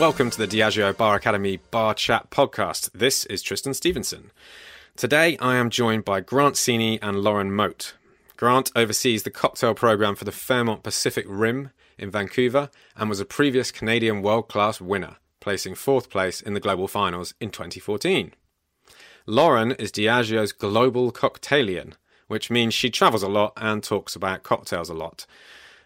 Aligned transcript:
Welcome 0.00 0.30
to 0.30 0.38
the 0.38 0.48
Diageo 0.48 0.96
Bar 0.96 1.16
Academy 1.16 1.58
Bar 1.58 1.92
Chat 1.92 2.30
podcast. 2.30 2.90
This 2.94 3.26
is 3.26 3.42
Tristan 3.42 3.74
Stephenson. 3.74 4.30
Today 4.96 5.36
I 5.36 5.56
am 5.56 5.68
joined 5.68 6.06
by 6.06 6.20
Grant 6.20 6.54
Sceney 6.54 6.98
and 7.02 7.20
Lauren 7.20 7.52
Mote. 7.52 7.92
Grant 8.38 8.72
oversees 8.74 9.24
the 9.24 9.30
cocktail 9.30 9.74
program 9.74 10.16
for 10.16 10.24
the 10.24 10.32
Fairmont 10.32 10.82
Pacific 10.82 11.26
Rim 11.28 11.68
in 11.98 12.10
Vancouver 12.10 12.70
and 12.96 13.10
was 13.10 13.20
a 13.20 13.26
previous 13.26 13.70
Canadian 13.70 14.22
world 14.22 14.48
class 14.48 14.80
winner, 14.80 15.16
placing 15.38 15.74
fourth 15.74 16.08
place 16.08 16.40
in 16.40 16.54
the 16.54 16.60
global 16.60 16.88
finals 16.88 17.34
in 17.38 17.50
2014. 17.50 18.32
Lauren 19.26 19.72
is 19.72 19.92
Diageo's 19.92 20.52
global 20.52 21.12
cocktailian, 21.12 21.92
which 22.26 22.50
means 22.50 22.72
she 22.72 22.88
travels 22.88 23.22
a 23.22 23.28
lot 23.28 23.52
and 23.58 23.82
talks 23.82 24.16
about 24.16 24.44
cocktails 24.44 24.88
a 24.88 24.94
lot. 24.94 25.26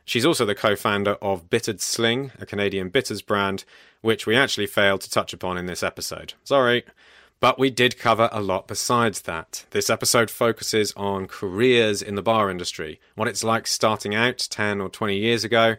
She's 0.05 0.27
also 0.27 0.45
the 0.45 0.55
co 0.55 0.77
founder 0.77 1.12
of 1.23 1.48
Bittered 1.48 1.80
Sling, 1.80 2.32
a 2.39 2.46
Canadian 2.46 2.91
bitters 2.91 3.22
brand, 3.22 3.64
which 4.03 4.27
we 4.27 4.36
actually 4.36 4.67
failed 4.67 5.00
to 5.03 5.11
touch 5.11 5.32
upon 5.32 5.57
in 5.57 5.67
this 5.67 5.82
episode. 5.82 6.35
Sorry. 6.44 6.85
But 7.40 7.58
we 7.58 7.71
did 7.71 7.99
cover 7.99 8.29
a 8.32 8.40
lot 8.40 8.68
besides 8.68 9.22
that. 9.22 9.67
This 9.71 9.90
episode 9.90 10.30
focuses 10.30 10.93
on 10.96 11.27
careers 11.27 12.00
in 12.00 12.14
the 12.14 12.22
bar 12.22 12.50
industry, 12.50 13.00
what 13.17 13.29
it's 13.29 13.44
like 13.44 13.67
starting 13.67 14.14
out 14.14 14.39
10 14.39 14.80
or 14.80 14.89
20 14.89 15.17
years 15.17 15.44
ago, 15.44 15.77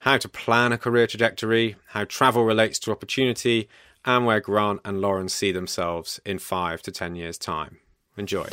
how 0.00 0.16
to 0.16 0.28
plan 0.28 0.72
a 0.72 0.78
career 0.78 1.06
trajectory, 1.06 1.76
how 1.88 2.04
travel 2.04 2.44
relates 2.44 2.78
to 2.80 2.92
opportunity, 2.92 3.68
and 4.04 4.26
where 4.26 4.40
Grant 4.40 4.80
and 4.84 5.00
Lauren 5.00 5.28
see 5.28 5.52
themselves 5.52 6.20
in 6.24 6.38
5 6.38 6.82
to 6.82 6.90
10 6.90 7.14
years' 7.14 7.38
time. 7.38 7.78
Enjoy. 8.16 8.46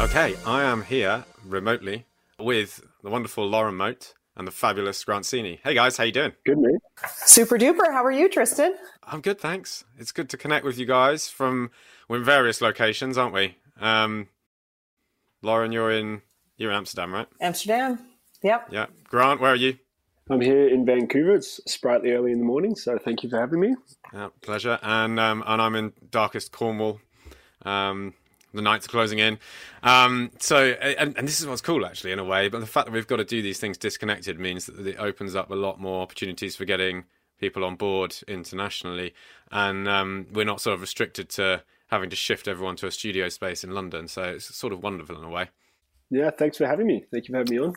Okay, 0.00 0.36
I 0.44 0.62
am 0.62 0.82
here 0.82 1.24
remotely 1.44 2.04
with 2.38 2.84
the 3.02 3.10
wonderful 3.10 3.46
Lauren 3.46 3.76
Mote 3.76 4.14
and 4.36 4.46
the 4.46 4.52
fabulous 4.52 5.02
Grant 5.04 5.24
Sceney. 5.24 5.60
Hey 5.62 5.74
guys, 5.74 5.96
how 5.96 6.04
you 6.04 6.12
doing? 6.12 6.32
Good, 6.44 6.58
mate. 6.58 6.80
Super 7.08 7.58
duper. 7.58 7.92
How 7.92 8.04
are 8.04 8.12
you, 8.12 8.28
Tristan? 8.28 8.74
I'm 9.04 9.20
good, 9.20 9.38
thanks. 9.38 9.84
It's 9.98 10.12
good 10.12 10.28
to 10.30 10.36
connect 10.36 10.64
with 10.64 10.78
you 10.78 10.86
guys 10.86 11.28
from 11.28 11.70
we're 12.08 12.18
in 12.18 12.24
various 12.24 12.60
locations, 12.60 13.16
aren't 13.16 13.34
we? 13.34 13.56
Um, 13.80 14.28
Lauren, 15.42 15.72
you're 15.72 15.92
in 15.92 16.22
you're 16.56 16.70
in 16.70 16.76
Amsterdam, 16.76 17.12
right? 17.12 17.28
Amsterdam. 17.40 17.98
Yep. 18.42 18.68
Yeah. 18.70 18.86
Grant, 19.04 19.40
where 19.40 19.52
are 19.52 19.56
you? 19.56 19.78
I'm 20.30 20.40
here 20.40 20.68
in 20.68 20.86
Vancouver. 20.86 21.34
It's 21.34 21.60
sprightly 21.66 22.12
early 22.12 22.32
in 22.32 22.38
the 22.38 22.44
morning, 22.44 22.76
so 22.76 22.98
thank 22.98 23.22
you 23.22 23.28
for 23.28 23.38
having 23.38 23.60
me. 23.60 23.76
Yeah, 24.12 24.28
pleasure. 24.40 24.78
And 24.82 25.20
um, 25.20 25.44
and 25.46 25.60
I'm 25.60 25.74
in 25.74 25.92
darkest 26.10 26.50
Cornwall. 26.50 27.00
Um, 27.62 28.14
the 28.54 28.62
nights 28.62 28.86
are 28.86 28.90
closing 28.90 29.18
in. 29.18 29.38
Um, 29.82 30.30
so, 30.38 30.70
and, 30.80 31.16
and, 31.16 31.28
this 31.28 31.40
is 31.40 31.46
what's 31.46 31.60
cool, 31.60 31.84
actually, 31.84 32.12
in 32.12 32.18
a 32.18 32.24
way. 32.24 32.48
But 32.48 32.60
the 32.60 32.66
fact 32.66 32.86
that 32.86 32.92
we've 32.92 33.06
got 33.06 33.16
to 33.16 33.24
do 33.24 33.42
these 33.42 33.58
things 33.58 33.76
disconnected 33.76 34.38
means 34.38 34.66
that 34.66 34.86
it 34.86 34.96
opens 34.98 35.34
up 35.34 35.50
a 35.50 35.54
lot 35.54 35.80
more 35.80 36.02
opportunities 36.02 36.56
for 36.56 36.64
getting 36.64 37.04
people 37.38 37.64
on 37.64 37.76
board 37.76 38.16
internationally, 38.28 39.14
and 39.50 39.88
um, 39.88 40.26
we're 40.32 40.44
not 40.44 40.60
sort 40.60 40.74
of 40.74 40.80
restricted 40.80 41.28
to 41.28 41.62
having 41.88 42.10
to 42.10 42.16
shift 42.16 42.48
everyone 42.48 42.76
to 42.76 42.86
a 42.86 42.90
studio 42.90 43.28
space 43.28 43.64
in 43.64 43.72
London. 43.72 44.08
So 44.08 44.22
it's 44.22 44.54
sort 44.54 44.72
of 44.72 44.82
wonderful 44.82 45.16
in 45.18 45.24
a 45.24 45.30
way. 45.30 45.50
Yeah, 46.10 46.30
thanks 46.30 46.58
for 46.58 46.66
having 46.66 46.86
me. 46.86 47.04
Thank 47.10 47.28
you 47.28 47.32
for 47.32 47.38
having 47.38 47.56
me 47.56 47.62
on. 47.62 47.74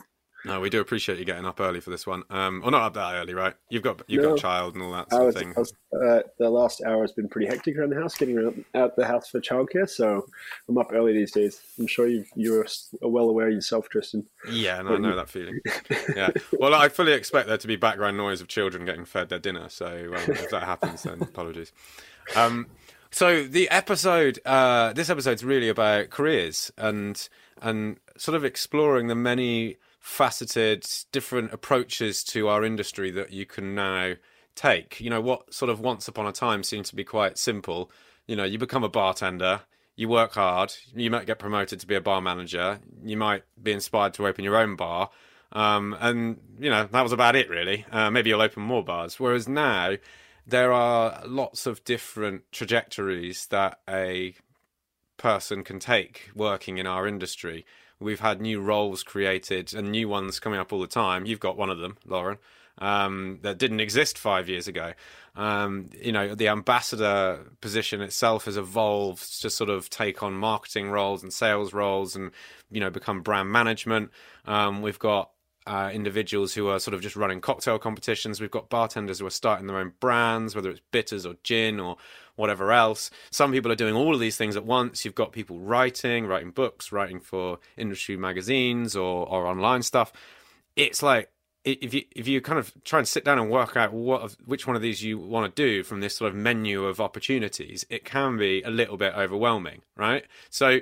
No, 0.48 0.60
we 0.60 0.70
do 0.70 0.80
appreciate 0.80 1.18
you 1.18 1.26
getting 1.26 1.44
up 1.44 1.60
early 1.60 1.80
for 1.80 1.90
this 1.90 2.06
one. 2.06 2.22
Um, 2.30 2.62
or 2.64 2.70
not 2.70 2.82
up 2.82 2.94
that 2.94 3.14
early, 3.16 3.34
right? 3.34 3.54
You've 3.68 3.82
got 3.82 4.02
you've 4.06 4.22
no, 4.22 4.30
got 4.30 4.38
a 4.38 4.40
child 4.40 4.74
and 4.74 4.82
all 4.82 4.92
that 4.92 5.10
sort 5.10 5.26
was, 5.26 5.36
of 5.36 5.42
thing. 5.42 5.54
Was, 5.54 5.74
uh, 5.92 6.20
the 6.38 6.48
last 6.48 6.82
hour 6.82 7.02
has 7.02 7.12
been 7.12 7.28
pretty 7.28 7.48
hectic 7.48 7.76
around 7.76 7.90
the 7.90 8.00
house, 8.00 8.16
getting 8.16 8.64
out 8.74 8.96
the 8.96 9.06
house 9.06 9.28
for 9.28 9.40
childcare. 9.40 9.88
So 9.88 10.26
I'm 10.66 10.78
up 10.78 10.90
early 10.92 11.12
these 11.12 11.32
days. 11.32 11.60
I'm 11.78 11.86
sure 11.86 12.06
you 12.06 12.24
you're 12.34 12.66
well 13.02 13.28
aware 13.28 13.50
yourself, 13.50 13.90
Tristan. 13.90 14.26
Yeah, 14.50 14.80
no, 14.80 14.94
I 14.94 14.98
know 14.98 15.14
that 15.16 15.28
feeling. 15.28 15.60
yeah. 16.16 16.30
Well, 16.58 16.74
I 16.74 16.88
fully 16.88 17.12
expect 17.12 17.46
there 17.46 17.58
to 17.58 17.66
be 17.68 17.76
background 17.76 18.16
noise 18.16 18.40
of 18.40 18.48
children 18.48 18.86
getting 18.86 19.04
fed 19.04 19.28
their 19.28 19.38
dinner. 19.38 19.68
So 19.68 19.86
um, 19.86 20.30
if 20.30 20.50
that 20.50 20.62
happens, 20.62 21.02
then 21.02 21.20
apologies. 21.20 21.72
Um, 22.34 22.68
so 23.10 23.44
the 23.44 23.68
episode, 23.70 24.38
uh, 24.46 24.94
this 24.94 25.10
episode's 25.10 25.44
really 25.44 25.68
about 25.68 26.08
careers 26.08 26.72
and 26.78 27.28
and 27.60 27.98
sort 28.16 28.34
of 28.34 28.44
exploring 28.44 29.08
the 29.08 29.14
many 29.14 29.76
faceted, 30.08 30.86
different 31.12 31.52
approaches 31.52 32.24
to 32.24 32.48
our 32.48 32.64
industry 32.64 33.10
that 33.10 33.30
you 33.30 33.44
can 33.44 33.74
now 33.74 34.14
take. 34.56 35.00
You 35.00 35.10
know, 35.10 35.20
what 35.20 35.52
sort 35.52 35.70
of 35.70 35.80
once 35.80 36.08
upon 36.08 36.26
a 36.26 36.32
time 36.32 36.62
seemed 36.62 36.86
to 36.86 36.96
be 36.96 37.04
quite 37.04 37.36
simple. 37.36 37.90
You 38.26 38.34
know, 38.34 38.44
you 38.44 38.58
become 38.58 38.82
a 38.82 38.88
bartender, 38.88 39.60
you 39.96 40.08
work 40.08 40.32
hard, 40.32 40.72
you 40.94 41.10
might 41.10 41.26
get 41.26 41.38
promoted 41.38 41.78
to 41.80 41.86
be 41.86 41.94
a 41.94 42.00
bar 42.00 42.22
manager, 42.22 42.80
you 43.04 43.18
might 43.18 43.44
be 43.62 43.70
inspired 43.70 44.14
to 44.14 44.26
open 44.26 44.44
your 44.44 44.56
own 44.56 44.76
bar. 44.76 45.10
Um, 45.52 45.94
and, 46.00 46.40
you 46.58 46.70
know, 46.70 46.88
that 46.90 47.02
was 47.02 47.12
about 47.12 47.36
it, 47.36 47.50
really. 47.50 47.84
Uh, 47.92 48.10
maybe 48.10 48.30
you'll 48.30 48.40
open 48.40 48.62
more 48.62 48.82
bars. 48.82 49.20
Whereas 49.20 49.46
now, 49.46 49.96
there 50.46 50.72
are 50.72 51.22
lots 51.26 51.66
of 51.66 51.84
different 51.84 52.50
trajectories 52.50 53.46
that 53.48 53.80
a 53.88 54.34
person 55.18 55.64
can 55.64 55.78
take 55.78 56.30
working 56.34 56.78
in 56.78 56.86
our 56.86 57.06
industry. 57.06 57.66
We've 58.00 58.20
had 58.20 58.40
new 58.40 58.60
roles 58.60 59.02
created 59.02 59.74
and 59.74 59.90
new 59.90 60.08
ones 60.08 60.40
coming 60.40 60.60
up 60.60 60.72
all 60.72 60.80
the 60.80 60.86
time. 60.86 61.26
You've 61.26 61.40
got 61.40 61.56
one 61.56 61.70
of 61.70 61.78
them, 61.78 61.96
Lauren, 62.06 62.38
um, 62.78 63.40
that 63.42 63.58
didn't 63.58 63.80
exist 63.80 64.18
five 64.18 64.48
years 64.48 64.68
ago. 64.68 64.92
Um, 65.34 65.90
you 66.00 66.12
know, 66.12 66.34
the 66.34 66.48
ambassador 66.48 67.40
position 67.60 68.00
itself 68.00 68.44
has 68.46 68.56
evolved 68.56 69.40
to 69.42 69.50
sort 69.50 69.70
of 69.70 69.90
take 69.90 70.22
on 70.22 70.34
marketing 70.34 70.90
roles 70.90 71.22
and 71.22 71.32
sales 71.32 71.72
roles 71.72 72.16
and, 72.16 72.30
you 72.70 72.80
know, 72.80 72.90
become 72.90 73.22
brand 73.22 73.50
management. 73.50 74.10
Um, 74.46 74.82
we've 74.82 74.98
got 74.98 75.30
uh, 75.68 75.90
individuals 75.90 76.54
who 76.54 76.68
are 76.68 76.80
sort 76.80 76.94
of 76.94 77.02
just 77.02 77.14
running 77.14 77.40
cocktail 77.40 77.78
competitions. 77.78 78.40
We've 78.40 78.50
got 78.50 78.70
bartenders 78.70 79.18
who 79.18 79.26
are 79.26 79.30
starting 79.30 79.66
their 79.66 79.76
own 79.76 79.92
brands, 80.00 80.54
whether 80.56 80.70
it's 80.70 80.80
bitters 80.90 81.26
or 81.26 81.34
gin 81.44 81.78
or 81.78 81.96
whatever 82.36 82.72
else. 82.72 83.10
Some 83.30 83.52
people 83.52 83.70
are 83.70 83.76
doing 83.76 83.94
all 83.94 84.14
of 84.14 84.20
these 84.20 84.36
things 84.36 84.56
at 84.56 84.64
once. 84.64 85.04
You've 85.04 85.14
got 85.14 85.32
people 85.32 85.58
writing, 85.58 86.26
writing 86.26 86.52
books, 86.52 86.90
writing 86.90 87.20
for 87.20 87.58
industry 87.76 88.16
magazines 88.16 88.96
or, 88.96 89.28
or 89.28 89.46
online 89.46 89.82
stuff. 89.82 90.12
It's 90.74 91.02
like 91.02 91.30
if 91.64 91.92
you 91.92 92.04
if 92.16 92.26
you 92.26 92.40
kind 92.40 92.58
of 92.58 92.72
try 92.84 92.98
and 92.98 93.06
sit 93.06 93.24
down 93.24 93.38
and 93.38 93.50
work 93.50 93.76
out 93.76 93.92
what 93.92 94.36
which 94.46 94.66
one 94.66 94.76
of 94.76 94.82
these 94.82 95.02
you 95.02 95.18
want 95.18 95.54
to 95.54 95.62
do 95.62 95.82
from 95.82 96.00
this 96.00 96.16
sort 96.16 96.30
of 96.30 96.36
menu 96.36 96.84
of 96.84 97.00
opportunities, 97.00 97.84
it 97.90 98.04
can 98.04 98.38
be 98.38 98.62
a 98.62 98.70
little 98.70 98.96
bit 98.96 99.14
overwhelming, 99.14 99.82
right? 99.96 100.24
So, 100.48 100.80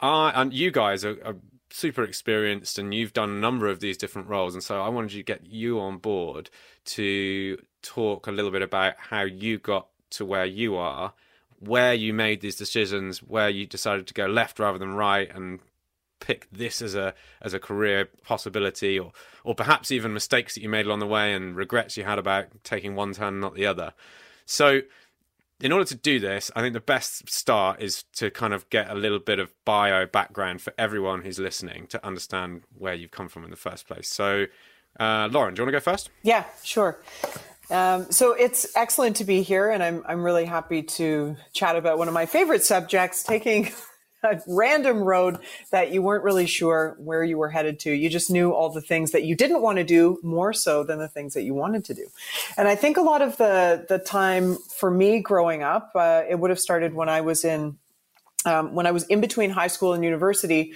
I 0.00 0.32
and 0.34 0.52
you 0.52 0.70
guys 0.70 1.04
are, 1.04 1.18
are 1.24 1.36
super 1.72 2.04
experienced 2.04 2.78
and 2.78 2.94
you've 2.94 3.12
done 3.12 3.30
a 3.30 3.40
number 3.40 3.68
of 3.68 3.80
these 3.80 3.96
different 3.96 4.28
roles. 4.28 4.54
And 4.54 4.62
so 4.62 4.82
I 4.82 4.88
wanted 4.88 5.12
to 5.12 5.22
get 5.22 5.46
you 5.46 5.80
on 5.80 5.98
board 5.98 6.50
to 6.84 7.58
talk 7.82 8.26
a 8.26 8.32
little 8.32 8.50
bit 8.50 8.62
about 8.62 8.94
how 8.98 9.22
you 9.22 9.58
got 9.58 9.88
to 10.10 10.24
where 10.24 10.44
you 10.44 10.76
are 10.76 11.14
where 11.64 11.94
you 11.94 12.12
made 12.12 12.40
these 12.40 12.56
decisions 12.56 13.22
where 13.22 13.48
you 13.48 13.66
decided 13.66 14.06
to 14.06 14.14
go 14.14 14.26
left 14.26 14.58
rather 14.58 14.78
than 14.78 14.94
right 14.94 15.34
and 15.34 15.60
pick 16.18 16.48
this 16.50 16.82
as 16.82 16.94
a 16.94 17.14
as 17.40 17.54
a 17.54 17.58
career 17.58 18.08
possibility 18.24 18.98
or 18.98 19.12
or 19.44 19.54
perhaps 19.54 19.90
even 19.90 20.12
mistakes 20.12 20.54
that 20.54 20.62
you 20.62 20.68
made 20.68 20.86
along 20.86 20.98
the 20.98 21.06
way 21.06 21.32
and 21.32 21.56
regrets 21.56 21.96
you 21.96 22.04
had 22.04 22.18
about 22.18 22.46
taking 22.64 22.94
one 22.94 23.12
turn 23.12 23.40
not 23.40 23.54
the 23.54 23.66
other. 23.66 23.92
So 24.44 24.80
in 25.62 25.70
order 25.70 25.84
to 25.84 25.94
do 25.94 26.18
this, 26.18 26.50
I 26.56 26.60
think 26.60 26.74
the 26.74 26.80
best 26.80 27.30
start 27.30 27.80
is 27.80 28.02
to 28.16 28.30
kind 28.30 28.52
of 28.52 28.68
get 28.68 28.90
a 28.90 28.94
little 28.94 29.20
bit 29.20 29.38
of 29.38 29.54
bio 29.64 30.06
background 30.06 30.60
for 30.60 30.74
everyone 30.76 31.22
who's 31.22 31.38
listening 31.38 31.86
to 31.88 32.04
understand 32.04 32.62
where 32.76 32.94
you've 32.94 33.12
come 33.12 33.28
from 33.28 33.44
in 33.44 33.50
the 33.50 33.56
first 33.56 33.86
place. 33.86 34.08
So, 34.08 34.46
uh, 34.98 35.28
Lauren, 35.30 35.54
do 35.54 35.60
you 35.60 35.64
want 35.64 35.68
to 35.68 35.78
go 35.78 35.80
first? 35.80 36.10
Yeah, 36.24 36.44
sure. 36.64 37.00
Um, 37.70 38.10
so 38.10 38.32
it's 38.32 38.76
excellent 38.76 39.16
to 39.16 39.24
be 39.24 39.42
here, 39.42 39.70
and 39.70 39.82
I'm 39.82 40.02
I'm 40.06 40.22
really 40.24 40.44
happy 40.44 40.82
to 40.82 41.36
chat 41.52 41.76
about 41.76 41.96
one 41.96 42.08
of 42.08 42.14
my 42.14 42.26
favorite 42.26 42.64
subjects, 42.64 43.22
taking 43.22 43.70
a 44.30 44.40
random 44.46 44.98
road 44.98 45.38
that 45.70 45.92
you 45.92 46.02
weren't 46.02 46.24
really 46.24 46.46
sure 46.46 46.96
where 46.98 47.24
you 47.24 47.38
were 47.38 47.48
headed 47.48 47.78
to. 47.80 47.92
You 47.92 48.08
just 48.08 48.30
knew 48.30 48.52
all 48.52 48.70
the 48.70 48.80
things 48.80 49.10
that 49.12 49.24
you 49.24 49.34
didn't 49.34 49.62
want 49.62 49.78
to 49.78 49.84
do 49.84 50.18
more 50.22 50.52
so 50.52 50.84
than 50.84 50.98
the 50.98 51.08
things 51.08 51.34
that 51.34 51.42
you 51.42 51.54
wanted 51.54 51.84
to 51.86 51.94
do. 51.94 52.06
And 52.56 52.68
I 52.68 52.74
think 52.74 52.96
a 52.96 53.02
lot 53.02 53.22
of 53.22 53.36
the 53.36 53.86
the 53.88 53.98
time 53.98 54.56
for 54.76 54.90
me 54.90 55.20
growing 55.20 55.62
up, 55.62 55.90
uh, 55.94 56.22
it 56.28 56.38
would 56.38 56.50
have 56.50 56.60
started 56.60 56.94
when 56.94 57.08
I 57.08 57.20
was 57.20 57.44
in 57.44 57.78
um, 58.44 58.74
when 58.74 58.86
I 58.86 58.90
was 58.92 59.04
in 59.04 59.20
between 59.20 59.50
high 59.50 59.68
school 59.68 59.92
and 59.92 60.04
university. 60.04 60.74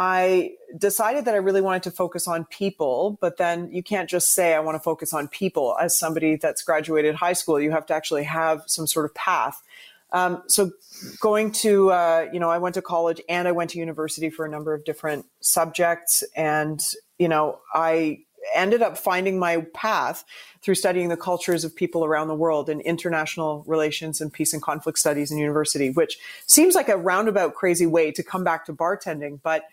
I 0.00 0.52
decided 0.76 1.24
that 1.24 1.34
I 1.34 1.38
really 1.38 1.60
wanted 1.60 1.82
to 1.84 1.90
focus 1.90 2.28
on 2.28 2.44
people, 2.44 3.18
but 3.20 3.36
then 3.36 3.68
you 3.72 3.82
can't 3.82 4.08
just 4.08 4.32
say, 4.32 4.54
I 4.54 4.60
want 4.60 4.76
to 4.76 4.80
focus 4.80 5.12
on 5.12 5.26
people 5.26 5.76
as 5.80 5.98
somebody 5.98 6.36
that's 6.36 6.62
graduated 6.62 7.16
high 7.16 7.32
school. 7.32 7.58
You 7.58 7.72
have 7.72 7.84
to 7.86 7.94
actually 7.94 8.22
have 8.22 8.62
some 8.66 8.86
sort 8.86 9.06
of 9.06 9.14
path. 9.14 9.60
Um, 10.12 10.42
so 10.48 10.70
going 11.20 11.52
to, 11.52 11.90
uh, 11.90 12.26
you 12.32 12.40
know, 12.40 12.50
I 12.50 12.58
went 12.58 12.74
to 12.74 12.82
college 12.82 13.20
and 13.28 13.46
I 13.46 13.52
went 13.52 13.70
to 13.70 13.78
university 13.78 14.30
for 14.30 14.46
a 14.46 14.48
number 14.48 14.72
of 14.74 14.84
different 14.84 15.26
subjects. 15.40 16.24
And, 16.34 16.80
you 17.18 17.28
know, 17.28 17.60
I 17.74 18.20
ended 18.54 18.82
up 18.82 18.96
finding 18.96 19.38
my 19.38 19.66
path 19.74 20.24
through 20.62 20.74
studying 20.74 21.08
the 21.08 21.16
cultures 21.16 21.64
of 21.64 21.74
people 21.74 22.04
around 22.04 22.28
the 22.28 22.34
world 22.34 22.68
in 22.68 22.80
international 22.80 23.64
relations 23.66 24.20
and 24.20 24.32
peace 24.32 24.52
and 24.52 24.62
conflict 24.62 24.98
studies 24.98 25.30
in 25.30 25.38
university, 25.38 25.90
which 25.90 26.18
seems 26.46 26.74
like 26.74 26.88
a 26.88 26.96
roundabout 26.96 27.54
crazy 27.54 27.86
way 27.86 28.10
to 28.12 28.22
come 28.22 28.44
back 28.44 28.64
to 28.66 28.72
bartending. 28.72 29.40
But 29.42 29.64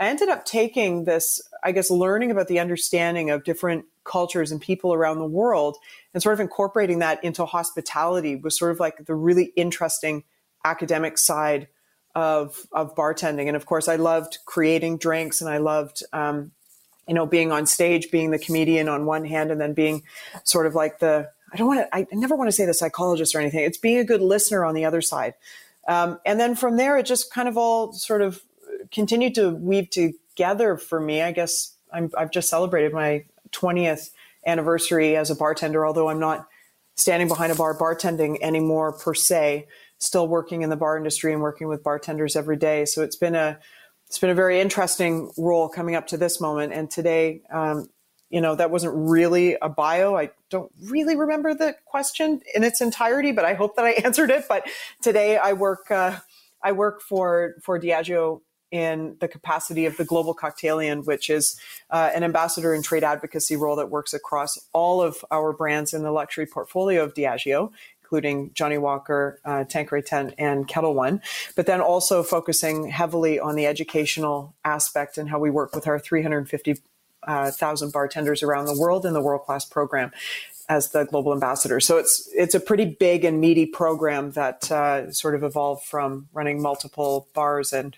I 0.00 0.08
ended 0.08 0.28
up 0.28 0.44
taking 0.44 1.04
this, 1.04 1.40
I 1.62 1.72
guess, 1.72 1.90
learning 1.90 2.30
about 2.30 2.48
the 2.48 2.58
understanding 2.58 3.30
of 3.30 3.44
different 3.44 3.84
cultures 4.04 4.50
and 4.50 4.60
people 4.60 4.92
around 4.92 5.18
the 5.18 5.24
world 5.24 5.76
and 6.12 6.22
sort 6.22 6.32
of 6.34 6.40
incorporating 6.40 6.98
that 7.00 7.22
into 7.22 7.44
hospitality 7.44 8.36
was 8.36 8.58
sort 8.58 8.72
of 8.72 8.80
like 8.80 9.04
the 9.06 9.14
really 9.14 9.52
interesting 9.56 10.24
academic 10.64 11.18
side 11.18 11.68
of 12.14 12.66
of 12.72 12.94
bartending. 12.94 13.46
And 13.48 13.56
of 13.56 13.66
course 13.66 13.88
i 13.88 13.96
loved 13.96 14.38
creating 14.44 14.98
drinks 14.98 15.40
and 15.40 15.48
i 15.48 15.58
loved 15.58 16.02
um, 16.12 16.52
you 17.08 17.14
know 17.14 17.26
being 17.26 17.52
on 17.52 17.66
stage 17.66 18.10
being 18.10 18.30
the 18.30 18.38
comedian 18.38 18.88
on 18.88 19.06
one 19.06 19.24
hand 19.24 19.50
and 19.50 19.60
then 19.60 19.72
being 19.72 20.02
sort 20.44 20.66
of 20.66 20.74
like 20.74 20.98
the 20.98 21.28
i 21.52 21.56
don't 21.56 21.66
want 21.66 21.80
to 21.80 21.96
i 21.96 22.06
never 22.12 22.36
want 22.36 22.48
to 22.48 22.52
say 22.52 22.66
the 22.66 22.74
psychologist 22.74 23.34
or 23.34 23.40
anything. 23.40 23.60
It's 23.60 23.78
being 23.78 23.98
a 23.98 24.04
good 24.04 24.20
listener 24.20 24.64
on 24.64 24.74
the 24.74 24.84
other 24.84 25.00
side. 25.00 25.34
Um, 25.88 26.20
and 26.24 26.38
then 26.38 26.54
from 26.54 26.76
there 26.76 26.96
it 26.98 27.06
just 27.06 27.32
kind 27.32 27.48
of 27.48 27.56
all 27.56 27.92
sort 27.92 28.22
of 28.22 28.42
continued 28.92 29.34
to 29.36 29.50
weave 29.50 29.90
together 29.90 30.76
for 30.76 31.00
me. 31.00 31.22
I 31.22 31.32
guess 31.32 31.74
i 31.92 32.08
have 32.18 32.30
just 32.30 32.48
celebrated 32.48 32.92
my 32.92 33.24
20th 33.52 34.10
anniversary 34.46 35.16
as 35.16 35.30
a 35.30 35.34
bartender 35.34 35.86
although 35.86 36.08
i'm 36.08 36.20
not 36.20 36.48
standing 36.94 37.28
behind 37.28 37.52
a 37.52 37.54
bar 37.54 37.76
bartending 37.76 38.38
anymore 38.42 38.92
per 38.92 39.14
se 39.14 39.66
still 40.02 40.26
working 40.26 40.62
in 40.62 40.70
the 40.70 40.76
bar 40.76 40.96
industry 40.96 41.32
and 41.32 41.40
working 41.40 41.68
with 41.68 41.82
bartenders 41.82 42.34
every 42.34 42.56
day. 42.56 42.84
So 42.84 43.02
it's 43.02 43.16
been 43.16 43.34
a 43.34 43.58
it's 44.08 44.18
been 44.18 44.30
a 44.30 44.34
very 44.34 44.60
interesting 44.60 45.30
role 45.38 45.68
coming 45.68 45.94
up 45.94 46.08
to 46.08 46.18
this 46.18 46.38
moment. 46.38 46.74
And 46.74 46.90
today, 46.90 47.40
um, 47.50 47.88
you 48.28 48.42
know, 48.42 48.54
that 48.54 48.70
wasn't 48.70 48.92
really 48.94 49.56
a 49.62 49.70
bio. 49.70 50.16
I 50.16 50.30
don't 50.50 50.70
really 50.82 51.16
remember 51.16 51.54
the 51.54 51.74
question 51.86 52.42
in 52.54 52.62
its 52.62 52.82
entirety, 52.82 53.32
but 53.32 53.46
I 53.46 53.54
hope 53.54 53.76
that 53.76 53.86
I 53.86 53.90
answered 54.04 54.30
it. 54.30 54.44
But 54.48 54.66
today, 55.00 55.38
I 55.38 55.52
work 55.52 55.90
uh, 55.90 56.18
I 56.62 56.72
work 56.72 57.00
for 57.00 57.54
for 57.62 57.80
Diageo 57.80 58.40
in 58.72 59.16
the 59.20 59.28
capacity 59.28 59.86
of 59.86 59.96
the 59.98 60.04
Global 60.04 60.34
Cocktailian, 60.34 61.04
which 61.04 61.30
is 61.30 61.60
uh, 61.90 62.10
an 62.14 62.24
ambassador 62.24 62.72
and 62.72 62.82
trade 62.82 63.04
advocacy 63.04 63.54
role 63.54 63.76
that 63.76 63.90
works 63.90 64.14
across 64.14 64.58
all 64.72 65.00
of 65.02 65.22
our 65.30 65.52
brands 65.52 65.92
in 65.92 66.02
the 66.02 66.10
luxury 66.10 66.46
portfolio 66.46 67.04
of 67.04 67.12
Diageo, 67.14 67.70
including 68.02 68.50
Johnnie 68.54 68.78
Walker, 68.78 69.38
uh, 69.44 69.64
Tanqueray 69.64 70.02
10, 70.02 70.34
and 70.38 70.66
Ketel 70.66 70.94
One, 70.94 71.20
but 71.54 71.66
then 71.66 71.82
also 71.82 72.22
focusing 72.22 72.88
heavily 72.88 73.38
on 73.38 73.56
the 73.56 73.66
educational 73.66 74.54
aspect 74.64 75.18
and 75.18 75.28
how 75.28 75.38
we 75.38 75.50
work 75.50 75.74
with 75.74 75.86
our 75.86 75.98
350,000 75.98 76.82
uh, 77.28 77.90
bartenders 77.90 78.42
around 78.42 78.64
the 78.64 78.78
world 78.78 79.04
in 79.04 79.12
the 79.12 79.20
world 79.20 79.42
class 79.42 79.66
program 79.66 80.12
as 80.68 80.90
the 80.92 81.04
global 81.04 81.32
ambassador. 81.32 81.80
So 81.80 81.98
it's 81.98 82.28
it's 82.34 82.54
a 82.54 82.60
pretty 82.60 82.84
big 82.86 83.24
and 83.24 83.40
meaty 83.40 83.66
program 83.66 84.30
that 84.32 84.70
uh, 84.70 85.10
sort 85.12 85.34
of 85.34 85.42
evolved 85.42 85.84
from 85.84 86.28
running 86.32 86.62
multiple 86.62 87.28
bars 87.34 87.72
and 87.72 87.96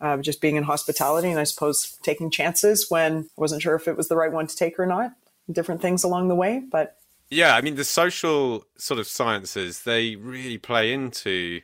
uh, 0.00 0.16
just 0.18 0.40
being 0.40 0.56
in 0.56 0.64
hospitality, 0.64 1.30
and 1.30 1.40
I 1.40 1.44
suppose 1.44 1.98
taking 2.02 2.30
chances 2.30 2.90
when 2.90 3.28
I 3.36 3.40
wasn't 3.40 3.62
sure 3.62 3.74
if 3.74 3.88
it 3.88 3.96
was 3.96 4.08
the 4.08 4.16
right 4.16 4.32
one 4.32 4.46
to 4.46 4.56
take 4.56 4.78
or 4.78 4.86
not. 4.86 5.12
Different 5.50 5.82
things 5.82 6.04
along 6.04 6.28
the 6.28 6.34
way, 6.34 6.62
but 6.70 6.96
yeah, 7.30 7.54
I 7.56 7.60
mean 7.60 7.74
the 7.74 7.84
social 7.84 8.64
sort 8.78 9.00
of 9.00 9.06
sciences 9.06 9.82
they 9.82 10.16
really 10.16 10.58
play 10.58 10.92
into 10.92 11.60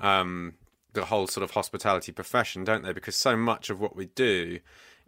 um, 0.00 0.54
the 0.92 1.04
whole 1.06 1.26
sort 1.26 1.44
of 1.44 1.52
hospitality 1.52 2.12
profession, 2.12 2.64
don't 2.64 2.82
they? 2.82 2.92
Because 2.92 3.16
so 3.16 3.36
much 3.36 3.70
of 3.70 3.80
what 3.80 3.96
we 3.96 4.06
do 4.06 4.60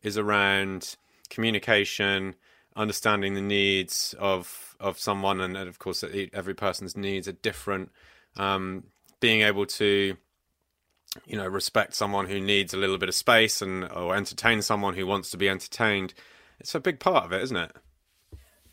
is 0.03 0.17
around 0.17 0.97
communication, 1.29 2.37
understanding 2.77 3.35
the 3.35 3.41
needs 3.41 4.15
of 4.19 4.77
of 4.79 4.99
someone, 4.99 5.41
and, 5.41 5.57
of 5.57 5.79
course 5.79 6.05
every 6.33 6.55
person's 6.55 6.97
needs 6.97 7.27
are 7.27 7.33
different. 7.33 7.91
Um, 8.37 8.85
being 9.21 9.41
able 9.41 9.67
to 9.67 10.17
you 11.27 11.37
know 11.37 11.47
respect 11.47 11.95
someone 11.95 12.27
who 12.27 12.41
needs 12.41 12.75
a 12.75 12.77
little 12.77 12.99
bit 12.99 13.09
of 13.09 13.15
space 13.15 13.63
and 13.63 13.85
or 13.93 14.15
entertain 14.15 14.63
someone 14.63 14.95
who 14.95 15.07
wants 15.07 15.31
to 15.31 15.37
be 15.37 15.49
entertained. 15.49 16.15
It's 16.61 16.75
a 16.75 16.81
big 16.81 17.01
part 17.01 17.25
of 17.25 17.33
it 17.33 17.43
isn't 17.43 17.57
it? 17.57 17.73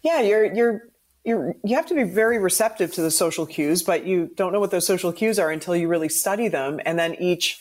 Yeah 0.02 0.22
you're 0.22 0.54
you're 0.54 0.82
you 1.24 1.54
you 1.64 1.76
have 1.76 1.86
to 1.88 1.96
be 1.96 2.04
very 2.04 2.38
receptive 2.38 2.92
to 2.94 3.02
the 3.02 3.12
social 3.12 3.46
cues, 3.46 3.82
but 3.82 4.06
you 4.06 4.30
don't 4.36 4.52
know 4.52 4.60
what 4.60 4.72
those 4.72 4.86
social 4.86 5.14
cues 5.14 5.40
are 5.40 5.50
until 5.50 5.76
you 5.76 5.88
really 5.88 6.10
study 6.10 6.48
them. 6.50 6.80
And 6.86 7.00
then 7.00 7.16
each 7.16 7.60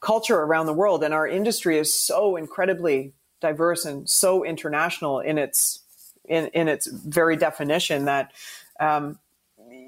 culture 0.00 0.38
around 0.38 0.66
the 0.66 0.72
world 0.72 1.02
and 1.02 1.14
our 1.14 1.26
industry 1.26 1.78
is 1.78 1.92
so 1.92 2.36
incredibly 2.36 3.14
diverse 3.40 3.84
and 3.84 4.08
so 4.08 4.44
international 4.44 5.20
in 5.20 5.38
its 5.38 5.82
in, 6.26 6.46
in 6.48 6.68
its 6.68 6.86
very 6.86 7.36
definition 7.36 8.04
that 8.04 8.32
um, 8.80 9.18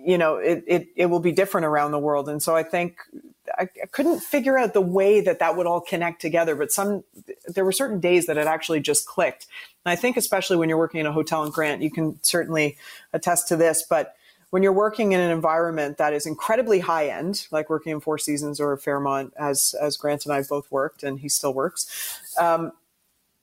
you 0.05 0.19
know 0.19 0.37
it, 0.37 0.65
it, 0.67 0.89
it 0.97 1.07
will 1.07 1.21
be 1.21 1.33
different 1.33 1.67
around 1.67 1.93
the 1.93 1.99
world. 1.99 2.29
And 2.29 2.43
so 2.43 2.57
i 2.57 2.63
think 2.63 2.97
I, 3.59 3.63
I, 3.83 3.87
couldn't 3.91 4.21
figure 4.21 4.59
out 4.59 4.75
the 4.75 4.81
way 4.81 5.21
that 5.21 5.39
that 5.39 5.57
would 5.57 5.67
all 5.67 5.81
connect 5.81 6.21
together 6.21 6.55
but 6.55 6.73
some 6.73 7.05
there 7.47 7.65
were 7.65 7.73
certain 7.73 8.01
days 8.01 8.27
that 8.27 8.37
it 8.37 8.47
actually 8.47 8.81
just 8.81 9.07
clicked. 9.07 9.47
And 9.85 9.93
I 9.93 9.97
think 9.97 10.17
especially 10.17 10.57
when 10.57 10.69
you're 10.69 10.79
working 10.79 11.01
in 11.01 11.07
a 11.07 11.13
hotel 11.13 11.43
and 11.43 11.53
Grant, 11.53 11.83
you 11.83 11.91
can 11.91 12.19
certainly 12.23 12.77
attest 13.13 13.49
to 13.49 13.57
this, 13.57 13.85
but 13.89 14.17
when 14.51 14.63
you're 14.63 14.73
working 14.73 15.13
in 15.13 15.21
an 15.21 15.31
environment 15.31 15.99
that 15.99 16.13
is 16.13 16.27
incredibly 16.27 16.81
high 16.81 17.09
end, 17.09 17.47
like 17.51 17.69
working 17.69 17.93
in 17.93 18.01
Four 18.01 18.19
Seasons 18.19 18.61
or 18.61 18.77
Fairmont, 18.77 19.33
as 19.37 19.75
as 19.81 19.97
Grant 19.97 20.25
and 20.25 20.35
I 20.35 20.43
both 20.43 20.71
worked, 20.71 21.03
and 21.03 21.19
he 21.19 21.29
still 21.29 21.53
works, 21.53 22.21
um, 22.39 22.73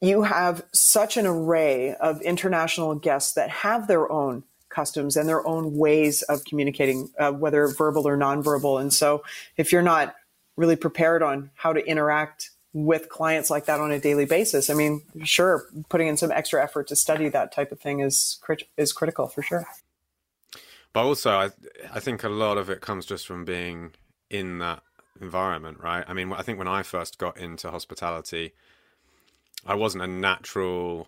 you 0.02 0.24
have 0.24 0.66
such 0.72 1.18
an 1.18 1.26
array 1.26 1.96
of 1.96 2.22
international 2.22 2.96
guests 2.96 3.34
that 3.34 3.50
have 3.50 3.88
their 3.88 4.12
own 4.12 4.44
customs 4.74 5.16
and 5.16 5.30
their 5.30 5.46
own 5.48 5.78
ways 5.78 6.22
of 6.24 6.44
communicating, 6.44 7.10
uh, 7.20 7.32
whether 7.32 7.68
verbal 7.68 8.08
or 8.08 8.18
nonverbal. 8.18 8.82
And 8.82 8.94
so, 8.94 9.24
if 9.56 9.72
you're 9.72 9.82
not 9.82 10.16
really 10.56 10.76
prepared 10.76 11.24
on 11.24 11.52
how 11.56 11.74
to 11.74 11.86
interact 11.86 12.52
with 12.74 13.08
clients 13.08 13.50
like 13.50 13.66
that 13.66 13.80
on 13.80 13.92
a 13.92 14.00
daily 14.00 14.26
basis. 14.26 14.70
I 14.70 14.74
mean, 14.74 15.04
sure, 15.24 15.68
putting 15.90 16.08
in 16.08 16.18
some 16.18 16.32
extra 16.32 16.62
effort 16.62 16.88
to 16.88 16.96
study 16.96 17.30
that 17.30 17.52
type 17.52 17.72
of 17.72 17.80
thing 17.80 18.00
is 18.00 18.40
is 18.78 18.92
critical 18.92 19.28
for 19.28 19.44
sure. 19.44 19.66
But 20.92 21.06
also, 21.06 21.32
I 21.32 21.50
I 21.94 22.00
think 22.00 22.24
a 22.24 22.30
lot 22.30 22.58
of 22.58 22.70
it 22.70 22.82
comes 22.82 23.06
just 23.06 23.28
from 23.28 23.46
being 23.46 23.94
in 24.30 24.58
that 24.58 24.82
environment, 25.22 25.80
right? 25.80 26.04
I 26.08 26.14
mean, 26.14 26.34
I 26.34 26.42
think 26.42 26.58
when 26.58 26.68
I 26.68 26.82
first 26.82 27.20
got 27.20 27.38
into 27.38 27.70
hospitality, 27.70 28.54
I 29.66 29.76
wasn't 29.76 30.04
a 30.04 30.08
natural 30.08 31.08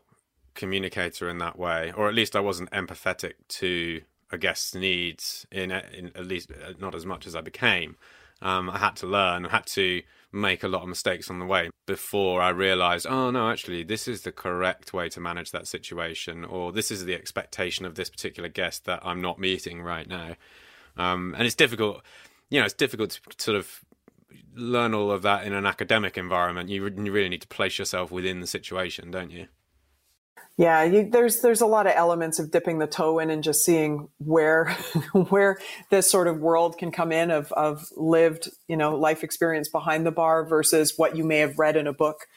communicator 0.55 1.29
in 1.29 1.37
that 1.39 1.59
way, 1.59 1.93
or 1.95 2.07
at 2.07 2.15
least 2.15 2.35
I 2.35 2.39
wasn't 2.39 2.71
empathetic 2.71 3.33
to 3.49 4.01
a 4.31 4.37
guest's 4.37 4.73
needs 4.73 5.45
in, 5.51 5.71
in 5.71 6.11
at 6.15 6.25
least 6.25 6.51
uh, 6.51 6.73
not 6.79 6.95
as 6.95 7.05
much 7.05 7.27
as 7.27 7.35
I 7.35 7.41
became. 7.41 7.97
Um, 8.41 8.69
I 8.69 8.79
had 8.79 8.95
to 8.97 9.07
learn. 9.07 9.45
I 9.45 9.49
had 9.49 9.65
to 9.67 10.01
make 10.31 10.63
a 10.63 10.67
lot 10.67 10.81
of 10.81 10.89
mistakes 10.89 11.29
on 11.29 11.39
the 11.39 11.45
way 11.45 11.69
before 11.85 12.41
I 12.41 12.49
realized, 12.49 13.07
oh 13.07 13.31
no, 13.31 13.49
actually, 13.49 13.83
this 13.83 14.07
is 14.07 14.23
the 14.23 14.31
correct 14.31 14.93
way 14.93 15.07
to 15.09 15.19
manage 15.19 15.51
that 15.51 15.67
situation, 15.67 16.43
or 16.43 16.71
this 16.71 16.91
is 16.91 17.05
the 17.05 17.15
expectation 17.15 17.85
of 17.85 17.95
this 17.95 18.09
particular 18.09 18.49
guest 18.49 18.85
that 18.85 18.99
I'm 19.03 19.21
not 19.21 19.39
meeting 19.39 19.81
right 19.81 20.07
now. 20.07 20.35
Um, 20.97 21.33
and 21.37 21.45
it's 21.45 21.55
difficult, 21.55 22.01
you 22.49 22.59
know, 22.59 22.65
it's 22.65 22.73
difficult 22.73 23.11
to 23.11 23.43
sort 23.43 23.57
of 23.57 23.81
learn 24.53 24.93
all 24.93 25.11
of 25.11 25.21
that 25.21 25.45
in 25.45 25.53
an 25.53 25.65
academic 25.65 26.17
environment. 26.17 26.69
You, 26.69 26.83
you 26.85 27.11
really 27.11 27.29
need 27.29 27.41
to 27.41 27.47
place 27.47 27.79
yourself 27.79 28.11
within 28.11 28.41
the 28.41 28.47
situation, 28.47 29.11
don't 29.11 29.31
you? 29.31 29.47
Yeah, 30.57 30.83
you, 30.83 31.09
there's 31.09 31.41
there's 31.41 31.59
a 31.59 31.65
lot 31.65 31.85
of 31.85 31.93
elements 31.95 32.39
of 32.39 32.49
dipping 32.49 32.79
the 32.79 32.87
toe 32.87 33.19
in 33.19 33.29
and 33.29 33.43
just 33.43 33.65
seeing 33.65 34.07
where 34.19 34.71
where 35.29 35.59
this 35.89 36.09
sort 36.09 36.27
of 36.27 36.39
world 36.39 36.77
can 36.77 36.91
come 36.91 37.11
in 37.11 37.29
of 37.29 37.51
of 37.51 37.89
lived 37.97 38.49
you 38.69 38.77
know 38.77 38.95
life 38.95 39.21
experience 39.21 39.67
behind 39.67 40.05
the 40.05 40.11
bar 40.11 40.45
versus 40.45 40.93
what 40.97 41.17
you 41.17 41.25
may 41.25 41.39
have 41.39 41.59
read 41.59 41.75
in 41.75 41.87
a 41.87 41.93
book 41.93 42.27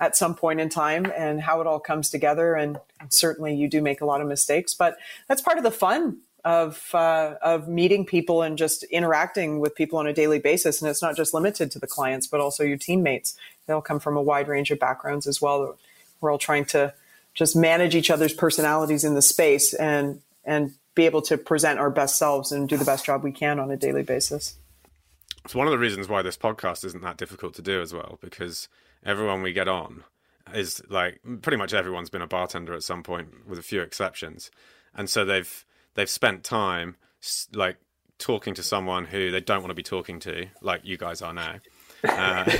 at 0.00 0.16
some 0.16 0.34
point 0.34 0.60
in 0.60 0.68
time 0.68 1.10
and 1.16 1.40
how 1.40 1.60
it 1.60 1.66
all 1.66 1.80
comes 1.80 2.10
together. 2.10 2.54
And 2.54 2.78
certainly 3.08 3.54
you 3.54 3.68
do 3.68 3.80
make 3.80 4.00
a 4.00 4.06
lot 4.06 4.20
of 4.20 4.26
mistakes, 4.26 4.74
but 4.74 4.96
that's 5.26 5.40
part 5.40 5.58
of 5.58 5.64
the 5.64 5.70
fun 5.70 6.18
of 6.44 6.94
uh, 6.94 7.34
of 7.42 7.68
meeting 7.68 8.06
people 8.06 8.42
and 8.42 8.56
just 8.56 8.84
interacting 8.84 9.58
with 9.58 9.74
people 9.74 9.98
on 9.98 10.06
a 10.06 10.12
daily 10.12 10.38
basis. 10.38 10.80
And 10.80 10.90
it's 10.90 11.02
not 11.02 11.16
just 11.16 11.34
limited 11.34 11.70
to 11.72 11.78
the 11.78 11.86
clients, 11.86 12.26
but 12.26 12.40
also 12.40 12.62
your 12.62 12.76
teammates. 12.76 13.36
They'll 13.66 13.82
come 13.82 13.98
from 13.98 14.16
a 14.16 14.22
wide 14.22 14.48
range 14.48 14.70
of 14.70 14.78
backgrounds 14.78 15.26
as 15.26 15.42
well. 15.42 15.76
We're 16.20 16.30
all 16.30 16.38
trying 16.38 16.66
to 16.66 16.94
just 17.36 17.54
manage 17.54 17.94
each 17.94 18.10
other's 18.10 18.32
personalities 18.32 19.04
in 19.04 19.14
the 19.14 19.22
space 19.22 19.72
and 19.74 20.20
and 20.44 20.72
be 20.94 21.04
able 21.04 21.22
to 21.22 21.36
present 21.36 21.78
our 21.78 21.90
best 21.90 22.16
selves 22.16 22.50
and 22.50 22.68
do 22.68 22.76
the 22.76 22.84
best 22.84 23.04
job 23.04 23.22
we 23.22 23.30
can 23.30 23.60
on 23.60 23.70
a 23.70 23.76
daily 23.76 24.02
basis. 24.02 24.58
It's 25.44 25.54
one 25.54 25.66
of 25.66 25.70
the 25.70 25.78
reasons 25.78 26.08
why 26.08 26.22
this 26.22 26.36
podcast 26.36 26.84
isn't 26.84 27.02
that 27.02 27.18
difficult 27.18 27.54
to 27.54 27.62
do 27.62 27.80
as 27.80 27.92
well, 27.92 28.18
because 28.20 28.68
everyone 29.04 29.42
we 29.42 29.52
get 29.52 29.68
on 29.68 30.02
is 30.54 30.80
like 30.88 31.20
pretty 31.42 31.58
much 31.58 31.74
everyone's 31.74 32.10
been 32.10 32.22
a 32.22 32.26
bartender 32.26 32.74
at 32.74 32.82
some 32.82 33.02
point, 33.02 33.46
with 33.46 33.58
a 33.58 33.62
few 33.62 33.82
exceptions, 33.82 34.50
and 34.94 35.08
so 35.08 35.24
they've 35.24 35.64
they've 35.94 36.10
spent 36.10 36.42
time 36.42 36.96
like 37.52 37.76
talking 38.18 38.54
to 38.54 38.62
someone 38.62 39.04
who 39.04 39.30
they 39.30 39.40
don't 39.40 39.60
want 39.60 39.70
to 39.70 39.74
be 39.74 39.82
talking 39.82 40.18
to, 40.20 40.46
like 40.62 40.80
you 40.84 40.96
guys 40.96 41.20
are 41.20 41.34
now. 41.34 41.56
Uh, 42.02 42.44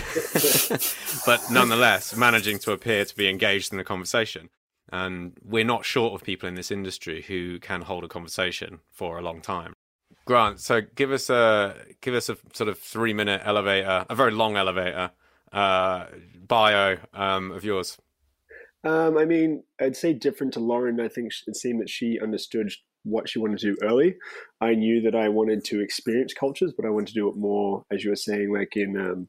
but 1.26 1.42
nonetheless, 1.50 2.14
managing 2.14 2.58
to 2.58 2.72
appear 2.72 3.04
to 3.04 3.16
be 3.16 3.28
engaged 3.28 3.72
in 3.72 3.78
the 3.78 3.84
conversation 3.84 4.50
and 4.92 5.36
we're 5.44 5.64
not 5.64 5.84
short 5.84 6.14
of 6.14 6.24
people 6.24 6.48
in 6.48 6.54
this 6.54 6.70
industry 6.70 7.22
who 7.22 7.58
can 7.58 7.82
hold 7.82 8.04
a 8.04 8.08
conversation 8.08 8.80
for 8.90 9.18
a 9.18 9.22
long 9.22 9.40
time. 9.40 9.74
Grant, 10.24 10.60
so 10.60 10.80
give 10.94 11.12
us 11.12 11.30
a 11.30 11.76
give 12.00 12.14
us 12.14 12.28
a 12.28 12.36
sort 12.52 12.68
of 12.68 12.78
three 12.78 13.12
minute 13.12 13.42
elevator, 13.44 14.04
a 14.08 14.14
very 14.14 14.32
long 14.32 14.56
elevator 14.56 15.10
uh, 15.52 16.06
bio 16.46 16.96
um, 17.14 17.52
of 17.52 17.64
yours. 17.64 17.96
Um, 18.84 19.18
I 19.18 19.24
mean, 19.24 19.64
I'd 19.80 19.96
say 19.96 20.12
different 20.12 20.52
to 20.54 20.60
Lauren. 20.60 21.00
I 21.00 21.08
think 21.08 21.32
it 21.46 21.56
seemed 21.56 21.80
that 21.80 21.90
she 21.90 22.20
understood 22.20 22.72
what 23.02 23.28
she 23.28 23.38
wanted 23.38 23.58
to 23.58 23.74
do 23.74 23.76
early. 23.82 24.16
I 24.60 24.74
knew 24.74 25.00
that 25.02 25.14
I 25.14 25.28
wanted 25.28 25.64
to 25.66 25.80
experience 25.80 26.34
cultures, 26.34 26.72
but 26.76 26.86
I 26.86 26.90
wanted 26.90 27.08
to 27.08 27.14
do 27.14 27.28
it 27.28 27.36
more, 27.36 27.84
as 27.90 28.04
you 28.04 28.10
were 28.10 28.16
saying, 28.16 28.52
like 28.52 28.76
in 28.76 28.96
um, 28.96 29.28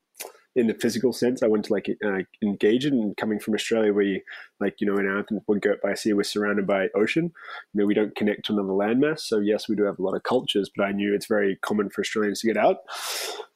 in 0.57 0.67
the 0.67 0.73
physical 0.73 1.13
sense. 1.13 1.41
I 1.41 1.47
wanted 1.47 1.65
to 1.65 1.73
like 1.73 1.87
uh, 2.03 2.23
engage 2.43 2.85
it. 2.85 2.91
And 2.91 3.15
coming 3.15 3.39
from 3.39 3.53
Australia, 3.53 3.93
where 3.93 4.03
you, 4.03 4.21
like 4.59 4.75
you 4.79 4.87
know 4.87 4.97
in 4.97 5.07
our 5.07 5.23
when 5.45 5.59
Girt 5.59 5.81
by 5.81 5.93
Sea, 5.93 6.13
we're 6.13 6.23
surrounded 6.23 6.65
by 6.67 6.87
ocean. 6.95 7.31
You 7.73 7.81
know, 7.81 7.85
we 7.85 7.93
don't 7.93 8.15
connect 8.15 8.45
to 8.45 8.53
another 8.53 8.69
landmass. 8.69 9.19
So 9.21 9.39
yes, 9.39 9.69
we 9.69 9.75
do 9.75 9.83
have 9.83 9.99
a 9.99 10.03
lot 10.03 10.15
of 10.15 10.23
cultures, 10.23 10.69
but 10.75 10.83
I 10.83 10.91
knew 10.91 11.13
it's 11.13 11.27
very 11.27 11.57
common 11.61 11.89
for 11.89 12.01
Australians 12.01 12.41
to 12.41 12.47
get 12.47 12.57
out. 12.57 12.77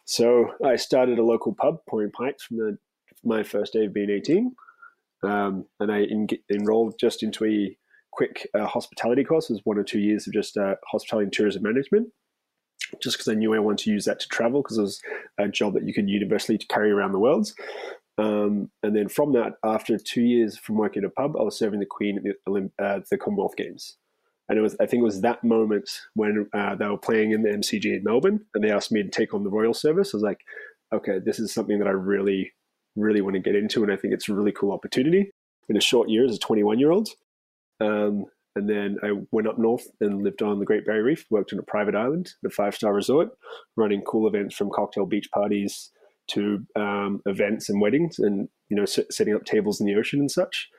So 0.05 0.51
I 0.63 0.75
started 0.75 1.20
a 1.20 1.25
local 1.25 1.53
pub, 1.53 1.79
pouring 1.89 2.12
pints 2.12 2.43
from 2.43 2.58
the 2.58 2.77
my 3.24 3.43
first 3.43 3.74
day 3.74 3.86
of 3.86 3.93
being 3.93 4.12
eighteen. 4.12 4.55
Um, 5.24 5.65
and 5.79 5.91
I 5.91 6.03
en- 6.03 6.27
enrolled 6.51 6.96
just 7.00 7.24
into 7.24 7.46
a 7.46 7.77
quick 8.12 8.48
uh, 8.58 8.65
hospitality 8.65 9.24
course. 9.24 9.50
It 9.50 9.53
was 9.53 9.62
one 9.63 9.77
or 9.77 9.84
two 9.84 10.00
years 10.00 10.27
of 10.27 10.34
just 10.34 10.58
uh, 10.58 10.75
hospitality 10.91 11.25
and 11.25 11.34
tourism 11.34 11.63
management, 11.63 12.10
just 13.01 13.17
because 13.17 13.27
I 13.27 13.36
knew 13.36 13.53
I 13.53 13.60
wanted 13.60 13.83
to 13.86 13.91
use 13.91 14.05
that 14.05 14.19
to 14.19 14.27
travel 14.27 14.62
because 14.62 14.77
it 14.77 14.81
was 14.81 15.01
a 15.38 15.48
job 15.48 15.74
that 15.74 15.83
you 15.83 15.93
could 15.93 16.10
universally 16.10 16.57
carry 16.57 16.91
around 16.91 17.12
the 17.12 17.19
world. 17.19 17.51
Um, 18.17 18.69
and 18.83 18.95
then 18.95 19.10
from 19.10 19.33
that, 19.33 19.53
after 19.63 19.98
two 19.98 20.21
years 20.21 20.57
from 20.57 20.75
working 20.75 21.03
at 21.03 21.10
a 21.10 21.12
pub, 21.12 21.36
I 21.38 21.43
was 21.43 21.57
serving 21.57 21.79
the 21.79 21.86
Queen 21.86 22.17
at 22.17 22.24
the, 22.24 22.71
uh, 22.83 23.00
the 23.10 23.17
Commonwealth 23.17 23.55
Games. 23.55 23.98
And 24.50 24.60
it 24.60 24.62
was, 24.62 24.75
I 24.81 24.86
think 24.86 25.01
it 25.01 25.05
was 25.05 25.21
that 25.21 25.43
moment 25.43 25.89
when 26.13 26.48
uh, 26.53 26.75
they 26.75 26.86
were 26.86 26.98
playing 26.98 27.31
in 27.31 27.41
the 27.41 27.50
MCG 27.50 27.86
in 27.86 28.03
Melbourne, 28.03 28.45
and 28.53 28.63
they 28.63 28.69
asked 28.71 28.91
me 28.91 29.01
to 29.01 29.10
take 29.10 29.33
on 29.33 29.43
the 29.43 29.50
royal 29.50 29.74
service. 29.74 30.13
I 30.13 30.17
was 30.17 30.24
like, 30.24 30.41
okay, 30.93 31.19
this 31.24 31.39
is 31.39 31.53
something 31.53 31.79
that 31.79 31.88
I 31.88 31.91
really, 31.91 32.51
really 32.98 33.21
want 33.21 33.36
to 33.36 33.39
get 33.39 33.55
into, 33.55 33.81
and 33.81 33.91
I 33.91 33.95
think 33.95 34.13
it's 34.13 34.27
a 34.27 34.33
really 34.33 34.51
cool 34.51 34.74
opportunity. 34.74 35.31
In 35.69 35.77
a 35.77 35.81
short 35.81 36.10
year 36.10 36.25
as 36.25 36.36
a 36.36 36.39
21 36.39 36.79
year 36.79 36.91
old, 36.91 37.07
um, 37.79 38.25
and 38.55 38.70
then 38.70 38.98
I 39.03 39.12
went 39.31 39.48
up 39.48 39.58
north 39.58 39.88
and 40.01 40.24
lived 40.24 40.41
on 40.41 40.60
the 40.60 40.65
Great 40.65 40.86
Barrier 40.86 41.03
Reef, 41.03 41.25
worked 41.29 41.53
on 41.53 41.60
a 41.60 41.63
private 41.63 41.96
island, 41.96 42.34
a 42.46 42.50
five 42.50 42.75
star 42.75 42.93
resort, 42.93 43.29
running 43.75 44.01
cool 44.01 44.27
events 44.27 44.55
from 44.55 44.70
cocktail 44.70 45.05
beach 45.05 45.29
parties 45.31 45.91
to 46.31 46.65
um, 46.75 47.22
events 47.25 47.70
and 47.70 47.81
weddings 47.81 48.20
and, 48.20 48.50
you 48.70 48.75
know, 48.75 48.86
setting 48.86 49.34
up 49.34 49.46
tables 49.46 49.79
in 49.79 49.88
the 49.88 49.96
ocean 49.96 50.20
and 50.20 50.31
such. 50.31 50.70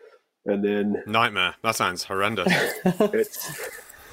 And 0.45 0.65
then. 0.65 1.03
Nightmare. 1.07 1.55
That 1.63 1.77
sounds 1.77 2.05
horrendous. 2.05 2.53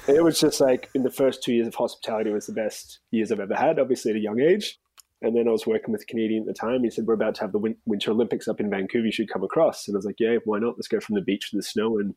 it 0.08 0.24
was 0.24 0.40
just 0.40 0.60
like 0.60 0.88
in 0.94 1.02
the 1.02 1.10
first 1.10 1.42
two 1.42 1.52
years 1.52 1.66
of 1.66 1.74
hospitality 1.74 2.30
it 2.30 2.34
was 2.34 2.46
the 2.46 2.52
best 2.52 3.00
years 3.10 3.30
I've 3.30 3.40
ever 3.40 3.54
had, 3.54 3.78
obviously 3.78 4.12
at 4.12 4.16
a 4.16 4.20
young 4.20 4.40
age. 4.40 4.78
And 5.22 5.36
then 5.36 5.48
I 5.48 5.50
was 5.50 5.66
working 5.66 5.92
with 5.92 6.00
a 6.00 6.06
Canadian 6.06 6.42
at 6.42 6.46
the 6.46 6.54
time. 6.54 6.82
He 6.82 6.88
said, 6.88 7.04
We're 7.06 7.12
about 7.12 7.34
to 7.36 7.40
have 7.42 7.52
the 7.52 7.74
Winter 7.84 8.10
Olympics 8.10 8.48
up 8.48 8.58
in 8.58 8.70
Vancouver. 8.70 9.04
You 9.04 9.12
should 9.12 9.28
come 9.28 9.44
across. 9.44 9.86
And 9.86 9.94
I 9.94 9.98
was 9.98 10.06
like, 10.06 10.18
Yeah, 10.18 10.36
why 10.46 10.58
not? 10.58 10.76
Let's 10.76 10.88
go 10.88 10.98
from 10.98 11.16
the 11.16 11.20
beach 11.20 11.50
to 11.50 11.56
the 11.56 11.62
snow 11.62 11.98
and 11.98 12.14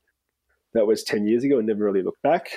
that 0.74 0.88
was 0.88 1.04
10 1.04 1.28
years 1.28 1.44
ago 1.44 1.58
and 1.58 1.68
never 1.68 1.84
really 1.84 2.02
looked 2.02 2.22
back. 2.22 2.52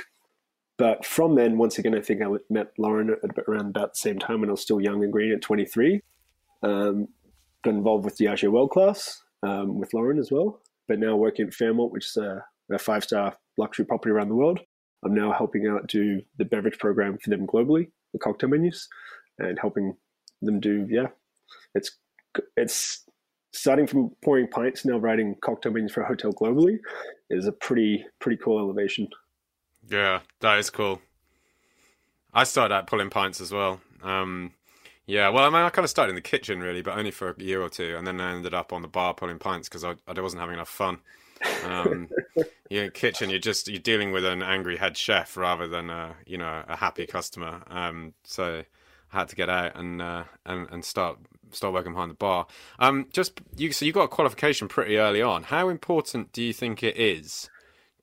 But 0.79 1.07
from 1.07 1.35
then, 1.35 1.57
once 1.57 1.79
again, 1.79 1.95
I 1.95 2.01
think 2.01 2.23
I 2.23 2.27
met 2.51 2.73
Lauren 2.79 3.11
at 3.11 3.39
around 3.49 3.69
about 3.69 3.95
the 3.95 3.99
same 3.99 4.19
time 4.19 4.41
when 4.41 4.51
I 4.51 4.53
was 4.53 4.61
still 4.61 4.81
young 4.81 5.03
and 5.03 5.13
green 5.13 5.33
at 5.33 5.41
23. 5.41 6.03
Um, 6.63 7.09
got 7.65 7.75
involved 7.75 8.05
with 8.05 8.17
the 8.17 8.27
Diageo 8.27 8.51
World 8.51 8.71
Class 8.71 9.23
um, 9.43 9.79
with 9.79 9.95
Lauren 9.95 10.19
as 10.19 10.31
well. 10.31 10.61
But 10.89 10.99
now 10.99 11.17
working 11.17 11.47
at 11.47 11.55
Fairmont, 11.55 11.93
which 11.93 12.07
is 12.07 12.17
a, 12.17 12.45
a 12.71 12.79
five 12.79 13.05
star 13.05 13.37
luxury 13.57 13.87
property 13.87 14.11
around 14.11 14.29
the 14.29 14.35
world. 14.35 14.61
I'm 15.05 15.15
now 15.15 15.33
helping 15.33 15.67
out 15.67 15.87
do 15.87 16.21
the 16.37 16.45
beverage 16.45 16.79
program 16.79 17.19
for 17.19 17.31
them 17.31 17.47
globally, 17.47 17.91
the 18.13 18.19
cocktail 18.19 18.51
menus, 18.51 18.89
and 19.39 19.59
helping 19.59 19.97
them 20.43 20.61
do, 20.61 20.87
yeah, 20.91 21.09
it's 21.75 21.97
it's 22.57 23.06
starting 23.57 23.87
from 23.87 24.11
pouring 24.23 24.47
pints 24.47 24.85
now 24.85 24.99
writing 24.99 25.35
cocktail 25.41 25.73
menus 25.73 25.93
for 25.93 26.03
a 26.03 26.07
hotel 26.07 26.33
globally 26.33 26.79
is 27.31 27.47
a 27.47 27.53
pretty 27.53 28.05
pretty 28.19 28.41
cool 28.43 28.59
elevation. 28.59 29.09
Yeah, 29.89 30.21
that 30.41 30.59
is 30.59 30.71
cool. 30.71 31.01
I 32.35 32.45
started 32.45 32.75
out 32.75 32.87
pulling 32.87 33.11
pints 33.11 33.41
as 33.41 33.53
well. 33.53 33.81
Um, 34.03 34.53
yeah, 35.07 35.29
well, 35.29 35.45
I 35.45 35.49
mean, 35.49 35.63
I 35.63 35.71
kind 35.71 35.85
of 35.85 35.91
started 35.91 36.11
in 36.11 36.17
the 36.17 36.21
kitchen 36.21 36.61
really, 36.61 36.83
but 36.83 36.99
only 36.99 37.11
for 37.11 37.31
a 37.31 37.43
year 37.43 37.63
or 37.63 37.69
two, 37.69 37.97
and 37.97 38.07
then 38.07 38.21
I 38.21 38.33
ended 38.33 38.55
up 38.55 38.73
on 38.73 38.83
the 38.83 38.89
bar 38.89 39.15
pulling 39.15 39.39
pints 39.39 39.69
because 39.69 39.85
I, 39.85 39.95
I 40.07 40.21
wasn't 40.21 40.41
having 40.41 40.55
enough 40.55 40.69
fun. 40.69 40.99
Um, 41.65 42.09
yeah, 42.71 42.89
kitchen, 42.89 43.31
you're 43.31 43.39
just 43.39 43.69
you're 43.69 43.79
dealing 43.79 44.13
with 44.13 44.25
an 44.25 44.43
angry 44.43 44.77
head 44.77 44.97
chef 44.97 45.37
rather 45.37 45.67
than 45.67 45.91
a 45.91 46.17
you 46.27 46.37
know 46.37 46.65
a 46.69 46.77
happy 46.77 47.07
customer. 47.07 47.63
Um, 47.69 48.15
so 48.25 48.65
I 49.13 49.19
had 49.19 49.29
to 49.29 49.37
get 49.37 49.49
out 49.49 49.77
and 49.77 50.03
uh, 50.03 50.25
and 50.45 50.69
and 50.71 50.85
start 50.85 51.19
start 51.57 51.75
working 51.75 51.93
behind 51.93 52.11
the 52.11 52.15
bar. 52.15 52.47
Um, 52.79 53.07
just 53.13 53.41
you, 53.57 53.73
so 53.73 53.85
you 53.85 53.93
got 53.93 54.05
a 54.05 54.09
qualification 54.09 54.69
pretty 54.69 54.97
early 54.97 55.23
on. 55.23 55.45
How 55.45 55.69
important 55.69 56.33
do 56.33 56.43
you 56.43 56.53
think 56.53 56.83
it 56.83 56.97
is 56.97 57.51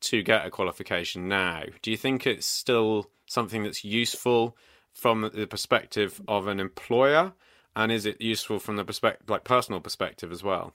to 0.01 0.21
get 0.21 0.45
a 0.45 0.51
qualification 0.51 1.27
now? 1.27 1.63
Do 1.81 1.91
you 1.91 1.97
think 1.97 2.27
it's 2.27 2.45
still 2.45 3.09
something 3.25 3.63
that's 3.63 3.83
useful 3.83 4.57
from 4.91 5.29
the 5.33 5.47
perspective 5.47 6.21
of 6.27 6.47
an 6.47 6.59
employer, 6.59 7.33
and 7.75 7.91
is 7.91 8.05
it 8.05 8.21
useful 8.21 8.59
from 8.59 8.75
the 8.75 8.85
perspective, 8.85 9.29
like 9.29 9.43
personal 9.43 9.79
perspective 9.79 10.31
as 10.31 10.43
well? 10.43 10.73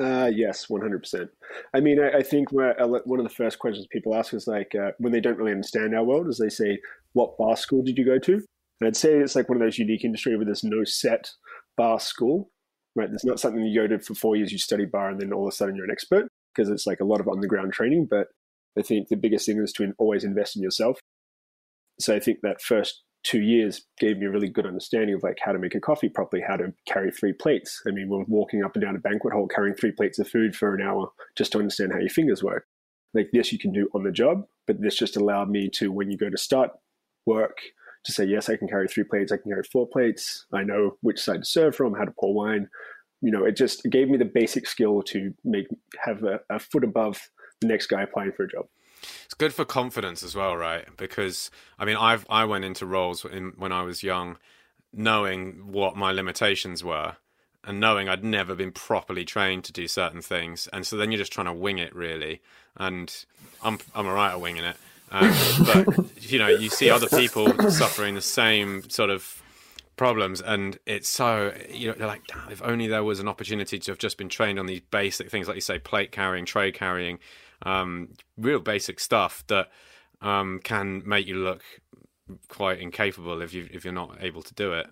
Uh, 0.00 0.28
yes, 0.34 0.68
one 0.68 0.80
hundred 0.80 1.00
percent. 1.00 1.30
I 1.72 1.78
mean, 1.78 2.00
I, 2.00 2.18
I 2.18 2.22
think 2.22 2.48
uh, 2.52 2.86
one 3.04 3.20
of 3.20 3.24
the 3.24 3.34
first 3.34 3.60
questions 3.60 3.86
people 3.92 4.14
ask 4.14 4.34
is 4.34 4.48
like 4.48 4.74
uh, 4.74 4.90
when 4.98 5.12
they 5.12 5.20
don't 5.20 5.38
really 5.38 5.52
understand 5.52 5.94
our 5.94 6.02
world, 6.02 6.26
is 6.26 6.38
they 6.38 6.48
say, 6.48 6.80
"What 7.12 7.38
bar 7.38 7.56
school 7.56 7.82
did 7.82 7.96
you 7.96 8.04
go 8.04 8.18
to?" 8.18 8.32
And 8.80 8.88
I'd 8.88 8.96
say 8.96 9.14
it's 9.14 9.36
like 9.36 9.48
one 9.48 9.56
of 9.56 9.62
those 9.62 9.78
unique 9.78 10.04
industries 10.04 10.36
where 10.36 10.44
there's 10.44 10.64
no 10.64 10.82
set 10.82 11.30
bar 11.76 12.00
school, 12.00 12.50
right? 12.96 13.08
There's 13.08 13.24
not 13.24 13.40
something 13.40 13.64
you 13.64 13.80
go 13.80 13.86
to 13.86 13.98
for 13.98 14.14
four 14.14 14.36
years, 14.36 14.52
you 14.52 14.58
study 14.58 14.84
bar, 14.84 15.10
and 15.10 15.20
then 15.20 15.32
all 15.32 15.46
of 15.46 15.52
a 15.52 15.56
sudden 15.56 15.76
you're 15.76 15.84
an 15.84 15.90
expert 15.90 16.28
because 16.54 16.70
it's 16.70 16.86
like 16.86 17.00
a 17.00 17.04
lot 17.04 17.20
of 17.20 17.28
on 17.28 17.40
the 17.40 17.48
ground 17.48 17.72
training. 17.72 18.06
But 18.10 18.28
I 18.78 18.82
think 18.82 19.08
the 19.08 19.16
biggest 19.16 19.46
thing 19.46 19.62
is 19.62 19.72
to 19.74 19.92
always 19.98 20.24
invest 20.24 20.56
in 20.56 20.62
yourself. 20.62 20.98
So 22.00 22.14
I 22.14 22.20
think 22.20 22.40
that 22.42 22.60
first 22.60 23.02
two 23.24 23.40
years 23.40 23.86
gave 23.98 24.18
me 24.18 24.26
a 24.26 24.30
really 24.30 24.48
good 24.48 24.66
understanding 24.66 25.14
of 25.14 25.22
like 25.22 25.38
how 25.42 25.52
to 25.52 25.58
make 25.58 25.74
a 25.74 25.80
coffee 25.80 26.08
properly, 26.08 26.42
how 26.46 26.56
to 26.56 26.72
carry 26.86 27.10
three 27.10 27.32
plates. 27.32 27.80
I 27.86 27.90
mean, 27.90 28.08
we're 28.08 28.24
walking 28.28 28.62
up 28.62 28.74
and 28.74 28.84
down 28.84 28.96
a 28.96 29.00
banquet 29.00 29.32
hall 29.32 29.48
carrying 29.48 29.74
three 29.74 29.92
plates 29.92 30.18
of 30.18 30.28
food 30.28 30.54
for 30.54 30.74
an 30.74 30.82
hour 30.82 31.10
just 31.36 31.52
to 31.52 31.58
understand 31.58 31.92
how 31.92 32.00
your 32.00 32.10
fingers 32.10 32.42
work. 32.42 32.66
Like 33.14 33.30
this, 33.32 33.52
you 33.52 33.58
can 33.58 33.72
do 33.72 33.88
on 33.94 34.02
the 34.02 34.10
job, 34.10 34.42
but 34.66 34.80
this 34.80 34.96
just 34.96 35.16
allowed 35.16 35.48
me 35.48 35.70
to, 35.74 35.90
when 35.90 36.10
you 36.10 36.18
go 36.18 36.28
to 36.28 36.36
start 36.36 36.70
work, 37.26 37.58
to 38.04 38.12
say, 38.12 38.24
yes, 38.24 38.48
I 38.48 38.56
can 38.56 38.68
carry 38.68 38.86
three 38.88 39.04
plates, 39.04 39.32
I 39.32 39.36
can 39.38 39.50
carry 39.50 39.64
four 39.72 39.86
plates, 39.88 40.46
I 40.52 40.62
know 40.62 40.96
which 41.00 41.20
side 41.20 41.40
to 41.40 41.44
serve 41.44 41.74
from, 41.74 41.94
how 41.94 42.04
to 42.04 42.12
pour 42.18 42.34
wine. 42.34 42.68
You 43.20 43.30
know, 43.30 43.44
it 43.44 43.56
just 43.56 43.84
gave 43.90 44.08
me 44.08 44.18
the 44.18 44.26
basic 44.26 44.66
skill 44.66 45.02
to 45.04 45.32
make 45.44 45.66
have 46.04 46.22
a, 46.22 46.40
a 46.50 46.58
foot 46.58 46.84
above 46.84 47.30
the 47.60 47.66
next 47.66 47.86
guy 47.86 48.02
applying 48.02 48.32
for 48.32 48.44
a 48.44 48.48
job. 48.48 48.66
It's 49.24 49.34
good 49.34 49.54
for 49.54 49.64
confidence 49.64 50.22
as 50.22 50.34
well, 50.34 50.56
right? 50.56 50.84
Because 50.96 51.50
I 51.78 51.84
mean, 51.84 51.96
I've 51.96 52.26
I 52.28 52.44
went 52.44 52.64
into 52.64 52.86
roles 52.86 53.24
in, 53.24 53.52
when 53.56 53.72
I 53.72 53.82
was 53.82 54.02
young, 54.02 54.36
knowing 54.92 55.72
what 55.72 55.96
my 55.96 56.12
limitations 56.12 56.84
were, 56.84 57.16
and 57.62 57.80
knowing 57.80 58.08
I'd 58.08 58.24
never 58.24 58.54
been 58.54 58.72
properly 58.72 59.24
trained 59.24 59.64
to 59.64 59.72
do 59.72 59.88
certain 59.88 60.20
things, 60.20 60.68
and 60.72 60.86
so 60.86 60.96
then 60.96 61.10
you're 61.10 61.18
just 61.18 61.32
trying 61.32 61.46
to 61.46 61.52
wing 61.52 61.78
it, 61.78 61.94
really. 61.94 62.42
And 62.76 63.14
I'm 63.62 63.78
I'm 63.94 64.06
alright 64.06 64.32
at 64.32 64.40
winging 64.40 64.64
it. 64.64 64.76
Um, 65.14 65.32
but 65.64 66.22
you 66.22 66.40
know, 66.40 66.48
you 66.48 66.68
see 66.68 66.90
other 66.90 67.08
people 67.08 67.70
suffering 67.70 68.16
the 68.16 68.20
same 68.20 68.88
sort 68.90 69.10
of 69.10 69.40
problems, 69.96 70.40
and 70.40 70.76
it's 70.86 71.08
so 71.08 71.54
you 71.70 71.88
know, 71.88 71.94
they're 71.94 72.08
like, 72.08 72.22
if 72.50 72.60
only 72.62 72.88
there 72.88 73.04
was 73.04 73.20
an 73.20 73.28
opportunity 73.28 73.78
to 73.78 73.92
have 73.92 73.98
just 73.98 74.18
been 74.18 74.28
trained 74.28 74.58
on 74.58 74.66
these 74.66 74.80
basic 74.80 75.30
things, 75.30 75.46
like 75.46 75.54
you 75.54 75.60
say, 75.60 75.78
plate 75.78 76.10
carrying, 76.10 76.44
tray 76.44 76.72
carrying, 76.72 77.20
um, 77.62 78.08
real 78.36 78.58
basic 78.58 78.98
stuff 78.98 79.44
that 79.46 79.70
um, 80.20 80.58
can 80.64 81.02
make 81.06 81.28
you 81.28 81.36
look 81.36 81.62
quite 82.48 82.80
incapable 82.80 83.40
if 83.40 83.54
you 83.54 83.68
if 83.70 83.84
you're 83.84 83.94
not 83.94 84.16
able 84.20 84.42
to 84.42 84.54
do 84.54 84.72
it. 84.72 84.88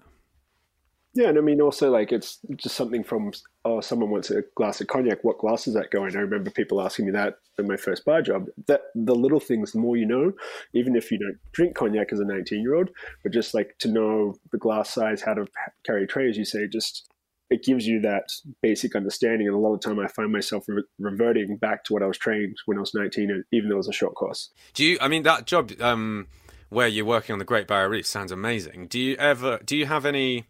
Yeah, 1.15 1.29
and 1.29 1.37
I 1.37 1.43
mean 1.43 1.61
also 1.61 1.91
like 1.91 2.11
it's 2.11 2.39
just 2.57 2.75
something 2.75 3.05
from 3.05 3.33
oh 3.67 3.81
someone 3.83 4.11
wants 4.11 4.31
a 4.31 4.43
glass 4.55 4.81
of 4.81 4.87
cognac. 4.87 5.23
What 5.23 5.39
glass 5.39 5.67
is 5.67 5.75
that 5.75 5.91
going? 5.91 6.17
I 6.17 6.21
remember 6.21 6.51
people 6.51 6.81
asking 6.81 7.07
me 7.07 7.13
that 7.13 7.35
in 7.59 7.69
my 7.69 7.77
first 7.77 8.05
bar 8.07 8.23
job. 8.23 8.47
That 8.67 8.83
the 8.95 9.15
little 9.15 9.41
things, 9.41 9.73
the 9.73 9.79
more 9.79 9.97
you 9.97 10.07
know, 10.07 10.33
even 10.73 10.97
if 10.97 11.13
you 11.13 11.19
don't 11.19 11.39
drink 11.53 11.75
cognac 11.75 12.13
as 12.13 12.21
a 12.21 12.25
nineteen 12.25 12.63
year 12.63 12.75
old, 12.75 12.91
but 13.23 13.33
just 13.33 13.53
like 13.53 13.77
to 13.81 13.89
know 13.89 14.37
the 14.53 14.59
glass 14.59 14.89
size, 14.89 15.21
how 15.21 15.35
to 15.35 15.47
carry 15.85 16.05
a 16.05 16.07
tray, 16.07 16.31
as 16.31 16.39
you 16.39 16.47
say, 16.47 16.67
just 16.67 17.07
it 17.51 17.63
gives 17.63 17.87
you 17.87 18.01
that 18.01 18.31
basic 18.63 18.97
understanding. 18.97 19.47
And 19.47 19.55
a 19.55 19.59
lot 19.59 19.75
of 19.75 19.81
time, 19.81 19.99
I 19.99 20.09
find 20.09 20.33
myself 20.33 20.65
re- 20.67 20.83
reverting 20.99 21.59
back 21.59 21.85
to 21.85 21.93
what 21.93 22.03
I 22.03 22.07
was 22.07 22.17
trained 22.17 22.57
when 22.65 22.79
I 22.79 22.81
was 22.81 22.95
nineteen, 22.95 23.45
even 23.53 23.69
though 23.69 23.75
it 23.75 23.79
was 23.79 23.89
a 23.89 23.93
short 23.93 24.15
course. 24.15 24.49
Do 24.73 24.83
you? 24.83 24.97
I 24.99 25.09
mean, 25.09 25.25
that 25.25 25.47
job 25.47 25.73
um, 25.83 26.29
where 26.71 26.89
you're 26.89 27.05
working 27.05 27.35
on 27.35 27.39
the 27.39 27.45
Great 27.45 27.67
Barrier 27.67 27.91
Reef 27.91 28.07
sounds 28.07 28.33
amazing. 28.33 28.87
Do 28.87 28.99
you 28.99 29.15
ever? 29.17 29.59
Do 29.63 29.77
you 29.77 29.85
have 29.85 30.07
any? 30.07 30.47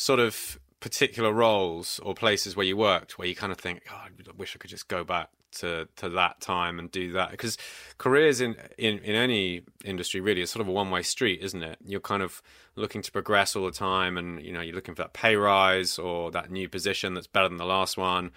Sort 0.00 0.18
of 0.18 0.58
particular 0.80 1.30
roles 1.30 2.00
or 2.02 2.14
places 2.14 2.56
where 2.56 2.64
you 2.64 2.74
worked 2.74 3.18
where 3.18 3.28
you 3.28 3.34
kind 3.34 3.52
of 3.52 3.58
think, 3.58 3.82
oh, 3.92 3.96
I 3.96 4.08
wish 4.38 4.56
I 4.56 4.58
could 4.58 4.70
just 4.70 4.88
go 4.88 5.04
back 5.04 5.28
to 5.52 5.88
to 5.96 6.08
that 6.08 6.40
time 6.40 6.78
and 6.78 6.90
do 6.90 7.12
that. 7.12 7.32
Because 7.32 7.58
careers 7.98 8.40
in, 8.40 8.56
in 8.78 8.98
in 9.00 9.14
any 9.14 9.62
industry 9.84 10.22
really 10.22 10.40
is 10.40 10.50
sort 10.50 10.62
of 10.62 10.68
a 10.68 10.72
one 10.72 10.90
way 10.90 11.02
street 11.02 11.40
isn't 11.42 11.62
it? 11.62 11.76
You're 11.84 12.00
kind 12.00 12.22
of 12.22 12.40
looking 12.76 13.02
to 13.02 13.12
progress 13.12 13.54
all 13.54 13.66
the 13.66 13.72
time 13.72 14.16
and 14.16 14.42
you 14.42 14.52
know 14.52 14.62
you're 14.62 14.74
looking 14.74 14.94
for 14.94 15.02
that 15.02 15.12
pay 15.12 15.36
rise 15.36 15.98
or 15.98 16.30
that 16.30 16.50
new 16.50 16.68
position 16.68 17.12
that's 17.12 17.26
better 17.26 17.48
than 17.48 17.58
the 17.58 17.66
last 17.66 17.98
one. 17.98 18.30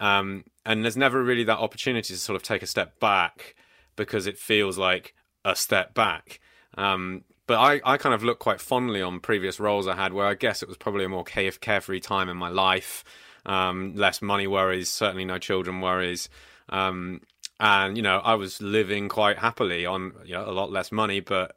Um, 0.00 0.44
and 0.66 0.82
there's 0.84 0.96
never 0.96 1.22
really 1.22 1.44
that 1.44 1.58
opportunity 1.58 2.12
to 2.12 2.18
sort 2.18 2.34
of 2.34 2.42
take 2.42 2.62
a 2.62 2.66
step 2.66 2.98
back 2.98 3.54
because 3.94 4.26
it 4.26 4.36
feels 4.36 4.78
like 4.78 5.14
a 5.44 5.54
step 5.54 5.94
back. 5.94 6.40
Um, 6.76 7.24
but 7.48 7.58
I, 7.58 7.80
I 7.82 7.96
kind 7.96 8.14
of 8.14 8.22
look 8.22 8.38
quite 8.38 8.60
fondly 8.60 9.02
on 9.02 9.20
previous 9.20 9.58
roles 9.58 9.88
I 9.88 9.96
had 9.96 10.12
where 10.12 10.26
I 10.26 10.34
guess 10.34 10.62
it 10.62 10.68
was 10.68 10.76
probably 10.76 11.04
a 11.04 11.08
more 11.08 11.24
carefree 11.24 12.00
time 12.00 12.28
in 12.28 12.36
my 12.36 12.50
life, 12.50 13.02
um, 13.46 13.94
less 13.96 14.20
money 14.22 14.46
worries, 14.46 14.90
certainly 14.90 15.24
no 15.24 15.38
children 15.38 15.80
worries. 15.80 16.28
Um, 16.68 17.22
and, 17.58 17.96
you 17.96 18.02
know, 18.02 18.18
I 18.18 18.34
was 18.34 18.60
living 18.60 19.08
quite 19.08 19.38
happily 19.38 19.86
on 19.86 20.12
you 20.24 20.34
know, 20.34 20.48
a 20.48 20.52
lot 20.52 20.70
less 20.70 20.92
money, 20.92 21.20
but, 21.20 21.56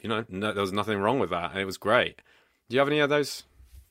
you 0.00 0.08
know, 0.08 0.24
no, 0.28 0.52
there 0.52 0.62
was 0.62 0.72
nothing 0.72 0.98
wrong 0.98 1.18
with 1.18 1.30
that. 1.30 1.50
And 1.50 1.60
it 1.60 1.66
was 1.66 1.76
great. 1.76 2.22
Do 2.68 2.74
you 2.74 2.78
have 2.78 2.88
any 2.88 3.00
of 3.00 3.10
those 3.10 3.42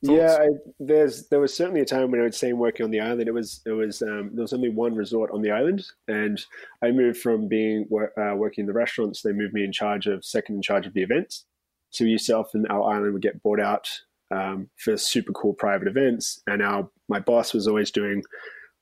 Thoughts? 0.06 0.18
Yeah, 0.18 0.38
I, 0.40 0.48
there's 0.78 1.28
there 1.28 1.40
was 1.40 1.54
certainly 1.54 1.80
a 1.80 1.84
time 1.84 2.10
when 2.10 2.20
I 2.20 2.24
would 2.24 2.34
say 2.34 2.52
working 2.52 2.84
on 2.84 2.90
the 2.90 3.00
island. 3.00 3.28
It 3.28 3.34
was 3.34 3.60
it 3.66 3.72
was 3.72 4.02
um, 4.02 4.30
there 4.32 4.42
was 4.42 4.52
only 4.52 4.68
one 4.68 4.94
resort 4.94 5.30
on 5.32 5.42
the 5.42 5.50
island, 5.50 5.84
and 6.08 6.40
I 6.82 6.90
moved 6.90 7.18
from 7.18 7.48
being 7.48 7.86
uh, 7.92 8.34
working 8.34 8.62
in 8.62 8.66
the 8.66 8.72
restaurants. 8.72 9.22
They 9.22 9.32
moved 9.32 9.54
me 9.54 9.64
in 9.64 9.72
charge 9.72 10.06
of 10.06 10.24
second 10.24 10.56
in 10.56 10.62
charge 10.62 10.86
of 10.86 10.94
the 10.94 11.02
events. 11.02 11.44
So 11.90 12.04
yourself 12.04 12.50
and 12.54 12.66
our 12.68 12.90
island 12.94 13.12
would 13.12 13.22
get 13.22 13.42
bought 13.42 13.60
out 13.60 13.88
um, 14.30 14.68
for 14.76 14.96
super 14.96 15.32
cool 15.32 15.54
private 15.54 15.88
events, 15.88 16.42
and 16.46 16.62
our 16.62 16.88
my 17.08 17.20
boss 17.20 17.54
was 17.54 17.68
always 17.68 17.90
doing. 17.90 18.22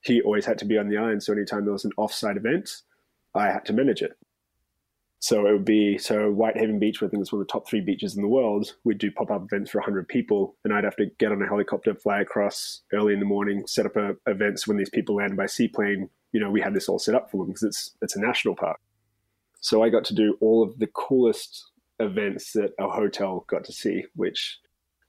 He 0.03 0.21
always 0.21 0.45
had 0.45 0.59
to 0.59 0.65
be 0.65 0.79
on 0.79 0.89
the 0.89 0.99
island, 0.99 1.23
so 1.23 1.33
anytime 1.33 1.65
there 1.65 1.73
was 1.73 1.85
an 1.85 1.93
offsite 1.99 2.37
event, 2.37 2.71
I 3.35 3.47
had 3.47 3.65
to 3.67 3.73
manage 3.73 4.03
it. 4.03 4.17
So 5.25 5.47
it 5.47 5.53
would 5.53 5.65
be 5.65 5.97
so 5.97 6.31
Whitehaven 6.31 6.79
Beach, 6.79 7.03
I 7.03 7.09
think 7.09 7.23
it's 7.23 7.33
one 7.33 7.41
of 7.41 7.49
the 7.49 7.51
top 7.51 7.67
three 7.67 7.81
beaches 7.81 8.15
in 8.15 8.21
the 8.21 8.29
world. 8.29 8.75
We'd 8.85 8.99
do 8.99 9.11
pop 9.11 9.31
up 9.31 9.45
events 9.45 9.71
for 9.71 9.79
100 9.79 10.07
people, 10.07 10.55
and 10.63 10.75
I'd 10.75 10.85
have 10.85 10.97
to 10.97 11.07
get 11.19 11.33
on 11.33 11.41
a 11.41 11.47
helicopter, 11.47 11.95
fly 11.95 12.21
across 12.21 12.83
early 12.93 13.15
in 13.15 13.21
the 13.21 13.25
morning, 13.25 13.67
set 13.67 13.87
up 13.87 13.97
a, 13.97 14.17
events 14.27 14.69
when 14.69 14.77
these 14.77 14.91
people 14.91 15.15
land 15.15 15.35
by 15.35 15.47
seaplane. 15.47 16.11
You 16.33 16.41
know, 16.41 16.51
we 16.51 16.61
had 16.61 16.75
this 16.75 16.91
all 16.91 16.99
set 16.99 17.15
up 17.15 17.31
for 17.31 17.39
them 17.39 17.55
because 17.55 17.63
it's 17.63 17.97
it's 18.03 18.17
a 18.17 18.21
national 18.21 18.55
park. 18.55 18.79
So 19.61 19.83
I 19.83 19.89
got 19.89 20.05
to 20.05 20.15
do 20.15 20.37
all 20.43 20.63
of 20.63 20.79
the 20.79 20.89
coolest 20.89 21.71
events 22.01 22.53
that 22.53 22.75
our 22.79 22.91
hotel 22.91 23.47
got 23.49 23.65
to 23.65 23.73
see, 23.73 24.05
which 24.17 24.59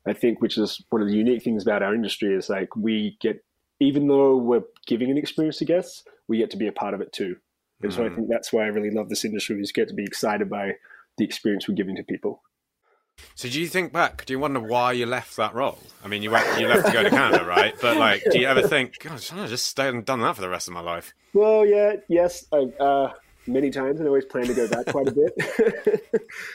I 0.07 0.13
think, 0.13 0.39
which 0.39 0.57
is 0.57 0.81
one 0.91 1.01
of 1.01 1.09
the 1.09 1.17
unique 1.17 1.43
things 1.43 1.61
about 1.61 1.83
our 1.83 1.93
industry, 1.93 2.33
is 2.33 2.47
like 2.47 2.73
we 2.77 3.17
get, 3.19 3.43
even 3.81 4.07
though 4.07 4.37
we're 4.37 4.63
giving 4.87 5.11
an 5.11 5.17
experience 5.17 5.57
to 5.57 5.65
guests, 5.65 6.05
we 6.29 6.37
get 6.37 6.51
to 6.51 6.57
be 6.57 6.67
a 6.67 6.71
part 6.71 6.93
of 6.93 7.01
it 7.01 7.11
too. 7.11 7.35
And 7.81 7.91
mm-hmm. 7.91 7.97
so 7.97 8.03
I 8.03 8.07
mm-hmm. 8.07 8.15
think 8.15 8.29
that's 8.29 8.53
why 8.53 8.63
I 8.63 8.67
really 8.67 8.91
love 8.91 9.09
this 9.09 9.25
industry 9.25 9.59
is 9.59 9.71
get 9.71 9.87
to 9.89 9.93
be 9.93 10.03
excited 10.03 10.49
by 10.49 10.73
the 11.17 11.25
experience 11.25 11.67
we're 11.67 11.75
giving 11.75 11.95
to 11.95 12.03
people. 12.03 12.41
So 13.35 13.49
do 13.49 13.59
you 13.59 13.67
think 13.67 13.93
back? 13.93 14.25
Do 14.25 14.33
you 14.33 14.39
wonder 14.39 14.59
why 14.59 14.91
you 14.91 15.05
left 15.05 15.37
that 15.37 15.53
role? 15.53 15.79
I 16.03 16.07
mean, 16.07 16.21
you 16.21 16.31
went, 16.31 16.59
you 16.59 16.67
left 16.67 16.87
to 16.87 16.91
go 16.91 17.03
to 17.03 17.09
Canada, 17.09 17.45
right? 17.45 17.73
But 17.81 17.97
like, 17.99 18.23
do 18.29 18.39
you 18.39 18.47
ever 18.47 18.67
think, 18.67 18.99
gosh, 18.99 19.31
I 19.31 19.47
just 19.47 19.65
stayed 19.65 19.93
and 19.93 20.05
done 20.05 20.21
that 20.21 20.35
for 20.35 20.41
the 20.41 20.49
rest 20.49 20.67
of 20.67 20.73
my 20.73 20.81
life? 20.81 21.13
Well, 21.33 21.65
yeah, 21.65 21.95
yes, 22.09 22.45
I, 22.51 22.65
uh, 22.81 23.13
many 23.47 23.69
times, 23.69 23.99
and 23.99 24.07
I 24.07 24.09
always 24.09 24.25
plan 24.25 24.45
to 24.47 24.53
go 24.53 24.67
back 24.67 24.87
quite 24.87 25.07
a 25.07 25.11
bit. 25.11 26.03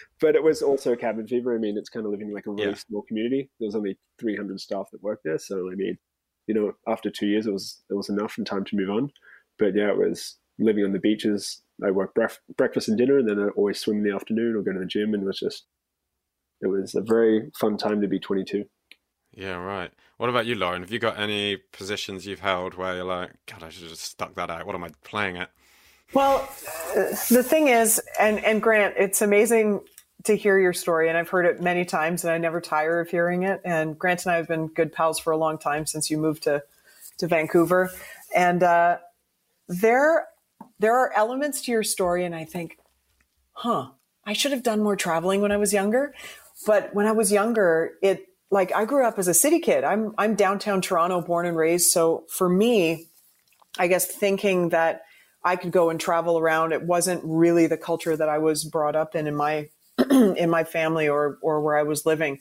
but 0.21 0.35
it 0.35 0.43
was 0.43 0.63
also 0.63 0.97
cabin 0.97 1.27
fever. 1.27 1.55
I 1.55 1.59
mean, 1.59 1.77
it's 1.79 1.89
kind 1.89 2.05
of 2.05 2.13
living 2.13 2.33
like 2.33 2.47
a 2.47 2.51
really 2.51 2.71
yeah. 2.71 2.75
small 2.75 3.03
community. 3.03 3.51
There 3.59 3.67
was 3.67 3.77
only 3.77 3.99
300 4.19 4.61
staff 4.61 4.89
that 4.93 5.03
worked 5.03 5.25
there, 5.25 5.39
so 5.39 5.71
I 5.71 5.75
mean, 5.75 5.99
you 6.47 6.55
know, 6.55 6.73
after 6.87 7.11
two 7.11 7.27
years, 7.27 7.47
it 7.47 7.53
was 7.53 7.83
it 7.91 7.95
was 7.95 8.09
enough 8.09 8.39
and 8.39 8.47
time 8.47 8.65
to 8.65 8.77
move 8.77 8.91
on. 8.91 9.11
But 9.59 9.75
yeah, 9.75 9.91
it 9.91 9.99
was 9.99 10.37
living 10.61 10.85
on 10.85 10.93
the 10.93 10.99
beaches. 10.99 11.63
I 11.85 11.91
work 11.91 12.15
bref- 12.15 12.41
breakfast 12.57 12.89
and 12.89 12.99
dinner, 12.99 13.19
and 13.19 13.29
then 13.29 13.41
I 13.41 13.49
always 13.49 13.79
swim 13.79 13.99
in 13.99 14.05
the 14.05 14.15
afternoon 14.15 14.55
or 14.55 14.63
go 14.63 14.73
to 14.73 14.79
the 14.79 14.87
gym. 14.87 15.15
And 15.15 15.23
it 15.23 15.27
was 15.27 15.39
just, 15.39 15.65
it 16.61 16.69
was 16.69 16.95
a 16.95 17.01
very 17.01 17.51
fun 17.59 17.77
time 17.77 18.01
to 18.01 18.09
be 18.09 18.21
22. 18.21 18.67
Yeah, 19.33 19.57
right. 19.57 19.91
What 20.19 20.29
about 20.29 20.47
you, 20.47 20.55
Lauren? 20.55 20.83
Have 20.83 20.91
you 20.91 20.99
got 20.99 21.19
any 21.19 21.57
positions 21.57 22.27
you've 22.27 22.41
held 22.41 22.75
where 22.75 22.97
you're 22.97 23.05
like, 23.05 23.31
God, 23.47 23.63
I 23.63 23.71
should 23.71 23.85
have 23.85 23.93
just 23.93 24.05
stuck 24.05 24.35
that 24.35 24.51
out? 24.51 24.67
What 24.67 24.75
am 24.75 24.85
I 24.85 24.91
playing 25.05 25.37
at? 25.37 25.51
Well, 26.13 26.49
the 27.31 27.45
thing 27.47 27.69
is, 27.69 28.01
and 28.19 28.45
and 28.45 28.61
Grant, 28.61 28.95
it's 28.99 29.23
amazing 29.23 29.81
to 30.25 30.37
hear 30.37 30.59
your 30.59 30.73
story, 30.73 31.09
and 31.09 31.17
I've 31.17 31.29
heard 31.29 31.47
it 31.47 31.63
many 31.63 31.85
times, 31.85 32.25
and 32.25 32.33
I 32.33 32.39
never 32.39 32.61
tire 32.61 33.01
of 33.01 33.09
hearing 33.09 33.45
it. 33.45 33.61
And 33.65 33.97
Grant 33.97 34.27
and 34.27 34.33
I 34.33 34.37
have 34.37 34.49
been 34.49 34.67
good 34.67 34.93
pals 34.93 35.21
for 35.21 35.31
a 35.31 35.37
long 35.37 35.57
time 35.57 35.87
since 35.87 36.11
you 36.11 36.19
moved 36.19 36.43
to 36.45 36.65
to 37.19 37.27
Vancouver, 37.29 37.91
and 38.35 38.63
uh, 38.63 38.99
there 39.69 40.27
there 40.81 40.97
are 40.97 41.13
elements 41.15 41.63
to 41.63 41.73
your 41.73 41.83
story, 41.83 42.25
and 42.25 42.35
I 42.35 42.45
think, 42.45 42.79
huh, 43.53 43.91
I 44.25 44.33
should 44.33 44.53
have 44.53 44.63
done 44.63 44.83
more 44.83 44.97
traveling 44.97 45.43
when 45.43 45.53
I 45.53 45.59
was 45.59 45.73
younger. 45.73 46.15
But 46.67 46.95
when 46.95 47.07
I 47.07 47.13
was 47.13 47.31
younger, 47.31 47.93
it 48.03 48.27
like 48.51 48.73
I 48.75 48.85
grew 48.87 49.05
up 49.05 49.19
as 49.19 49.29
a 49.29 49.35
city 49.35 49.61
kid. 49.61 49.85
I'm 49.85 50.15
I'm 50.19 50.35
downtown 50.35 50.81
Toronto, 50.81 51.21
born 51.21 51.47
and 51.47 51.57
raised. 51.57 51.91
So 51.91 52.25
for 52.29 52.49
me, 52.49 53.07
I 53.79 53.87
guess 53.87 54.07
thinking 54.07 54.71
that 54.71 55.03
I 55.45 55.57
could 55.57 55.71
go 55.71 55.91
and 55.91 56.01
travel 56.01 56.39
around, 56.39 56.73
it 56.73 56.83
wasn't 56.83 57.23
really 57.25 57.67
the 57.67 57.77
culture 57.77 58.17
that 58.17 58.29
I 58.29 58.39
was 58.39 58.65
brought 58.65 58.97
up 58.97 59.15
in 59.15 59.27
in 59.27 59.37
my 59.37 59.69
in 60.11 60.49
my 60.49 60.65
family 60.65 61.09
or 61.09 61.39
or 61.43 61.61
where 61.61 61.77
I 61.77 61.83
was 61.83 62.07
living. 62.07 62.41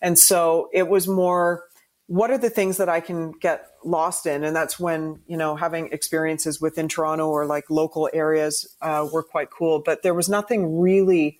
And 0.00 0.18
so 0.18 0.68
it 0.72 0.88
was 0.88 1.08
more 1.08 1.64
what 2.10 2.28
are 2.32 2.38
the 2.38 2.50
things 2.50 2.78
that 2.78 2.88
I 2.88 2.98
can 2.98 3.30
get 3.30 3.68
lost 3.84 4.26
in? 4.26 4.42
And 4.42 4.54
that's 4.54 4.80
when, 4.80 5.20
you 5.28 5.36
know, 5.36 5.54
having 5.54 5.92
experiences 5.92 6.60
within 6.60 6.88
Toronto 6.88 7.28
or 7.28 7.46
like 7.46 7.70
local 7.70 8.10
areas 8.12 8.66
uh, 8.82 9.06
were 9.12 9.22
quite 9.22 9.50
cool. 9.50 9.78
But 9.78 10.02
there 10.02 10.12
was 10.12 10.28
nothing 10.28 10.80
really 10.80 11.38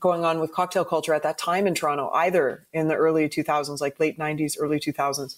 going 0.00 0.24
on 0.24 0.40
with 0.40 0.50
cocktail 0.50 0.84
culture 0.84 1.14
at 1.14 1.22
that 1.22 1.38
time 1.38 1.68
in 1.68 1.76
Toronto 1.76 2.10
either 2.12 2.66
in 2.72 2.88
the 2.88 2.96
early 2.96 3.28
2000s, 3.28 3.80
like 3.80 4.00
late 4.00 4.18
90s, 4.18 4.56
early 4.58 4.80
2000s. 4.80 5.36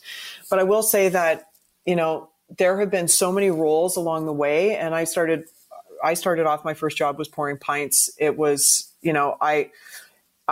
But 0.49 0.59
I 0.59 0.63
will 0.63 0.83
say 0.83 1.11
that, 1.11 1.51
you 1.85 1.95
know, 1.95 2.31
there 2.57 2.81
have 2.81 2.91
been 2.91 3.09
so 3.09 3.33
many 3.33 3.51
roles 3.51 3.97
along 3.97 4.25
the 4.25 4.33
way. 4.33 4.77
And 4.77 4.95
I 4.95 5.05
started, 5.05 5.45
I 6.03 6.15
started 6.15 6.47
off, 6.47 6.65
my 6.65 6.73
first 6.73 6.97
job 6.97 7.19
was 7.19 7.29
pouring 7.29 7.59
pints. 7.59 8.11
It 8.17 8.39
was, 8.39 8.95
you 9.03 9.13
know, 9.13 9.37
I, 9.43 9.73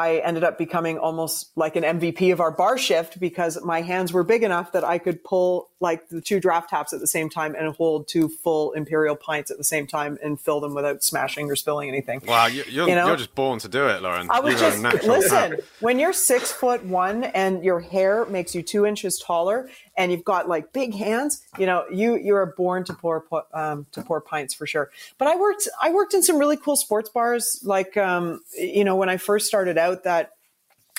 I 0.01 0.17
ended 0.21 0.45
up 0.45 0.57
becoming 0.57 0.97
almost 0.97 1.51
like 1.57 1.77
an 1.77 1.83
MVP 1.83 2.33
of 2.33 2.41
our 2.41 2.51
bar 2.51 2.79
shift 2.79 3.21
because 3.21 3.63
my 3.63 3.83
hands 3.83 4.15
were 4.15 4.25
big 4.25 4.43
enough 4.43 4.73
that 4.73 4.83
I 4.83 4.97
could 4.97 5.23
pull 5.23 5.69
like 5.79 6.09
the 6.09 6.23
two 6.23 6.41
draft 6.41 6.71
taps 6.71 6.95
at 6.95 7.01
the 7.01 7.07
same 7.07 7.29
time 7.29 7.55
and 7.55 7.75
hold 7.75 8.09
two 8.09 8.29
full 8.29 8.73
imperial 8.73 9.15
pints 9.15 9.51
at 9.51 9.59
the 9.59 9.65
same 9.65 9.87
time 9.87 10.19
and 10.23 10.41
fill 10.41 10.61
them 10.61 10.75
without 10.75 11.05
smashing 11.05 11.51
or 11.51 11.57
spilling 11.57 11.91
anything. 11.91 12.23
Wow, 12.27 12.47
you, 12.47 12.63
are 12.63 12.89
you 12.89 12.95
know? 12.95 13.15
just 13.15 13.35
born 13.35 13.59
to 13.59 13.69
do 13.69 13.89
it, 13.89 14.01
Lauren. 14.01 14.29
I 14.31 14.41
was 14.41 14.59
you're 14.59 14.71
just 14.71 15.05
listen. 15.05 15.59
when 15.81 15.99
you're 15.99 16.15
six 16.15 16.51
foot 16.51 16.83
one 16.85 17.25
and 17.25 17.63
your 17.63 17.81
hair 17.81 18.25
makes 18.25 18.55
you 18.55 18.63
two 18.63 18.87
inches 18.87 19.19
taller 19.19 19.69
and 20.01 20.11
you've 20.11 20.25
got 20.25 20.49
like 20.49 20.73
big 20.73 20.95
hands, 20.95 21.43
you 21.59 21.67
know, 21.67 21.85
you 21.93 22.17
you 22.17 22.35
are 22.35 22.55
born 22.57 22.85
to 22.85 22.95
pour 22.95 23.23
um, 23.53 23.87
to 23.93 24.03
pour 24.03 24.23
pints 24.23 24.55
for 24.55 24.67
sure. 24.67 24.91
But 25.19 25.29
I 25.29 25.37
worked 25.37 25.69
I 25.81 25.93
worked 25.93 26.15
in 26.15 26.23
some 26.23 26.39
really 26.39 26.57
cool 26.57 26.77
sports 26.77 27.11
bars, 27.11 27.61
like 27.63 27.99
um, 27.99 28.41
you 28.59 28.83
know 28.83 28.97
when 28.97 29.11
I 29.11 29.19
first 29.19 29.47
started 29.47 29.77
out 29.77 30.05
that 30.05 30.33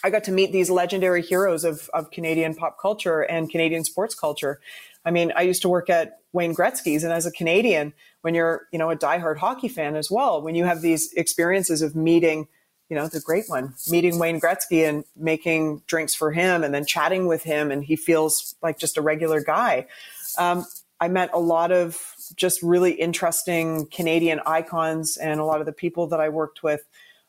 I 0.03 0.11
got 0.11 0.23
to 0.25 0.31
meet 0.31 0.51
these 0.51 0.69
legendary 0.69 1.23
heroes 1.23 1.63
of, 1.63 1.89
of 1.95 2.11
Canadian 2.11 2.53
pop 2.53 2.79
culture 2.79 3.21
and 3.21 3.49
Canadian 3.49 3.83
sports 3.83 4.13
culture. 4.13 4.59
I 5.03 5.09
mean, 5.09 5.31
I 5.35 5.41
used 5.41 5.63
to 5.63 5.69
work 5.69 5.89
at 5.89 6.19
Wayne 6.31 6.53
Gretzky's, 6.53 7.03
and 7.03 7.11
as 7.11 7.25
a 7.25 7.31
Canadian, 7.31 7.93
when 8.21 8.35
you're, 8.35 8.67
you 8.71 8.77
know, 8.77 8.91
a 8.91 8.95
diehard 8.95 9.37
hockey 9.37 9.67
fan 9.67 9.95
as 9.95 10.11
well, 10.11 10.41
when 10.41 10.53
you 10.53 10.65
have 10.65 10.81
these 10.81 11.11
experiences 11.13 11.81
of 11.81 11.95
meeting, 11.95 12.47
you 12.91 12.97
know, 12.97 13.07
the 13.07 13.21
great 13.21 13.45
one, 13.47 13.73
meeting 13.89 14.19
Wayne 14.19 14.41
Gretzky 14.41 14.87
and 14.87 15.05
making 15.15 15.81
drinks 15.87 16.13
for 16.13 16.31
him, 16.31 16.63
and 16.63 16.73
then 16.73 16.85
chatting 16.85 17.25
with 17.25 17.41
him, 17.41 17.71
and 17.71 17.83
he 17.83 17.95
feels 17.95 18.53
like 18.61 18.77
just 18.77 18.97
a 18.97 19.01
regular 19.01 19.41
guy. 19.41 19.87
Um, 20.37 20.65
I 20.99 21.07
met 21.07 21.29
a 21.33 21.39
lot 21.39 21.71
of 21.71 21.97
just 22.35 22.61
really 22.61 22.91
interesting 22.91 23.87
Canadian 23.87 24.41
icons, 24.45 25.15
and 25.15 25.39
a 25.39 25.45
lot 25.45 25.61
of 25.61 25.65
the 25.65 25.71
people 25.71 26.07
that 26.07 26.19
I 26.19 26.27
worked 26.27 26.63
with 26.63 26.83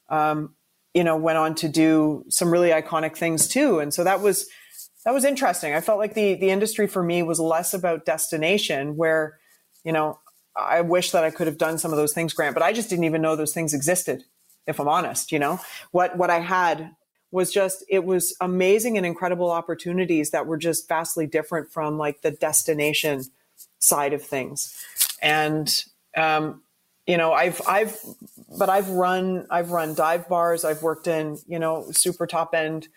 um, 0.08 0.54
you 0.94 1.04
know, 1.04 1.16
went 1.16 1.38
on 1.38 1.54
to 1.56 1.68
do 1.68 2.24
some 2.28 2.50
really 2.50 2.70
iconic 2.70 3.16
things 3.16 3.48
too. 3.48 3.78
And 3.78 3.94
so 3.94 4.04
that 4.04 4.20
was 4.20 4.48
that 5.04 5.14
was 5.14 5.24
interesting. 5.24 5.74
I 5.74 5.80
felt 5.80 5.98
like 5.98 6.14
the 6.14 6.34
the 6.34 6.50
industry 6.50 6.86
for 6.86 7.02
me 7.02 7.22
was 7.22 7.40
less 7.40 7.72
about 7.72 8.04
destination, 8.04 8.96
where, 8.96 9.38
you 9.84 9.92
know, 9.92 10.18
I 10.54 10.82
wish 10.82 11.12
that 11.12 11.24
I 11.24 11.30
could 11.30 11.46
have 11.46 11.56
done 11.56 11.78
some 11.78 11.92
of 11.92 11.96
those 11.96 12.12
things, 12.12 12.34
Grant, 12.34 12.54
but 12.54 12.62
I 12.62 12.72
just 12.72 12.90
didn't 12.90 13.04
even 13.04 13.22
know 13.22 13.36
those 13.36 13.54
things 13.54 13.72
existed. 13.72 14.24
If 14.66 14.80
I'm 14.80 14.88
honest, 14.88 15.32
you 15.32 15.38
know, 15.38 15.60
what 15.90 16.16
what 16.16 16.30
I 16.30 16.40
had 16.40 16.94
was 17.30 17.52
just 17.52 17.84
it 17.88 18.04
was 18.04 18.36
amazing 18.40 18.96
and 18.96 19.06
incredible 19.06 19.50
opportunities 19.50 20.30
that 20.30 20.46
were 20.46 20.58
just 20.58 20.88
vastly 20.88 21.26
different 21.26 21.72
from 21.72 21.98
like 21.98 22.22
the 22.22 22.30
destination 22.30 23.24
side 23.78 24.12
of 24.12 24.22
things, 24.22 24.76
and 25.20 25.84
um, 26.16 26.62
you 27.06 27.16
know, 27.16 27.32
I've 27.32 27.60
I've 27.66 27.98
but 28.56 28.68
I've 28.68 28.88
run 28.88 29.46
I've 29.50 29.70
run 29.70 29.94
dive 29.94 30.28
bars. 30.28 30.64
I've 30.64 30.82
worked 30.82 31.06
in 31.06 31.38
you 31.46 31.58
know 31.58 31.90
super 31.90 32.26
top 32.26 32.54
end 32.54 32.88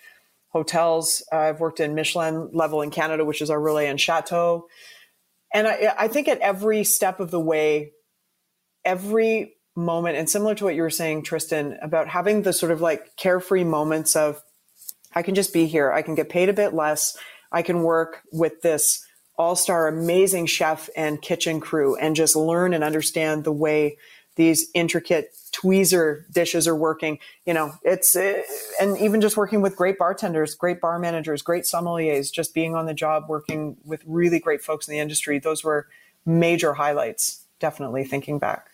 hotels. 0.50 1.24
I've 1.32 1.60
worked 1.60 1.80
in 1.80 1.96
Michelin 1.96 2.50
level 2.54 2.82
in 2.82 2.92
Canada, 2.92 3.26
which 3.26 3.42
is 3.42 3.50
our 3.50 3.60
Relais 3.60 3.90
and 3.90 4.00
Chateau. 4.00 4.68
And 5.54 5.68
I, 5.68 5.94
I 5.98 6.08
think 6.08 6.28
at 6.28 6.40
every 6.40 6.84
step 6.84 7.20
of 7.20 7.32
the 7.32 7.40
way, 7.40 7.92
every 8.84 9.55
moment, 9.76 10.18
and 10.18 10.30
similar 10.30 10.56
to 10.56 10.64
what 10.64 10.76
you 10.76 10.82
were 10.82 10.90
saying, 10.90 11.24
Tristan, 11.24 11.78
about 11.82 12.08
having 12.08 12.42
the 12.42 12.54
sort 12.54 12.72
of 12.72 12.82
like 12.82 13.16
carefree 13.18 13.64
moments 13.64 14.16
of, 14.16 14.42
I 15.14 15.22
can 15.22 15.36
just 15.36 15.54
be 15.54 15.66
here. 15.66 15.92
I 15.92 16.02
can 16.02 16.16
get 16.16 16.30
paid 16.30 16.50
a 16.50 16.54
bit 16.54 16.74
less. 16.74 17.18
I 17.52 17.62
can 17.62 17.84
work 17.84 18.22
with 18.32 18.62
this 18.62 19.06
all 19.38 19.56
star, 19.56 19.88
amazing 19.88 20.46
chef 20.46 20.90
and 20.96 21.22
kitchen 21.22 21.60
crew 21.60 21.96
and 21.96 22.16
just 22.16 22.36
learn 22.36 22.74
and 22.74 22.84
understand 22.84 23.44
the 23.44 23.52
way 23.52 23.98
these 24.36 24.70
intricate 24.74 25.34
tweezer 25.54 26.24
dishes 26.32 26.68
are 26.68 26.76
working. 26.76 27.20
You 27.46 27.54
know, 27.54 27.74
it's, 27.84 28.16
uh, 28.16 28.42
and 28.82 28.98
even 28.98 29.22
just 29.22 29.38
working 29.38 29.62
with 29.62 29.76
great 29.76 29.98
bartenders, 29.98 30.56
great 30.56 30.82
bar 30.82 31.00
managers, 31.00 31.42
great 31.42 31.64
sommeliers, 31.64 32.32
just 32.32 32.54
being 32.54 32.76
on 32.76 32.86
the 32.86 32.94
job, 32.94 33.26
working 33.30 33.78
with 33.86 34.04
really 34.06 34.40
great 34.40 34.62
folks 34.62 34.88
in 34.88 34.94
the 34.94 35.00
industry. 35.00 35.40
Those 35.40 35.64
were 35.64 35.88
major 36.26 36.74
highlights, 36.74 37.46
definitely 37.60 38.04
thinking 38.04 38.40
back. 38.40 38.72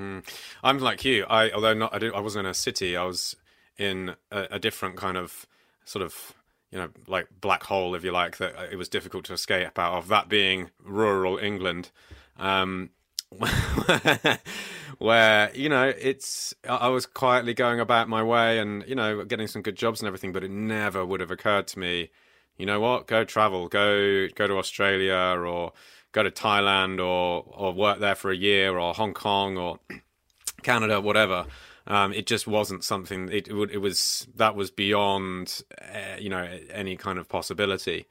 Mm. 0.00 0.24
I'm 0.64 0.78
like 0.78 1.04
you. 1.04 1.26
I, 1.28 1.50
although 1.50 1.74
not, 1.74 1.94
I, 1.94 1.98
didn't, 1.98 2.14
I 2.16 2.20
wasn't 2.20 2.46
in 2.46 2.50
a 2.50 2.54
city. 2.54 2.96
I 2.96 3.04
was 3.04 3.36
in 3.76 4.14
a, 4.30 4.46
a 4.52 4.58
different 4.58 4.96
kind 4.96 5.16
of 5.16 5.46
sort 5.84 6.02
of 6.02 6.34
you 6.70 6.78
know, 6.78 6.88
like 7.06 7.26
black 7.40 7.64
hole, 7.64 7.94
if 7.94 8.04
you 8.04 8.12
like, 8.12 8.36
that 8.38 8.72
it 8.72 8.76
was 8.76 8.88
difficult 8.88 9.24
to 9.24 9.32
escape 9.32 9.78
out 9.78 9.94
of. 9.94 10.08
That 10.08 10.28
being 10.28 10.70
rural 10.82 11.36
England, 11.36 11.90
um, 12.38 12.90
where 14.98 15.50
you 15.54 15.68
know 15.68 15.92
it's 15.98 16.54
I 16.68 16.88
was 16.88 17.06
quietly 17.06 17.54
going 17.54 17.80
about 17.80 18.08
my 18.08 18.22
way 18.22 18.58
and 18.58 18.84
you 18.86 18.94
know 18.94 19.24
getting 19.24 19.48
some 19.48 19.62
good 19.62 19.76
jobs 19.76 20.00
and 20.00 20.06
everything, 20.06 20.32
but 20.32 20.44
it 20.44 20.50
never 20.50 21.04
would 21.04 21.20
have 21.20 21.30
occurred 21.30 21.66
to 21.68 21.78
me. 21.78 22.10
You 22.56 22.66
know 22.66 22.78
what? 22.78 23.06
Go 23.06 23.24
travel. 23.24 23.68
Go 23.68 24.28
go 24.34 24.46
to 24.46 24.56
Australia 24.56 25.34
or 25.40 25.72
go 26.12 26.22
to 26.22 26.30
Thailand 26.30 26.98
or 26.98 27.44
or 27.46 27.72
work 27.72 28.00
there 28.00 28.14
for 28.14 28.30
a 28.30 28.36
year 28.36 28.78
or 28.78 28.94
Hong 28.94 29.14
Kong 29.14 29.56
or 29.56 29.78
Canada, 30.62 31.00
whatever. 31.00 31.46
Um, 31.86 32.12
it 32.12 32.26
just 32.26 32.46
wasn't 32.46 32.84
something. 32.84 33.28
It, 33.30 33.48
it, 33.48 33.70
it 33.72 33.78
was 33.78 34.28
that 34.36 34.54
was 34.54 34.70
beyond, 34.70 35.62
uh, 35.80 36.16
you 36.18 36.28
know, 36.28 36.46
any 36.70 36.96
kind 36.96 37.18
of 37.18 37.28
possibility. 37.28 38.06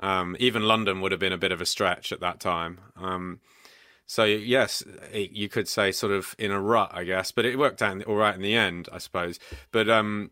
Um, 0.00 0.36
even 0.38 0.64
London 0.64 1.00
would 1.00 1.12
have 1.12 1.20
been 1.20 1.32
a 1.32 1.38
bit 1.38 1.52
of 1.52 1.60
a 1.60 1.66
stretch 1.66 2.12
at 2.12 2.20
that 2.20 2.40
time. 2.40 2.80
Um, 2.96 3.40
so 4.06 4.24
yes, 4.24 4.82
it, 5.12 5.30
you 5.30 5.48
could 5.48 5.68
say 5.68 5.92
sort 5.92 6.12
of 6.12 6.34
in 6.38 6.50
a 6.50 6.60
rut, 6.60 6.90
I 6.92 7.04
guess, 7.04 7.32
but 7.32 7.44
it 7.44 7.58
worked 7.58 7.80
out 7.80 8.02
all 8.04 8.16
right 8.16 8.34
in 8.34 8.42
the 8.42 8.54
end, 8.54 8.88
I 8.92 8.98
suppose. 8.98 9.38
But 9.70 9.88
um, 9.88 10.30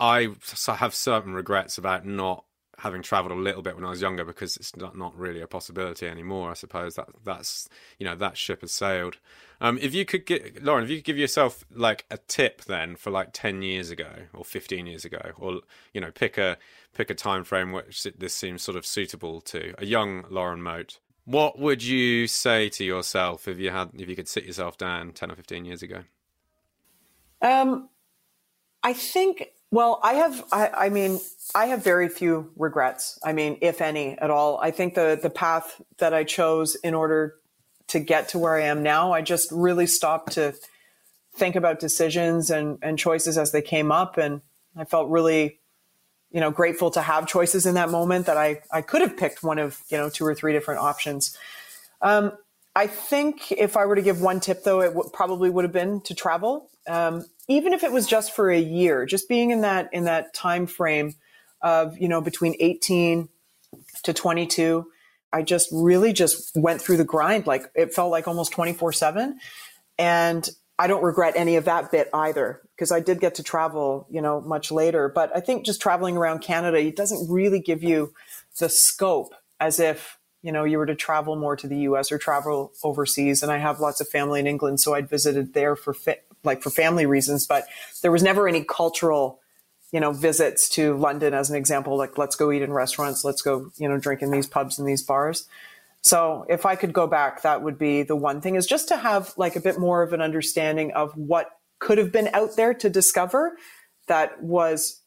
I 0.00 0.30
have 0.66 0.94
certain 0.94 1.34
regrets 1.34 1.78
about 1.78 2.06
not 2.06 2.44
having 2.78 3.02
travelled 3.02 3.32
a 3.32 3.40
little 3.40 3.60
bit 3.60 3.74
when 3.74 3.84
I 3.84 3.90
was 3.90 4.00
younger 4.00 4.24
because 4.24 4.56
it's 4.56 4.76
not, 4.76 4.96
not 4.96 5.16
really 5.16 5.40
a 5.40 5.46
possibility 5.46 6.06
anymore. 6.06 6.50
I 6.50 6.54
suppose 6.54 6.94
that 6.94 7.08
that's 7.24 7.68
you 7.98 8.06
know 8.06 8.14
that 8.16 8.36
ship 8.36 8.60
has 8.60 8.72
sailed. 8.72 9.18
Um, 9.60 9.78
if 9.82 9.94
you 9.94 10.04
could 10.04 10.26
get 10.26 10.62
Lauren, 10.62 10.84
if 10.84 10.90
you 10.90 10.96
could 10.96 11.04
give 11.04 11.18
yourself 11.18 11.64
like 11.74 12.06
a 12.10 12.18
tip 12.28 12.64
then 12.64 12.96
for 12.96 13.10
like 13.10 13.30
ten 13.32 13.62
years 13.62 13.90
ago 13.90 14.10
or 14.32 14.44
fifteen 14.44 14.86
years 14.86 15.04
ago, 15.04 15.32
or 15.36 15.60
you 15.92 16.00
know 16.00 16.10
pick 16.10 16.38
a 16.38 16.56
pick 16.94 17.10
a 17.10 17.14
time 17.14 17.44
frame 17.44 17.72
which 17.72 18.06
this 18.16 18.34
seems 18.34 18.62
sort 18.62 18.76
of 18.76 18.86
suitable 18.86 19.40
to 19.42 19.74
a 19.78 19.84
young 19.84 20.24
Lauren 20.30 20.62
Mote. 20.62 21.00
What 21.24 21.58
would 21.58 21.82
you 21.82 22.26
say 22.26 22.68
to 22.70 22.84
yourself 22.84 23.48
if 23.48 23.58
you 23.58 23.70
had 23.70 23.90
if 23.94 24.08
you 24.08 24.16
could 24.16 24.28
sit 24.28 24.44
yourself 24.44 24.78
down 24.78 25.12
ten 25.12 25.30
or 25.30 25.34
fifteen 25.34 25.64
years 25.64 25.82
ago? 25.82 26.04
Um, 27.42 27.88
I 28.82 28.92
think 28.92 29.48
well, 29.70 30.00
I 30.02 30.14
have, 30.14 30.44
I, 30.50 30.68
I, 30.68 30.88
mean, 30.88 31.20
I 31.54 31.66
have 31.66 31.84
very 31.84 32.08
few 32.08 32.50
regrets. 32.56 33.18
I 33.22 33.32
mean, 33.32 33.58
if 33.60 33.80
any 33.80 34.18
at 34.18 34.30
all. 34.30 34.58
I 34.58 34.70
think 34.70 34.94
the 34.94 35.18
the 35.20 35.30
path 35.30 35.80
that 35.98 36.14
I 36.14 36.24
chose 36.24 36.74
in 36.76 36.94
order 36.94 37.36
to 37.88 38.00
get 38.00 38.30
to 38.30 38.38
where 38.38 38.54
I 38.54 38.64
am 38.64 38.82
now, 38.82 39.12
I 39.12 39.22
just 39.22 39.50
really 39.50 39.86
stopped 39.86 40.32
to 40.32 40.54
think 41.34 41.56
about 41.56 41.80
decisions 41.80 42.50
and 42.50 42.78
and 42.82 42.98
choices 42.98 43.38
as 43.38 43.52
they 43.52 43.62
came 43.62 43.92
up, 43.92 44.18
and 44.18 44.40
I 44.76 44.84
felt 44.84 45.08
really, 45.08 45.60
you 46.30 46.40
know, 46.40 46.50
grateful 46.50 46.90
to 46.92 47.02
have 47.02 47.26
choices 47.26 47.66
in 47.66 47.74
that 47.74 47.90
moment 47.90 48.26
that 48.26 48.36
I 48.36 48.60
I 48.70 48.82
could 48.82 49.00
have 49.00 49.16
picked 49.16 49.42
one 49.42 49.58
of 49.58 49.80
you 49.88 49.96
know 49.96 50.08
two 50.10 50.26
or 50.26 50.34
three 50.34 50.52
different 50.52 50.80
options. 50.80 51.36
Um, 52.02 52.32
I 52.76 52.86
think 52.86 53.50
if 53.52 53.76
I 53.76 53.86
were 53.86 53.96
to 53.96 54.02
give 54.02 54.20
one 54.20 54.40
tip, 54.40 54.62
though, 54.62 54.80
it 54.80 54.88
w- 54.88 55.10
probably 55.12 55.50
would 55.50 55.64
have 55.64 55.72
been 55.72 56.00
to 56.02 56.14
travel. 56.14 56.70
Um, 56.86 57.24
even 57.48 57.72
if 57.72 57.82
it 57.82 57.90
was 57.90 58.06
just 58.06 58.36
for 58.36 58.50
a 58.50 58.58
year, 58.58 59.06
just 59.06 59.28
being 59.28 59.50
in 59.50 59.62
that 59.62 59.88
in 59.92 60.04
that 60.04 60.34
time 60.34 60.66
frame 60.66 61.14
of 61.62 61.98
you 61.98 62.08
know 62.08 62.20
between 62.20 62.54
18 62.60 63.28
to 64.04 64.12
22, 64.12 64.86
I 65.32 65.42
just 65.42 65.68
really 65.72 66.12
just 66.12 66.54
went 66.54 66.80
through 66.80 66.98
the 66.98 67.04
grind. 67.04 67.46
Like 67.46 67.64
it 67.74 67.94
felt 67.94 68.10
like 68.10 68.28
almost 68.28 68.52
24 68.52 68.92
seven, 68.92 69.40
and 69.98 70.48
I 70.78 70.86
don't 70.86 71.02
regret 71.02 71.34
any 71.36 71.56
of 71.56 71.64
that 71.64 71.90
bit 71.90 72.08
either 72.12 72.60
because 72.76 72.92
I 72.92 73.00
did 73.00 73.18
get 73.18 73.34
to 73.36 73.42
travel, 73.42 74.06
you 74.10 74.20
know, 74.20 74.40
much 74.40 74.70
later. 74.70 75.08
But 75.08 75.34
I 75.34 75.40
think 75.40 75.66
just 75.66 75.80
traveling 75.80 76.16
around 76.16 76.40
Canada, 76.40 76.78
it 76.78 76.94
doesn't 76.94 77.30
really 77.30 77.58
give 77.58 77.82
you 77.82 78.14
the 78.58 78.68
scope 78.68 79.34
as 79.58 79.80
if 79.80 80.18
you 80.42 80.52
know 80.52 80.64
you 80.64 80.78
were 80.78 80.86
to 80.86 80.94
travel 80.94 81.34
more 81.34 81.56
to 81.56 81.66
the 81.66 81.78
U.S. 81.78 82.12
or 82.12 82.18
travel 82.18 82.72
overseas. 82.84 83.42
And 83.42 83.50
I 83.50 83.56
have 83.56 83.80
lots 83.80 84.02
of 84.02 84.08
family 84.08 84.38
in 84.38 84.46
England, 84.46 84.80
so 84.80 84.94
I'd 84.94 85.08
visited 85.08 85.54
there 85.54 85.74
for 85.74 85.94
fit 85.94 86.27
like 86.44 86.62
for 86.62 86.70
family 86.70 87.06
reasons, 87.06 87.46
but 87.46 87.64
there 88.02 88.12
was 88.12 88.22
never 88.22 88.48
any 88.48 88.64
cultural, 88.64 89.40
you 89.92 90.00
know, 90.00 90.12
visits 90.12 90.68
to 90.70 90.96
London 90.96 91.34
as 91.34 91.50
an 91.50 91.56
example, 91.56 91.96
like 91.96 92.18
let's 92.18 92.36
go 92.36 92.52
eat 92.52 92.62
in 92.62 92.72
restaurants, 92.72 93.24
let's 93.24 93.42
go, 93.42 93.70
you 93.76 93.88
know, 93.88 93.98
drink 93.98 94.22
in 94.22 94.30
these 94.30 94.46
pubs 94.46 94.78
and 94.78 94.86
these 94.86 95.02
bars. 95.02 95.48
So 96.02 96.46
if 96.48 96.64
I 96.64 96.76
could 96.76 96.92
go 96.92 97.06
back, 97.06 97.42
that 97.42 97.62
would 97.62 97.78
be 97.78 98.02
the 98.02 98.16
one 98.16 98.40
thing 98.40 98.54
is 98.54 98.66
just 98.66 98.88
to 98.88 98.96
have 98.96 99.32
like 99.36 99.56
a 99.56 99.60
bit 99.60 99.78
more 99.78 100.02
of 100.02 100.12
an 100.12 100.20
understanding 100.20 100.92
of 100.92 101.16
what 101.16 101.50
could 101.80 101.98
have 101.98 102.12
been 102.12 102.30
out 102.32 102.56
there 102.56 102.74
to 102.74 102.88
discover 102.88 103.56
that 104.06 104.42
was 104.42 105.00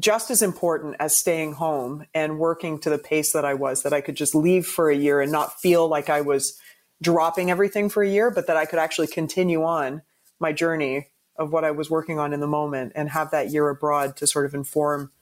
just 0.00 0.30
as 0.30 0.42
important 0.42 0.96
as 1.00 1.16
staying 1.16 1.54
home 1.54 2.06
and 2.14 2.38
working 2.38 2.78
to 2.78 2.90
the 2.90 2.98
pace 2.98 3.32
that 3.32 3.44
I 3.44 3.54
was, 3.54 3.82
that 3.82 3.92
I 3.92 4.00
could 4.00 4.14
just 4.14 4.34
leave 4.34 4.66
for 4.66 4.90
a 4.90 4.96
year 4.96 5.20
and 5.20 5.32
not 5.32 5.60
feel 5.60 5.88
like 5.88 6.08
I 6.08 6.20
was 6.20 6.58
dropping 7.02 7.50
everything 7.50 7.88
for 7.88 8.02
a 8.02 8.08
year, 8.08 8.30
but 8.30 8.46
that 8.46 8.56
I 8.56 8.64
could 8.64 8.78
actually 8.78 9.08
continue 9.08 9.64
on 9.64 10.02
my 10.38 10.52
journey 10.52 11.08
of 11.36 11.52
what 11.52 11.64
I 11.64 11.70
was 11.70 11.88
working 11.88 12.18
on 12.18 12.32
in 12.32 12.40
the 12.40 12.46
moment 12.46 12.92
and 12.94 13.10
have 13.10 13.30
that 13.30 13.50
year 13.50 13.68
abroad 13.68 14.16
to 14.16 14.26
sort 14.26 14.44
of 14.44 14.54
inform, 14.54 15.12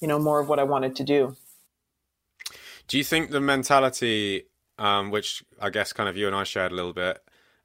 you 0.00 0.08
know, 0.08 0.18
more 0.18 0.40
of 0.40 0.48
what 0.48 0.58
I 0.58 0.64
wanted 0.64 0.94
to 0.96 1.04
do. 1.04 1.36
Do 2.86 2.98
you 2.98 3.04
think 3.04 3.30
the 3.30 3.40
mentality, 3.40 4.44
um, 4.78 5.10
which 5.10 5.42
I 5.60 5.70
guess 5.70 5.92
kind 5.92 6.08
of 6.08 6.16
you 6.16 6.26
and 6.26 6.36
I 6.36 6.44
shared 6.44 6.70
a 6.70 6.74
little 6.74 6.92
bit, 6.92 7.22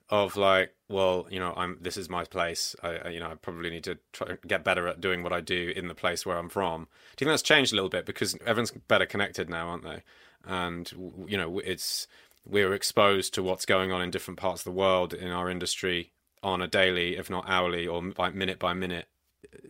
of 0.09 0.35
like, 0.35 0.73
well, 0.88 1.27
you 1.29 1.39
know, 1.39 1.53
I'm 1.55 1.77
this 1.81 1.95
is 1.95 2.09
my 2.09 2.23
place. 2.23 2.75
I, 2.81 3.09
you 3.09 3.19
know, 3.19 3.27
I 3.27 3.35
probably 3.35 3.69
need 3.69 3.83
to 3.83 3.99
try 4.12 4.38
get 4.47 4.63
better 4.63 4.88
at 4.88 5.01
doing 5.01 5.21
what 5.21 5.33
I 5.33 5.41
do 5.41 5.71
in 5.75 5.88
the 5.88 5.93
place 5.93 6.25
where 6.25 6.38
I'm 6.38 6.49
from. 6.49 6.88
Do 7.15 7.23
you 7.23 7.27
think 7.27 7.33
that's 7.33 7.43
changed 7.43 7.73
a 7.73 7.75
little 7.75 7.89
bit 7.89 8.05
because 8.05 8.35
everyone's 8.45 8.71
better 8.71 9.05
connected 9.05 9.49
now, 9.49 9.67
aren't 9.67 9.83
they? 9.83 10.01
And 10.45 10.91
you 11.27 11.38
know, 11.38 11.59
it's 11.59 12.07
we're 12.45 12.73
exposed 12.73 13.33
to 13.35 13.43
what's 13.43 13.65
going 13.65 13.91
on 13.91 14.01
in 14.01 14.09
different 14.09 14.39
parts 14.39 14.62
of 14.62 14.65
the 14.65 14.79
world 14.79 15.13
in 15.13 15.29
our 15.29 15.49
industry 15.49 16.12
on 16.43 16.62
a 16.62 16.67
daily, 16.67 17.17
if 17.17 17.30
not 17.30 17.45
hourly, 17.47 17.88
or 17.88 18.02
by 18.02 18.30
minute 18.30 18.60
by 18.60 18.73
minute, 18.73 19.08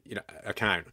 you 0.04 0.16
know, 0.16 0.22
account. 0.46 0.88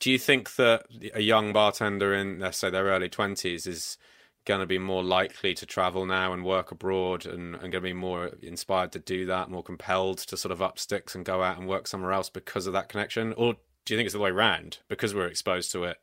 Do 0.00 0.10
you 0.10 0.18
think 0.18 0.56
that 0.56 0.86
a 1.14 1.20
young 1.20 1.52
bartender 1.52 2.14
in, 2.14 2.40
let's 2.40 2.58
say, 2.58 2.70
their 2.70 2.84
early 2.84 3.08
twenties 3.08 3.66
is 3.66 3.96
going 4.44 4.60
to 4.60 4.66
be 4.66 4.78
more 4.78 5.02
likely 5.02 5.54
to 5.54 5.64
travel 5.64 6.04
now 6.04 6.32
and 6.32 6.44
work 6.44 6.70
abroad 6.70 7.24
and, 7.24 7.54
and 7.54 7.72
going 7.72 7.72
to 7.72 7.80
be 7.80 7.94
more 7.94 8.32
inspired 8.42 8.92
to 8.92 8.98
do 8.98 9.24
that, 9.26 9.50
more 9.50 9.62
compelled 9.62 10.18
to 10.18 10.36
sort 10.36 10.52
of 10.52 10.60
up 10.60 10.78
sticks 10.78 11.14
and 11.14 11.24
go 11.24 11.42
out 11.42 11.58
and 11.58 11.66
work 11.66 11.86
somewhere 11.86 12.12
else 12.12 12.28
because 12.28 12.66
of 12.66 12.74
that 12.74 12.90
connection? 12.90 13.32
Or 13.34 13.54
do 13.84 13.94
you 13.94 13.98
think 13.98 14.06
it's 14.06 14.14
the 14.14 14.20
way 14.20 14.30
around 14.30 14.78
because 14.88 15.14
we're 15.14 15.26
exposed 15.26 15.72
to 15.72 15.84
it 15.84 15.98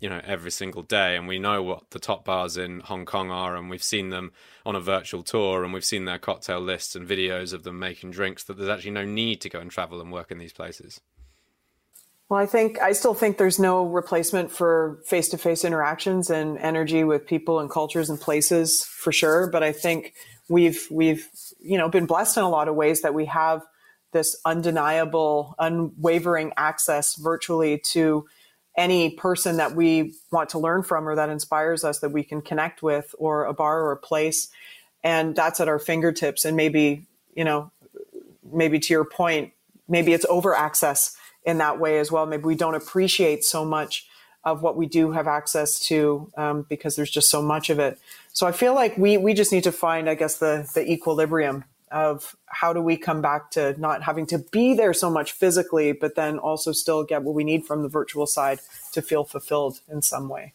you 0.00 0.08
know 0.08 0.20
every 0.24 0.50
single 0.50 0.82
day 0.82 1.16
and 1.16 1.28
we 1.28 1.38
know 1.38 1.62
what 1.62 1.90
the 1.90 1.98
top 1.98 2.24
bars 2.24 2.56
in 2.56 2.80
Hong 2.80 3.04
Kong 3.04 3.30
are 3.30 3.54
and 3.54 3.70
we've 3.70 3.82
seen 3.82 4.10
them 4.10 4.32
on 4.66 4.74
a 4.74 4.80
virtual 4.80 5.22
tour 5.22 5.62
and 5.62 5.72
we've 5.72 5.84
seen 5.84 6.06
their 6.06 6.18
cocktail 6.18 6.60
lists 6.60 6.96
and 6.96 7.06
videos 7.06 7.52
of 7.52 7.62
them 7.62 7.78
making 7.78 8.10
drinks 8.10 8.44
that 8.44 8.56
there's 8.56 8.68
actually 8.68 8.92
no 8.92 9.04
need 9.04 9.40
to 9.42 9.50
go 9.50 9.60
and 9.60 9.70
travel 9.70 10.00
and 10.00 10.10
work 10.10 10.30
in 10.30 10.38
these 10.38 10.52
places. 10.52 11.00
Well 12.28 12.40
i 12.40 12.46
think 12.46 12.80
i 12.80 12.92
still 12.92 13.14
think 13.14 13.36
there's 13.36 13.58
no 13.58 13.84
replacement 13.84 14.50
for 14.50 15.00
face-to-face 15.06 15.64
interactions 15.64 16.30
and 16.30 16.58
energy 16.58 17.04
with 17.04 17.26
people 17.26 17.60
and 17.60 17.70
cultures 17.70 18.08
and 18.08 18.20
places 18.20 18.84
for 18.84 19.12
sure 19.12 19.48
but 19.48 19.62
i 19.62 19.72
think 19.72 20.14
we've 20.48 20.86
we've 20.90 21.28
you 21.60 21.76
know 21.76 21.88
been 21.88 22.06
blessed 22.06 22.36
in 22.36 22.42
a 22.42 22.48
lot 22.48 22.68
of 22.68 22.74
ways 22.74 23.02
that 23.02 23.14
we 23.14 23.26
have 23.26 23.62
this 24.12 24.36
undeniable 24.44 25.54
unwavering 25.58 26.52
access 26.56 27.16
virtually 27.16 27.78
to 27.78 28.26
any 28.80 29.10
person 29.10 29.58
that 29.58 29.76
we 29.76 30.14
want 30.32 30.48
to 30.48 30.58
learn 30.58 30.82
from 30.82 31.06
or 31.06 31.14
that 31.14 31.28
inspires 31.28 31.84
us 31.84 31.98
that 31.98 32.10
we 32.10 32.24
can 32.24 32.40
connect 32.40 32.82
with 32.82 33.14
or 33.18 33.44
a 33.44 33.52
bar 33.52 33.82
or 33.82 33.92
a 33.92 33.96
place 33.96 34.48
and 35.04 35.36
that's 35.36 35.60
at 35.60 35.68
our 35.68 35.78
fingertips. 35.78 36.44
And 36.44 36.56
maybe 36.56 37.06
you 37.36 37.44
know 37.44 37.70
maybe 38.52 38.80
to 38.80 38.92
your 38.92 39.04
point 39.04 39.52
maybe 39.86 40.12
it's 40.12 40.26
over 40.30 40.54
access 40.54 41.16
in 41.44 41.58
that 41.58 41.78
way 41.78 41.98
as 41.98 42.10
well. 42.10 42.24
Maybe 42.24 42.44
we 42.44 42.54
don't 42.54 42.74
appreciate 42.74 43.44
so 43.44 43.64
much 43.64 44.06
of 44.44 44.62
what 44.62 44.76
we 44.76 44.86
do 44.86 45.12
have 45.12 45.26
access 45.26 45.78
to 45.80 46.30
um, 46.38 46.64
because 46.68 46.96
there's 46.96 47.10
just 47.10 47.28
so 47.28 47.42
much 47.42 47.68
of 47.68 47.78
it. 47.78 47.98
So 48.32 48.46
i 48.46 48.52
feel 48.52 48.74
like 48.74 48.96
we 48.96 49.18
we 49.18 49.34
just 49.34 49.52
need 49.52 49.64
to 49.64 49.72
find 49.72 50.08
i 50.08 50.14
guess 50.14 50.38
the 50.38 50.70
the 50.74 50.90
equilibrium 50.90 51.64
of 51.90 52.36
how 52.46 52.72
do 52.72 52.80
we 52.80 52.96
come 52.96 53.20
back 53.20 53.50
to 53.52 53.78
not 53.80 54.02
having 54.02 54.26
to 54.26 54.38
be 54.38 54.74
there 54.74 54.94
so 54.94 55.10
much 55.10 55.32
physically, 55.32 55.92
but 55.92 56.14
then 56.14 56.38
also 56.38 56.72
still 56.72 57.04
get 57.04 57.22
what 57.22 57.34
we 57.34 57.44
need 57.44 57.66
from 57.66 57.82
the 57.82 57.88
virtual 57.88 58.26
side 58.26 58.60
to 58.92 59.02
feel 59.02 59.24
fulfilled 59.24 59.80
in 59.88 60.02
some 60.02 60.28
way. 60.28 60.52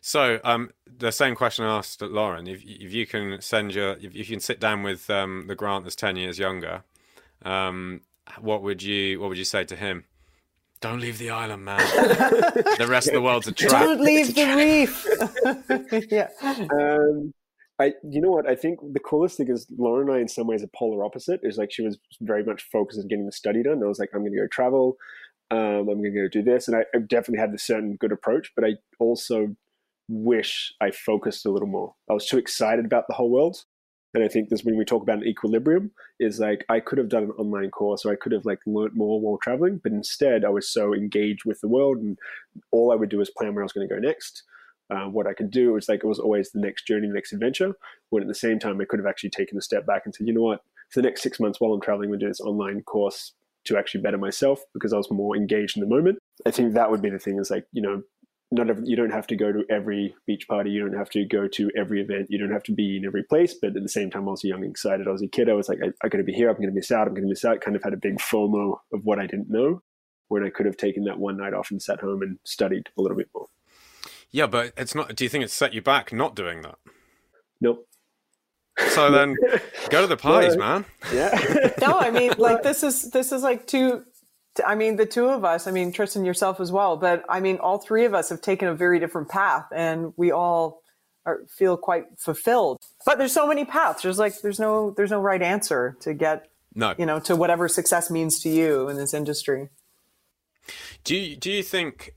So, 0.00 0.40
um, 0.44 0.70
the 0.86 1.12
same 1.12 1.34
question 1.34 1.64
I 1.64 1.76
asked 1.76 2.00
Lauren: 2.00 2.46
if 2.46 2.62
if 2.64 2.92
you 2.92 3.06
can 3.06 3.40
send 3.40 3.74
your, 3.74 3.92
if 4.00 4.14
you 4.14 4.24
can 4.24 4.40
sit 4.40 4.60
down 4.60 4.82
with 4.82 5.10
um, 5.10 5.46
the 5.48 5.54
Grant 5.54 5.84
that's 5.84 5.96
ten 5.96 6.16
years 6.16 6.38
younger, 6.38 6.82
um, 7.42 8.02
what 8.40 8.62
would 8.62 8.82
you 8.82 9.20
what 9.20 9.28
would 9.28 9.38
you 9.38 9.44
say 9.44 9.64
to 9.64 9.76
him? 9.76 10.04
Don't 10.80 11.00
leave 11.00 11.18
the 11.18 11.30
island, 11.30 11.64
man. 11.64 11.78
the 12.78 12.86
rest 12.88 13.08
of 13.08 13.14
the 13.14 13.20
world's 13.20 13.48
a 13.48 13.52
trap. 13.52 13.82
Don't 13.82 14.00
leave 14.00 14.34
the 14.34 14.44
reef. 14.54 16.08
yeah. 16.10 16.28
Um, 16.42 17.34
I, 17.80 17.94
you 18.02 18.20
know 18.20 18.30
what? 18.30 18.48
I 18.48 18.56
think 18.56 18.80
the 18.92 19.00
coolest 19.00 19.36
thing 19.36 19.48
is 19.48 19.66
Lauren 19.78 20.08
and 20.08 20.18
I, 20.18 20.20
in 20.20 20.28
some 20.28 20.46
ways, 20.48 20.62
a 20.62 20.68
polar 20.76 21.04
opposite. 21.04 21.40
Is 21.42 21.58
like 21.58 21.70
she 21.70 21.82
was 21.82 21.98
very 22.20 22.42
much 22.44 22.68
focused 22.72 22.98
on 22.98 23.08
getting 23.08 23.26
the 23.26 23.32
study 23.32 23.62
done. 23.62 23.82
I 23.82 23.86
was 23.86 23.98
like, 23.98 24.10
I'm 24.12 24.20
going 24.20 24.32
to 24.32 24.38
go 24.38 24.48
travel. 24.48 24.96
Um, 25.50 25.88
I'm 25.88 26.02
going 26.02 26.12
to 26.12 26.22
go 26.22 26.28
do 26.28 26.42
this, 26.42 26.68
and 26.68 26.76
I, 26.76 26.80
I 26.94 26.98
definitely 26.98 27.38
had 27.38 27.52
the 27.52 27.58
certain 27.58 27.96
good 27.96 28.12
approach. 28.12 28.52
But 28.56 28.64
I 28.64 28.72
also 28.98 29.56
wish 30.08 30.74
I 30.80 30.90
focused 30.90 31.46
a 31.46 31.50
little 31.50 31.68
more. 31.68 31.94
I 32.10 32.14
was 32.14 32.26
too 32.26 32.38
excited 32.38 32.84
about 32.84 33.04
the 33.08 33.14
whole 33.14 33.30
world. 33.30 33.64
And 34.14 34.24
I 34.24 34.28
think 34.28 34.48
this 34.48 34.64
when 34.64 34.78
we 34.78 34.84
talk 34.84 35.02
about 35.02 35.18
an 35.18 35.26
equilibrium 35.26 35.90
is 36.18 36.40
like 36.40 36.64
I 36.70 36.80
could 36.80 36.96
have 36.98 37.10
done 37.10 37.24
an 37.24 37.30
online 37.32 37.70
course 37.70 38.06
or 38.06 38.12
I 38.12 38.16
could 38.16 38.32
have 38.32 38.46
like 38.46 38.60
learned 38.66 38.96
more 38.96 39.20
while 39.20 39.38
traveling, 39.42 39.80
but 39.82 39.92
instead 39.92 40.44
I 40.44 40.48
was 40.48 40.72
so 40.72 40.94
engaged 40.94 41.44
with 41.44 41.60
the 41.60 41.68
world 41.68 41.98
and 41.98 42.18
all 42.72 42.90
I 42.90 42.94
would 42.94 43.10
do 43.10 43.20
is 43.20 43.30
plan 43.30 43.54
where 43.54 43.62
I 43.62 43.66
was 43.66 43.72
going 43.72 43.86
to 43.86 43.94
go 43.94 44.00
next. 44.00 44.44
Uh, 44.90 45.04
what 45.04 45.26
I 45.26 45.34
could 45.34 45.50
do 45.50 45.70
It 45.70 45.74
was 45.74 45.88
like 45.88 46.02
it 46.02 46.06
was 46.06 46.18
always 46.18 46.50
the 46.50 46.60
next 46.60 46.86
journey, 46.86 47.08
the 47.08 47.14
next 47.14 47.32
adventure. 47.32 47.74
When 48.10 48.22
at 48.22 48.28
the 48.28 48.34
same 48.34 48.58
time 48.58 48.80
I 48.80 48.84
could 48.84 48.98
have 48.98 49.06
actually 49.06 49.30
taken 49.30 49.58
a 49.58 49.62
step 49.62 49.86
back 49.86 50.02
and 50.04 50.14
said, 50.14 50.26
you 50.26 50.32
know 50.32 50.42
what, 50.42 50.62
for 50.90 51.02
the 51.02 51.08
next 51.08 51.22
six 51.22 51.38
months 51.38 51.60
while 51.60 51.72
I'm 51.72 51.80
traveling, 51.80 52.06
I'm 52.06 52.12
going 52.12 52.20
to 52.20 52.26
do 52.26 52.30
this 52.30 52.40
online 52.40 52.82
course 52.82 53.34
to 53.64 53.76
actually 53.76 54.00
better 54.00 54.18
myself 54.18 54.60
because 54.72 54.92
I 54.92 54.96
was 54.96 55.10
more 55.10 55.36
engaged 55.36 55.76
in 55.76 55.82
the 55.82 55.94
moment. 55.94 56.18
I 56.46 56.50
think 56.50 56.72
that 56.72 56.90
would 56.90 57.02
be 57.02 57.10
the 57.10 57.18
thing 57.18 57.38
is 57.38 57.50
like, 57.50 57.66
you 57.72 57.82
know, 57.82 58.02
not 58.50 58.70
every, 58.70 58.84
you 58.86 58.96
don't 58.96 59.12
have 59.12 59.26
to 59.26 59.36
go 59.36 59.52
to 59.52 59.62
every 59.68 60.14
beach 60.26 60.48
party. 60.48 60.70
You 60.70 60.80
don't 60.80 60.96
have 60.96 61.10
to 61.10 61.24
go 61.26 61.46
to 61.48 61.70
every 61.76 62.00
event. 62.00 62.28
You 62.30 62.38
don't 62.38 62.50
have 62.50 62.62
to 62.64 62.72
be 62.72 62.96
in 62.96 63.04
every 63.04 63.22
place. 63.22 63.52
But 63.52 63.76
at 63.76 63.82
the 63.82 63.88
same 63.90 64.10
time, 64.10 64.26
I 64.26 64.30
was 64.30 64.42
young 64.42 64.64
excited. 64.64 65.06
I 65.06 65.10
was 65.10 65.22
a 65.22 65.28
kid. 65.28 65.50
I 65.50 65.52
was 65.52 65.68
like, 65.68 65.80
I, 65.84 65.88
I 66.02 66.08
got 66.08 66.18
to 66.18 66.24
be 66.24 66.32
here. 66.32 66.48
I'm 66.48 66.56
going 66.56 66.70
to 66.70 66.74
miss 66.74 66.90
out. 66.90 67.06
I'm 67.06 67.12
going 67.12 67.24
to 67.24 67.28
miss 67.28 67.44
out. 67.44 67.60
Kind 67.60 67.76
of 67.76 67.82
had 67.82 67.92
a 67.92 67.98
big 67.98 68.18
FOMO 68.18 68.78
of 68.94 69.04
what 69.04 69.18
I 69.18 69.26
didn't 69.26 69.50
know 69.50 69.82
when 70.28 70.44
I 70.44 70.50
could 70.50 70.64
have 70.64 70.78
taken 70.78 71.04
that 71.04 71.18
one 71.18 71.36
night 71.36 71.52
off 71.52 71.70
and 71.70 71.82
sat 71.82 72.00
home 72.00 72.22
and 72.22 72.38
studied 72.44 72.88
a 72.96 73.02
little 73.02 73.16
bit 73.16 73.28
more. 73.34 73.48
Yeah, 74.30 74.46
but 74.46 74.72
it's 74.76 74.94
not. 74.94 75.14
Do 75.14 75.24
you 75.24 75.30
think 75.30 75.44
it's 75.44 75.54
set 75.54 75.72
you 75.72 75.82
back 75.82 76.12
not 76.12 76.34
doing 76.34 76.62
that? 76.62 76.76
Nope. 77.60 77.86
So 78.90 79.10
then, 79.10 79.36
go 79.90 80.02
to 80.02 80.06
the 80.06 80.16
parties, 80.16 80.56
man. 80.56 80.84
Yeah. 81.12 81.72
no, 81.80 81.98
I 81.98 82.10
mean, 82.10 82.34
like 82.38 82.62
this 82.62 82.82
is 82.82 83.10
this 83.10 83.32
is 83.32 83.42
like 83.42 83.66
two 83.66 84.04
I 84.66 84.74
mean, 84.74 84.96
the 84.96 85.06
two 85.06 85.28
of 85.28 85.44
us, 85.44 85.66
I 85.66 85.70
mean, 85.70 85.92
Tristan, 85.92 86.24
yourself 86.24 86.60
as 86.60 86.72
well, 86.72 86.96
but 86.96 87.24
I 87.28 87.40
mean, 87.40 87.58
all 87.58 87.78
three 87.78 88.04
of 88.04 88.14
us 88.14 88.28
have 88.30 88.40
taken 88.40 88.68
a 88.68 88.74
very 88.74 88.98
different 88.98 89.28
path 89.28 89.66
and 89.74 90.12
we 90.16 90.30
all 90.32 90.82
are, 91.26 91.40
feel 91.48 91.76
quite 91.76 92.06
fulfilled. 92.18 92.78
But 93.04 93.18
there's 93.18 93.32
so 93.32 93.46
many 93.46 93.64
paths. 93.64 94.02
There's 94.02 94.18
like, 94.18 94.40
there's 94.40 94.58
no, 94.58 94.92
there's 94.96 95.10
no 95.10 95.20
right 95.20 95.42
answer 95.42 95.96
to 96.00 96.14
get, 96.14 96.48
no. 96.74 96.94
you 96.98 97.06
know, 97.06 97.20
to 97.20 97.36
whatever 97.36 97.68
success 97.68 98.10
means 98.10 98.40
to 98.40 98.48
you 98.48 98.88
in 98.88 98.96
this 98.96 99.14
industry. 99.14 99.68
Do 101.04 101.16
you, 101.16 101.36
do 101.36 101.50
you 101.50 101.62
think 101.62 102.14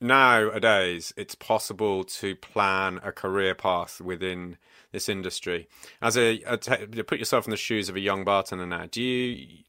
nowadays 0.00 1.12
it's 1.16 1.34
possible 1.34 2.04
to 2.04 2.36
plan 2.36 3.00
a 3.02 3.12
career 3.12 3.54
path 3.54 4.00
within 4.00 4.56
this 4.92 5.08
industry? 5.08 5.68
As 6.00 6.16
a, 6.16 6.40
a 6.42 6.56
put 6.58 7.18
yourself 7.18 7.46
in 7.46 7.50
the 7.50 7.56
shoes 7.56 7.88
of 7.88 7.96
a 7.96 8.00
young 8.00 8.24
bartender 8.24 8.66
now, 8.66 8.86
do 8.90 9.02
you 9.02 9.64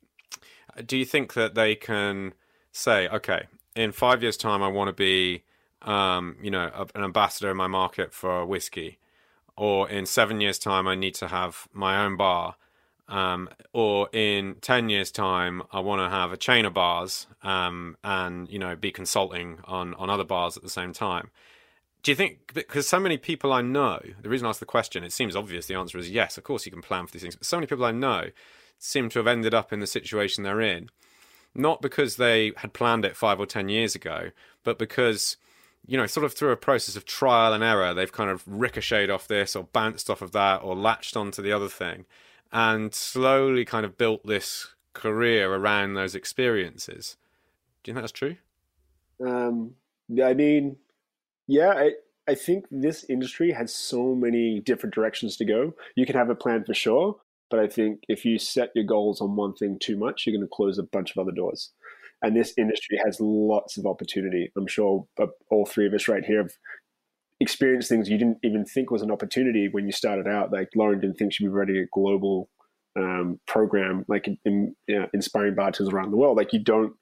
do 0.86 0.98
you 0.98 1.06
think 1.06 1.34
that 1.34 1.56
they 1.56 1.76
can 1.76 2.34
say, 2.72 3.08
okay, 3.10 3.48
in 3.76 3.92
five 3.92 4.22
years' 4.22 4.38
time, 4.38 4.62
I 4.62 4.68
want 4.68 4.88
to 4.90 4.94
be, 4.94 5.44
um, 5.82 6.38
you 6.42 6.52
know, 6.52 6.88
an 6.96 7.04
ambassador 7.04 7.52
in 7.52 7.58
my 7.58 7.68
market 7.68 8.14
for 8.14 8.46
whiskey, 8.46 9.00
or 9.58 9.90
in 9.90 10.06
seven 10.06 10.42
years' 10.42 10.60
time, 10.60 10.88
I 10.88 10.96
need 10.96 11.16
to 11.16 11.28
have 11.28 11.68
my 11.74 12.04
own 12.04 12.18
bar, 12.18 12.56
um, 13.10 13.50
or 13.74 14.08
in 14.14 14.56
ten 14.62 14.88
years' 14.88 15.12
time, 15.12 15.64
I 15.72 15.80
want 15.80 16.00
to 16.02 16.10
have 16.10 16.32
a 16.32 16.38
chain 16.38 16.66
of 16.66 16.74
bars, 16.74 17.28
um, 17.44 17.98
and 18.04 18.50
you 18.50 18.60
know, 18.60 18.76
be 18.76 18.92
consulting 18.92 19.60
on 19.66 19.94
on 19.96 20.10
other 20.10 20.24
bars 20.24 20.56
at 20.56 20.64
the 20.64 20.70
same 20.70 20.94
time. 20.94 21.32
Do 22.04 22.12
you 22.12 22.16
think 22.16 22.54
because 22.54 22.88
so 22.88 23.00
many 23.00 23.18
people 23.18 23.52
I 23.52 23.62
know, 23.62 24.00
the 24.22 24.30
reason 24.30 24.46
I 24.46 24.50
ask 24.50 24.60
the 24.60 24.66
question, 24.66 25.04
it 25.04 25.12
seems 25.12 25.36
obvious. 25.36 25.66
The 25.66 25.76
answer 25.76 25.98
is 25.98 26.10
yes. 26.10 26.38
Of 26.38 26.44
course, 26.44 26.66
you 26.66 26.72
can 26.72 26.82
plan 26.82 27.08
for 27.08 27.12
these 27.12 27.24
things, 27.24 27.36
but 27.36 27.46
so 27.46 27.58
many 27.58 27.68
people 27.68 27.84
I 27.84 27.92
know 27.92 28.30
seem 28.78 29.10
to 29.10 29.20
have 29.20 29.28
ended 29.28 29.54
up 29.54 29.74
in 29.74 29.80
the 29.80 29.88
situation 29.88 30.44
they're 30.44 30.62
in. 30.62 30.90
Not 31.56 31.82
because 31.82 32.16
they 32.16 32.54
had 32.58 32.74
planned 32.74 33.06
it 33.06 33.18
five 33.18 33.40
or 33.40 33.46
ten 33.46 33.70
years 33.70 33.96
ago, 33.96 34.30
but 34.64 34.78
because, 34.78 35.36
you 35.86 35.98
know, 35.98 36.06
sort 36.06 36.26
of 36.26 36.34
through 36.34 36.52
a 36.52 36.58
process 36.58 36.96
of 36.96 37.06
trial 37.06 37.54
and 37.54 37.64
error, 37.64 37.94
they've 37.94 38.12
kind 38.12 38.30
of 38.30 38.44
ricocheted 38.46 39.10
off 39.10 39.28
this 39.28 39.56
or 39.56 39.64
bounced 39.64 40.12
off 40.12 40.22
of 40.22 40.32
that 40.32 40.62
or 40.62 40.76
latched 40.76 41.18
onto 41.18 41.42
the 41.42 41.52
other 41.52 41.68
thing 41.68 42.06
and 42.52 42.94
slowly 42.94 43.66
kind 43.66 43.86
of 43.86 43.98
built 43.98 44.26
this 44.26 44.76
career 44.94 45.54
around 45.54 45.94
those 45.94 46.16
experiences. 46.16 47.18
Do 47.84 47.92
you 47.92 47.96
think 47.96 48.04
that's 48.04 48.12
true? 48.12 48.38
Um, 49.26 49.76
I 50.24 50.34
mean, 50.34 50.78
yeah, 51.48 51.70
I, 51.70 51.92
I 52.28 52.36
think 52.36 52.66
this 52.72 53.06
industry 53.10 53.52
has 53.52 53.74
so 53.74 54.16
many 54.16 54.60
different 54.60 54.94
directions 54.94 55.38
to 55.38 55.46
go. 55.46 55.74
You 55.96 56.06
can 56.06 56.16
have 56.16 56.30
a 56.30 56.36
plan 56.36 56.64
for 56.64 56.74
sure, 56.74 57.18
but 57.50 57.60
I 57.60 57.68
think 57.68 58.04
if 58.08 58.26
you 58.26 58.40
set 58.40 58.72
your 58.76 58.86
goals 58.86 59.22
on 59.22 59.36
one 59.36 59.54
thing 59.54 59.78
too 59.80 59.98
much, 59.98 60.26
you're 60.26 60.36
going 60.36 60.48
to 60.48 60.56
close 60.56 60.78
a 60.78 60.84
bunch 60.84 61.12
of 61.12 61.18
other 61.18 61.32
doors. 61.32 61.72
And 62.22 62.36
this 62.36 62.54
industry 62.58 63.00
has 63.04 63.20
lots 63.22 63.78
of 63.78 63.86
opportunity. 63.86 64.52
I'm 64.58 64.68
sure 64.68 65.08
all 65.50 65.66
three 65.66 65.88
of 65.88 65.94
us 65.94 66.08
right 66.08 66.26
here 66.26 66.40
have 66.40 66.52
experienced 67.40 67.90
things 67.90 68.10
you 68.10 68.18
didn't 68.18 68.40
even 68.44 68.66
think 68.66 68.92
was 68.92 69.02
an 69.02 69.12
opportunity 69.12 69.70
when 69.72 69.86
you 69.86 69.92
started 69.92 70.28
out. 70.28 70.52
Like 70.52 70.70
Lauren 70.76 71.00
didn't 71.00 71.18
think 71.18 71.34
she'd 71.34 71.46
be 71.46 71.50
running 71.50 71.78
a 71.78 71.86
global 71.94 72.50
um, 72.98 73.40
program, 73.48 74.06
like 74.08 74.28
in, 74.46 74.76
you 74.88 75.00
know, 75.00 75.08
inspiring 75.14 75.56
bartenders 75.56 75.94
around 75.94 76.12
the 76.12 76.18
world. 76.18 76.38
Like 76.38 76.54
you 76.54 76.60
don't, 76.60 76.94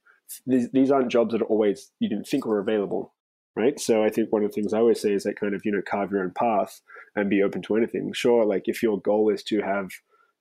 these, 0.45 0.69
these 0.71 0.91
aren't 0.91 1.11
jobs 1.11 1.31
that 1.31 1.41
are 1.41 1.45
always 1.45 1.91
you 1.99 2.09
didn't 2.09 2.27
think 2.27 2.45
were 2.45 2.59
available 2.59 3.13
right? 3.57 3.79
So 3.79 4.03
I 4.03 4.09
think 4.09 4.31
one 4.31 4.43
of 4.43 4.51
the 4.51 4.53
things 4.53 4.71
I 4.71 4.77
always 4.77 5.01
say 5.01 5.11
is 5.11 5.23
that 5.23 5.39
kind 5.39 5.55
of 5.55 5.61
you 5.65 5.71
know 5.71 5.81
carve 5.89 6.11
your 6.11 6.21
own 6.21 6.31
path 6.31 6.79
and 7.15 7.29
be 7.29 7.41
open 7.41 7.61
to 7.63 7.75
anything. 7.75 8.13
Sure, 8.13 8.45
like 8.45 8.63
if 8.65 8.83
your 8.83 9.01
goal 9.01 9.29
is 9.29 9.43
to 9.45 9.61
have 9.61 9.89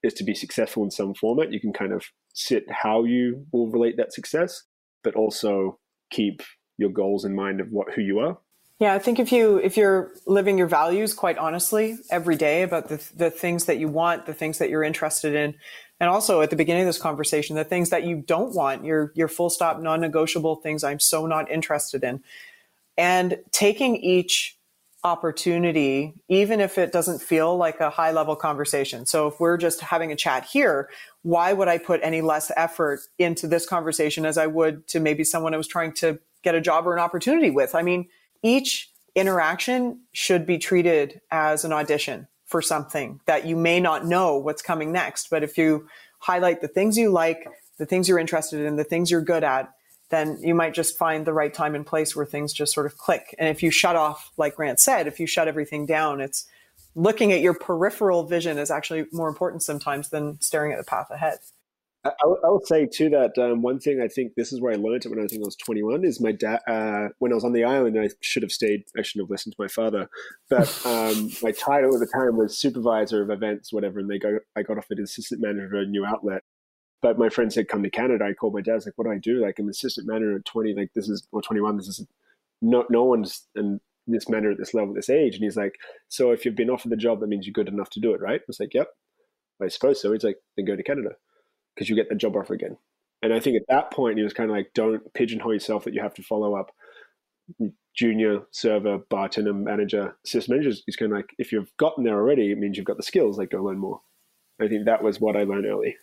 is 0.03 0.13
to 0.15 0.25
be 0.25 0.35
successful 0.35 0.85
in 0.85 0.91
some 0.91 1.15
format, 1.15 1.53
you 1.53 1.59
can 1.59 1.73
kind 1.73 1.93
of 1.93 2.05
sit 2.35 2.65
how 2.71 3.05
you 3.05 3.47
will 3.53 3.71
relate 3.71 3.97
that 3.97 4.13
success, 4.13 4.63
but 5.03 5.15
also 5.15 5.79
keep 6.11 6.43
your 6.79 6.91
goals 6.91 7.25
in 7.25 7.35
mind 7.35 7.61
of 7.61 7.69
what 7.71 7.93
who 7.95 8.03
you 8.03 8.19
are. 8.19 8.39
Yeah, 8.79 8.93
I 8.93 8.99
think 8.99 9.19
if 9.19 9.33
you 9.33 9.57
if 9.57 9.77
you're 9.79 10.12
living 10.27 10.59
your 10.59 10.67
values 10.67 11.15
quite 11.15 11.39
honestly 11.39 11.97
every 12.11 12.37
day 12.37 12.62
about 12.62 12.89
the 12.89 13.03
the 13.17 13.31
things 13.31 13.65
that 13.65 13.79
you 13.79 13.89
want, 13.89 14.27
the 14.27 14.35
things 14.35 14.59
that 14.59 14.69
you're 14.69 14.83
interested 14.83 15.35
in, 15.35 15.55
and 15.99 16.11
also 16.11 16.43
at 16.43 16.51
the 16.51 16.57
beginning 16.57 16.83
of 16.83 16.89
this 16.89 16.99
conversation, 16.99 17.57
the 17.57 17.65
things 17.65 17.89
that 17.89 18.05
you 18.05 18.17
don't 18.17 18.55
want, 18.55 18.85
your 18.85 19.12
your 19.15 19.29
full 19.29 19.49
stop 19.49 19.81
non-negotiable 19.81 20.57
things 20.57 20.85
I'm 20.85 21.01
so 21.01 21.27
not 21.27 21.51
interested 21.51 22.05
in. 22.05 22.23
And 22.99 23.39
taking 23.51 23.97
each 23.97 24.59
opportunity, 25.05 26.15
even 26.29 26.61
if 26.61 26.77
it 26.77 26.93
doesn't 26.93 27.23
feel 27.23 27.57
like 27.57 27.81
a 27.81 27.91
high 27.91 28.11
level 28.11 28.37
conversation. 28.37 29.07
So 29.07 29.29
if 29.29 29.41
we're 29.41 29.57
just 29.57 29.81
having 29.81 30.12
a 30.12 30.17
chat 30.17 30.45
here, 30.45 30.91
why 31.23 31.53
would 31.53 31.69
I 31.69 31.79
put 31.79 32.01
any 32.03 32.21
less 32.21 32.51
effort 32.57 33.01
into 33.19 33.47
this 33.47 33.67
conversation 33.67 34.27
as 34.27 34.37
I 34.37 34.47
would 34.47 34.87
to 34.89 35.01
maybe 35.01 35.25
someone 35.25 35.55
I 35.55 35.59
was 35.59 35.69
trying 35.69 35.93
to 35.95 36.19
get 36.43 36.55
a 36.55 36.61
job 36.61 36.87
or 36.87 36.93
an 36.93 36.99
opportunity 36.99 37.51
with? 37.51 37.75
I 37.75 37.83
mean, 37.83 38.09
each 38.42 38.90
interaction 39.14 40.01
should 40.12 40.46
be 40.46 40.59
treated 40.59 41.20
as 41.31 41.64
an 41.64 41.72
audition 41.72 42.29
for 42.44 42.62
something 42.62 43.20
that 43.27 43.46
you 43.46 43.57
may 43.57 43.81
not 43.81 44.07
know 44.07 44.37
what's 44.37 44.62
coming 44.62 44.92
next. 44.92 45.31
But 45.31 45.42
if 45.42 45.59
you 45.59 45.88
highlight 46.18 46.61
the 46.61 46.68
things 46.68 46.96
you 46.96 47.11
like, 47.11 47.49
the 47.79 47.87
things 47.87 48.09
you're 48.09 48.18
interested 48.18 48.64
in, 48.64 48.77
the 48.77 48.85
things 48.85 49.11
you're 49.11 49.20
good 49.20 49.44
at, 49.44 49.72
then 50.11 50.38
you 50.40 50.55
might 50.55 50.72
just 50.72 50.96
find 50.96 51.27
the 51.27 51.33
right 51.33 51.53
time 51.53 51.75
and 51.75 51.85
place 51.85 52.14
where 52.14 52.27
things 52.27 52.53
just 52.53 52.72
sort 52.72 52.87
of 52.87 52.96
click. 52.96 53.35
And 53.38 53.49
if 53.49 53.62
you 53.62 53.70
shut 53.70 53.96
off, 53.96 54.31
like 54.37 54.55
Grant 54.57 54.79
said, 54.79 55.07
if 55.07 55.18
you 55.18 55.27
shut 55.27 55.49
everything 55.49 55.85
down, 55.85 56.20
it's 56.20 56.46
looking 56.94 57.33
at 57.33 57.40
your 57.40 57.55
peripheral 57.55 58.25
vision 58.25 58.57
is 58.59 58.70
actually 58.70 59.07
more 59.12 59.29
important 59.29 59.62
sometimes 59.62 60.11
than 60.11 60.40
staring 60.40 60.72
at 60.72 60.79
the 60.79 60.85
path 60.85 61.11
ahead. 61.11 61.38
I, 62.05 62.11
I 62.23 62.49
will 62.49 62.63
say 62.65 62.87
too 62.87 63.11
that 63.11 63.37
um, 63.39 63.63
one 63.63 63.81
thing 63.81 64.01
I 64.01 64.09
think 64.09 64.35
this 64.35 64.53
is 64.53 64.61
where 64.61 64.73
I 64.73 64.77
learned 64.77 65.05
it 65.05 65.09
when 65.09 65.19
I 65.19 65.27
think 65.27 65.43
I 65.43 65.47
was 65.47 65.57
21 65.57 66.05
is 66.05 66.21
my 66.21 66.33
dad. 66.33 66.61
Uh, 66.69 67.09
when 67.19 67.33
I 67.33 67.35
was 67.35 67.45
on 67.45 67.53
the 67.53 67.65
island, 67.65 67.99
I 67.99 68.09
should 68.21 68.43
have 68.43 68.53
stayed. 68.53 68.85
I 68.97 69.03
shouldn't 69.03 69.27
have 69.27 69.31
listened 69.31 69.55
to 69.57 69.63
my 69.63 69.69
father. 69.69 70.09
But 70.49 70.69
um, 70.87 71.31
my 71.43 71.53
title 71.53 71.95
at 71.95 72.01
the 72.01 72.11
time 72.13 72.37
was 72.37 72.59
supervisor 72.59 73.23
of 73.23 73.31
events, 73.31 73.73
whatever. 73.73 73.99
And 73.99 74.11
they 74.11 74.19
got 74.19 74.33
I 74.57 74.63
got 74.63 74.79
offered 74.79 74.99
assistant 74.99 75.41
manager 75.41 75.77
of 75.77 75.89
a 75.89 75.91
new 75.91 76.05
outlet. 76.05 76.43
But 77.03 77.19
my 77.19 77.29
friend 77.29 77.53
said, 77.53 77.69
come 77.69 77.83
to 77.83 77.91
Canada. 77.91 78.25
I 78.25 78.33
called 78.33 78.55
my 78.55 78.63
dad. 78.63 78.73
I 78.73 78.75
was 78.77 78.87
like, 78.87 78.95
what 78.97 79.05
do 79.05 79.13
I 79.13 79.19
do? 79.19 79.43
Like, 79.43 79.59
I'm 79.59 79.69
assistant 79.69 80.07
manager 80.07 80.37
at 80.37 80.45
20. 80.45 80.75
Like, 80.75 80.91
this 80.95 81.09
is, 81.09 81.29
or 81.31 81.43
21. 81.43 81.77
This 81.77 81.89
is, 81.89 82.07
no, 82.63 82.85
no 82.89 83.05
one's 83.05 83.47
in 83.55 83.81
this 84.07 84.29
manner 84.29 84.51
at 84.51 84.59
this 84.59 84.73
level, 84.73 84.91
at 84.91 84.97
this 84.97 85.11
age. 85.11 85.35
And 85.35 85.45
he's 85.45 85.59
like, 85.59 85.75
so 86.09 86.31
if 86.31 86.45
you've 86.45 86.57
been 86.57 86.71
offered 86.71 86.91
the 86.91 86.97
job, 86.97 87.21
that 87.21 87.27
means 87.27 87.47
you're 87.47 87.53
good 87.53 87.69
enough 87.69 87.91
to 87.91 88.01
do 88.01 88.15
it, 88.15 88.21
right? 88.21 88.41
I 88.41 88.45
was 88.49 88.59
like, 88.59 88.73
yep. 88.73 88.89
I 89.63 89.69
suppose 89.69 90.01
so. 90.01 90.13
He's 90.13 90.25
like, 90.25 90.37
then 90.57 90.65
go 90.65 90.75
to 90.75 90.83
Canada 90.83 91.11
because 91.77 91.89
you 91.91 91.95
get 91.95 92.09
the 92.09 92.15
job 92.17 92.35
offer 92.35 92.55
again. 92.55 92.79
And 93.23 93.33
I 93.33 93.41
think 93.41 93.57
at 93.57 93.69
that 93.69 93.93
point, 93.93 94.19
he 94.19 94.25
was 94.25 94.33
kind 94.33 94.51
of 94.51 94.57
like, 94.57 94.73
don't 94.75 95.12
pigeonhole 95.15 95.53
yourself 95.53 95.85
that 95.85 95.95
you 95.95 96.03
have 96.03 96.15
to 96.15 96.23
follow 96.23 96.55
up. 96.57 96.73
junior 97.95 98.43
server, 98.51 98.99
bartender, 98.99 99.55
manager, 99.55 100.17
system 100.25 100.57
manager 100.57 100.79
is 100.87 100.97
kind 100.97 101.12
of 101.12 101.19
like 101.19 101.35
if 101.39 101.51
you've 101.51 101.75
gotten 101.77 102.05
there 102.05 102.19
already, 102.19 102.53
it 102.53 102.59
means 102.59 102.77
you've 102.77 102.87
got 102.87 102.97
the 102.97 103.03
skills. 103.03 103.39
Like 103.39 103.51
go 103.51 103.62
learn 103.62 103.79
more. 103.79 104.01
I 104.61 104.69
think 104.69 104.85
that 104.85 105.03
was 105.03 105.21
what 105.21 105.37
I 105.37 105.45
learned 105.45 105.67
early. 105.67 105.97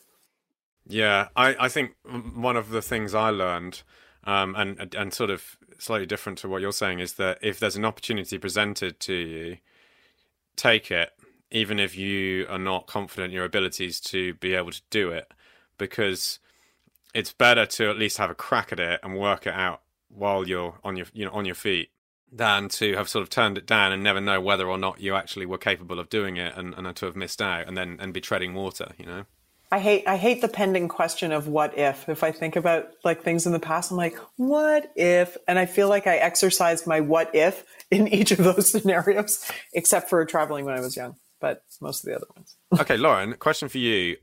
Yeah, 0.86 1.30
I, 1.36 1.56
I 1.60 1.70
think 1.70 1.92
one 2.36 2.58
of 2.58 2.70
the 2.70 2.82
things 2.82 3.16
I 3.16 3.30
learned, 3.30 3.84
um, 4.26 4.56
and 4.56 4.94
and 4.96 5.14
sort 5.14 5.30
of 5.30 5.58
slightly 5.78 6.06
different 6.06 6.38
to 6.40 6.50
what 6.50 6.62
you're 6.62 6.72
saying, 6.72 7.00
is 7.00 7.14
that 7.14 7.40
if 7.42 7.60
there's 7.60 7.76
an 7.76 7.86
opportunity 7.86 8.38
presented 8.38 9.00
to 9.02 9.14
you, 9.14 9.58
take 10.56 10.92
it, 10.92 11.12
even 11.52 11.80
if 11.80 11.96
you 11.96 12.46
are 12.50 12.60
not 12.60 12.88
confident 12.88 13.32
in 13.32 13.36
your 13.36 13.46
abilities 13.46 14.00
to 14.02 14.34
be 14.36 14.54
able 14.56 14.72
to 14.72 14.82
do 14.90 15.10
it, 15.10 15.32
because 15.84 16.40
it's 17.14 17.34
better 17.34 17.66
to 17.66 17.90
at 17.90 17.98
least 17.98 18.18
have 18.18 18.30
a 18.30 18.36
crack 18.36 18.72
at 18.72 18.80
it 18.80 19.02
and 19.04 19.20
work 19.20 19.46
it 19.46 19.54
out 19.54 19.82
while 20.08 20.48
you're 20.48 20.80
on 20.82 20.96
your 20.96 21.08
you 21.14 21.26
know 21.26 21.32
on 21.32 21.44
your 21.44 21.56
feet 21.56 21.90
than 22.32 22.70
to 22.70 22.96
have 22.96 23.10
sort 23.10 23.22
of 23.22 23.30
turned 23.30 23.58
it 23.58 23.66
down 23.66 23.92
and 23.92 24.02
never 24.02 24.22
know 24.22 24.40
whether 24.40 24.68
or 24.68 24.78
not 24.78 25.02
you 25.02 25.14
actually 25.14 25.46
were 25.46 25.58
capable 25.58 26.00
of 26.00 26.10
doing 26.10 26.38
it 26.38 26.56
and, 26.56 26.74
and 26.74 26.96
to 26.96 27.06
have 27.06 27.18
missed 27.18 27.42
out 27.42 27.68
and 27.68 27.78
then 27.78 27.98
and 28.00 28.14
be 28.14 28.22
treading 28.22 28.54
water 28.54 28.94
you 28.98 29.06
know 29.06 29.26
I 29.74 29.80
hate 29.80 30.08
I 30.08 30.18
hate 30.18 30.42
the 30.42 30.48
pending 30.48 30.88
question 30.88 31.32
of 31.32 31.48
what 31.48 31.76
if. 31.80 32.08
If 32.08 32.24
I 32.24 32.32
think 32.32 32.56
about 32.56 32.90
like 33.04 33.24
things 33.24 33.48
in 33.48 33.54
the 33.54 33.60
past, 33.60 33.90
I'm 33.90 33.98
like, 33.98 34.16
what 34.36 34.92
if? 34.96 35.36
And 35.48 35.58
I 35.58 35.66
feel 35.66 35.90
like 35.90 36.06
I 36.06 36.18
exercised 36.18 36.86
my 36.86 37.02
what 37.02 37.34
if 37.34 37.66
in 37.90 38.08
each 38.08 38.30
of 38.30 38.38
those 38.38 38.70
scenarios, 38.72 39.52
except 39.74 40.12
for 40.12 40.24
traveling 40.26 40.66
when 40.66 40.78
I 40.78 40.80
was 40.80 40.96
young, 40.96 41.16
but 41.42 41.64
most 41.82 42.04
of 42.04 42.06
the 42.06 42.16
other 42.16 42.28
ones. 42.36 42.56
okay, 42.82 42.98
Lauren, 42.98 43.34
question 43.38 43.68
for 43.68 43.80
you. 43.80 44.18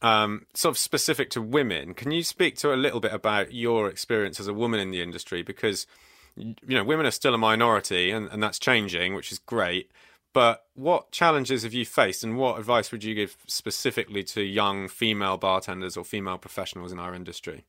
Um, 0.00 0.46
sort 0.54 0.74
of 0.74 0.78
specific 0.78 1.28
to 1.30 1.42
women, 1.42 1.92
can 1.92 2.12
you 2.12 2.22
speak 2.22 2.56
to 2.58 2.72
a 2.72 2.76
little 2.76 3.00
bit 3.00 3.12
about 3.12 3.52
your 3.52 3.88
experience 3.88 4.38
as 4.38 4.46
a 4.46 4.54
woman 4.54 4.78
in 4.78 4.92
the 4.92 5.02
industry? 5.02 5.42
Because 5.42 5.88
you 6.36 6.54
know, 6.68 6.84
women 6.84 7.06
are 7.06 7.10
still 7.10 7.34
a 7.34 7.38
minority, 7.38 8.10
and, 8.10 8.28
and 8.28 8.42
that's 8.42 8.58
changing, 8.58 9.14
which 9.14 9.32
is 9.32 9.38
great. 9.38 9.90
But 10.32 10.66
what 10.74 11.10
challenges 11.10 11.62
have 11.62 11.74
you 11.74 11.84
faced, 11.84 12.22
and 12.22 12.36
what 12.36 12.58
advice 12.58 12.92
would 12.92 13.02
you 13.02 13.14
give 13.14 13.36
specifically 13.46 14.22
to 14.24 14.42
young 14.42 14.88
female 14.88 15.36
bartenders 15.36 15.96
or 15.96 16.04
female 16.04 16.38
professionals 16.38 16.92
in 16.92 16.98
our 16.98 17.14
industry? 17.14 17.64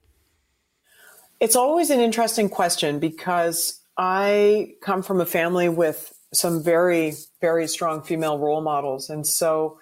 It's 1.39 1.55
always 1.55 1.89
an 1.89 1.99
interesting 1.99 2.49
question 2.49 2.99
because 2.99 3.81
I 3.97 4.73
come 4.81 5.01
from 5.01 5.21
a 5.21 5.25
family 5.25 5.69
with 5.69 6.13
some 6.33 6.61
very, 6.63 7.13
very 7.41 7.67
strong 7.67 8.03
female 8.03 8.37
role 8.37 8.61
models. 8.61 9.09
And 9.09 9.25
so 9.25 9.79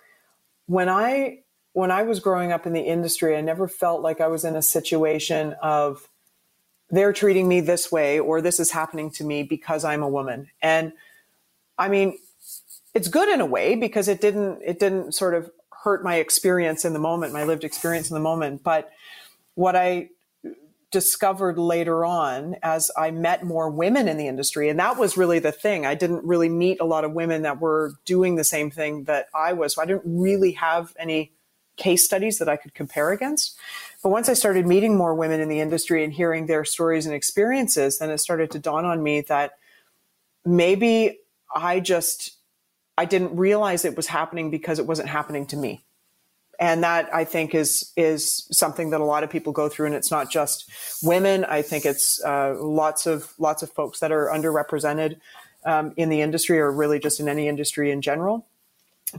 when 0.68 0.88
I 0.88 1.40
when 1.78 1.92
I 1.92 2.02
was 2.02 2.20
growing 2.20 2.52
up 2.52 2.66
in 2.66 2.74
the 2.74 2.82
industry, 2.82 3.38
I 3.38 3.42
never 3.42 3.68
felt 3.68 4.02
like 4.02 4.20
I 4.20 4.26
was 4.26 4.44
in 4.44 4.56
a 4.56 4.64
situation 4.64 5.54
of 5.62 6.10
they're 6.90 7.14
treating 7.14 7.48
me 7.48 7.62
this 7.62 7.92
way 7.92 8.20
or 8.20 8.42
this 8.42 8.60
is 8.60 8.72
happening 8.72 9.12
to 9.12 9.24
me 9.24 9.44
because 9.44 9.86
I'm 9.86 10.02
a 10.02 10.10
woman. 10.10 10.50
And 10.60 10.92
I 11.78 11.90
mean, 11.90 12.18
it's 12.96 13.08
good 13.08 13.30
in 13.30 13.42
a 13.42 13.46
way 13.46 13.76
because 13.76 14.08
it 14.08 14.22
didn't 14.22 14.64
it 14.66 14.80
didn't 14.80 15.14
sort 15.14 15.36
of 15.36 15.52
hurt 15.84 16.04
my 16.04 16.16
experience 16.16 16.84
in 16.84 16.94
the 16.94 17.00
moment, 17.00 17.32
my 17.32 17.44
lived 17.44 17.64
experience 17.64 18.10
in 18.10 18.16
the 18.16 18.22
moment. 18.22 18.64
But 18.64 18.90
what 19.54 19.76
I 19.76 20.10
discovered 20.90 21.60
later 21.60 22.04
on 22.04 22.56
as 22.64 22.90
I 22.98 23.12
met 23.12 23.44
more 23.44 23.70
women 23.70 24.08
in 24.08 24.18
the 24.18 24.28
industry, 24.28 24.70
and 24.70 24.80
that 24.80 24.98
was 24.98 25.16
really 25.16 25.38
the 25.38 25.52
thing. 25.52 25.86
I 25.86 25.94
didn't 25.94 26.24
really 26.24 26.50
meet 26.50 26.80
a 26.80 26.86
lot 26.86 27.04
of 27.04 27.12
women 27.12 27.44
that 27.44 27.62
were 27.62 27.94
doing 28.04 28.36
the 28.36 28.44
same 28.44 28.72
thing 28.72 29.04
that 29.04 29.28
I 29.32 29.54
was. 29.54 29.76
So 29.76 29.84
I 29.84 29.86
didn't 29.86 30.06
really 30.06 30.54
have 30.54 30.96
any 30.98 31.34
case 31.78 32.04
studies 32.04 32.40
that 32.40 32.50
I 32.50 32.58
could 32.58 32.74
compare 32.74 33.12
against. 33.12 33.58
But 34.04 34.10
once 34.10 34.30
I 34.30 34.34
started 34.34 34.68
meeting 34.68 34.98
more 34.98 35.14
women 35.16 35.40
in 35.40 35.50
the 35.50 35.60
industry 35.60 36.04
and 36.04 36.12
hearing 36.12 36.48
their 36.48 36.66
stories 36.66 37.06
and 37.06 37.16
experiences, 37.16 38.00
then 38.00 38.10
it 38.10 38.18
started 38.20 38.52
to 38.52 38.60
dawn 38.60 38.86
on 38.86 39.02
me 39.02 39.22
that 39.22 39.54
maybe 40.46 41.20
I 41.54 41.80
just 41.80 42.38
I 42.98 43.06
didn't 43.06 43.36
realize 43.36 43.86
it 43.86 43.96
was 43.96 44.08
happening 44.08 44.50
because 44.50 44.80
it 44.80 44.88
wasn't 44.88 45.10
happening 45.10 45.46
to 45.48 45.58
me. 45.58 45.84
And 46.60 46.84
that 46.84 47.14
I 47.14 47.24
think 47.24 47.54
is 47.54 47.94
is 47.96 48.48
something 48.52 48.90
that 48.90 49.00
a 49.00 49.06
lot 49.06 49.24
of 49.24 49.30
people 49.30 49.54
go 49.54 49.70
through, 49.70 49.86
and 49.88 49.96
it's 49.96 50.10
not 50.10 50.32
just 50.32 50.72
women. 51.04 51.46
I 51.46 51.62
think 51.62 51.86
it's 51.86 52.24
uh, 52.24 52.56
lots 52.60 53.06
of 53.06 53.32
lots 53.38 53.62
of 53.62 53.72
folks 53.72 54.00
that 54.00 54.12
are 54.12 54.26
underrepresented 54.28 55.20
um, 55.66 55.94
in 55.98 56.10
the 56.10 56.22
industry, 56.22 56.60
or 56.60 56.72
really 56.72 56.98
just 56.98 57.20
in 57.20 57.30
any 57.30 57.48
industry 57.48 57.92
in 57.92 58.02
general. 58.02 58.48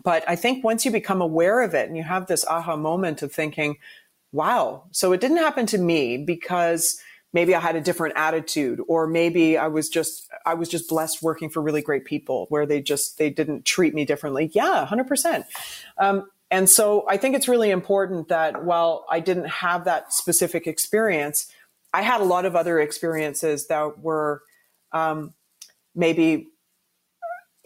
But 0.02 0.24
I 0.28 0.36
think 0.36 0.64
once 0.64 0.84
you 0.84 0.90
become 0.90 1.20
aware 1.20 1.62
of 1.62 1.74
it 1.74 1.88
and 1.88 1.96
you 1.96 2.02
have 2.02 2.26
this 2.26 2.44
aha 2.44 2.76
moment 2.76 3.22
of 3.22 3.32
thinking, 3.32 3.76
"Wow!" 4.32 4.84
So 4.90 5.12
it 5.12 5.20
didn't 5.20 5.38
happen 5.38 5.66
to 5.66 5.78
me 5.78 6.18
because 6.18 7.00
maybe 7.32 7.54
I 7.54 7.60
had 7.60 7.76
a 7.76 7.80
different 7.80 8.16
attitude 8.16 8.80
or 8.88 9.06
maybe 9.06 9.58
I 9.58 9.68
was 9.68 9.88
just 9.88 10.28
I 10.46 10.54
was 10.54 10.68
just 10.68 10.88
blessed 10.88 11.22
working 11.22 11.50
for 11.50 11.62
really 11.62 11.82
great 11.82 12.04
people 12.04 12.46
where 12.48 12.66
they 12.66 12.80
just 12.80 13.18
they 13.18 13.30
didn't 13.30 13.64
treat 13.64 13.94
me 13.94 14.04
differently. 14.04 14.50
Yeah, 14.52 14.86
100%. 14.88 15.44
Um, 15.98 16.30
and 16.50 16.68
so 16.68 17.04
I 17.08 17.18
think 17.18 17.36
it's 17.36 17.48
really 17.48 17.70
important 17.70 18.28
that 18.28 18.64
while 18.64 19.04
I 19.10 19.20
didn't 19.20 19.48
have 19.48 19.84
that 19.84 20.12
specific 20.12 20.66
experience, 20.66 21.52
I 21.92 22.02
had 22.02 22.20
a 22.20 22.24
lot 22.24 22.46
of 22.46 22.56
other 22.56 22.80
experiences 22.80 23.66
that 23.66 24.00
were 24.00 24.42
um, 24.92 25.34
maybe 25.94 26.48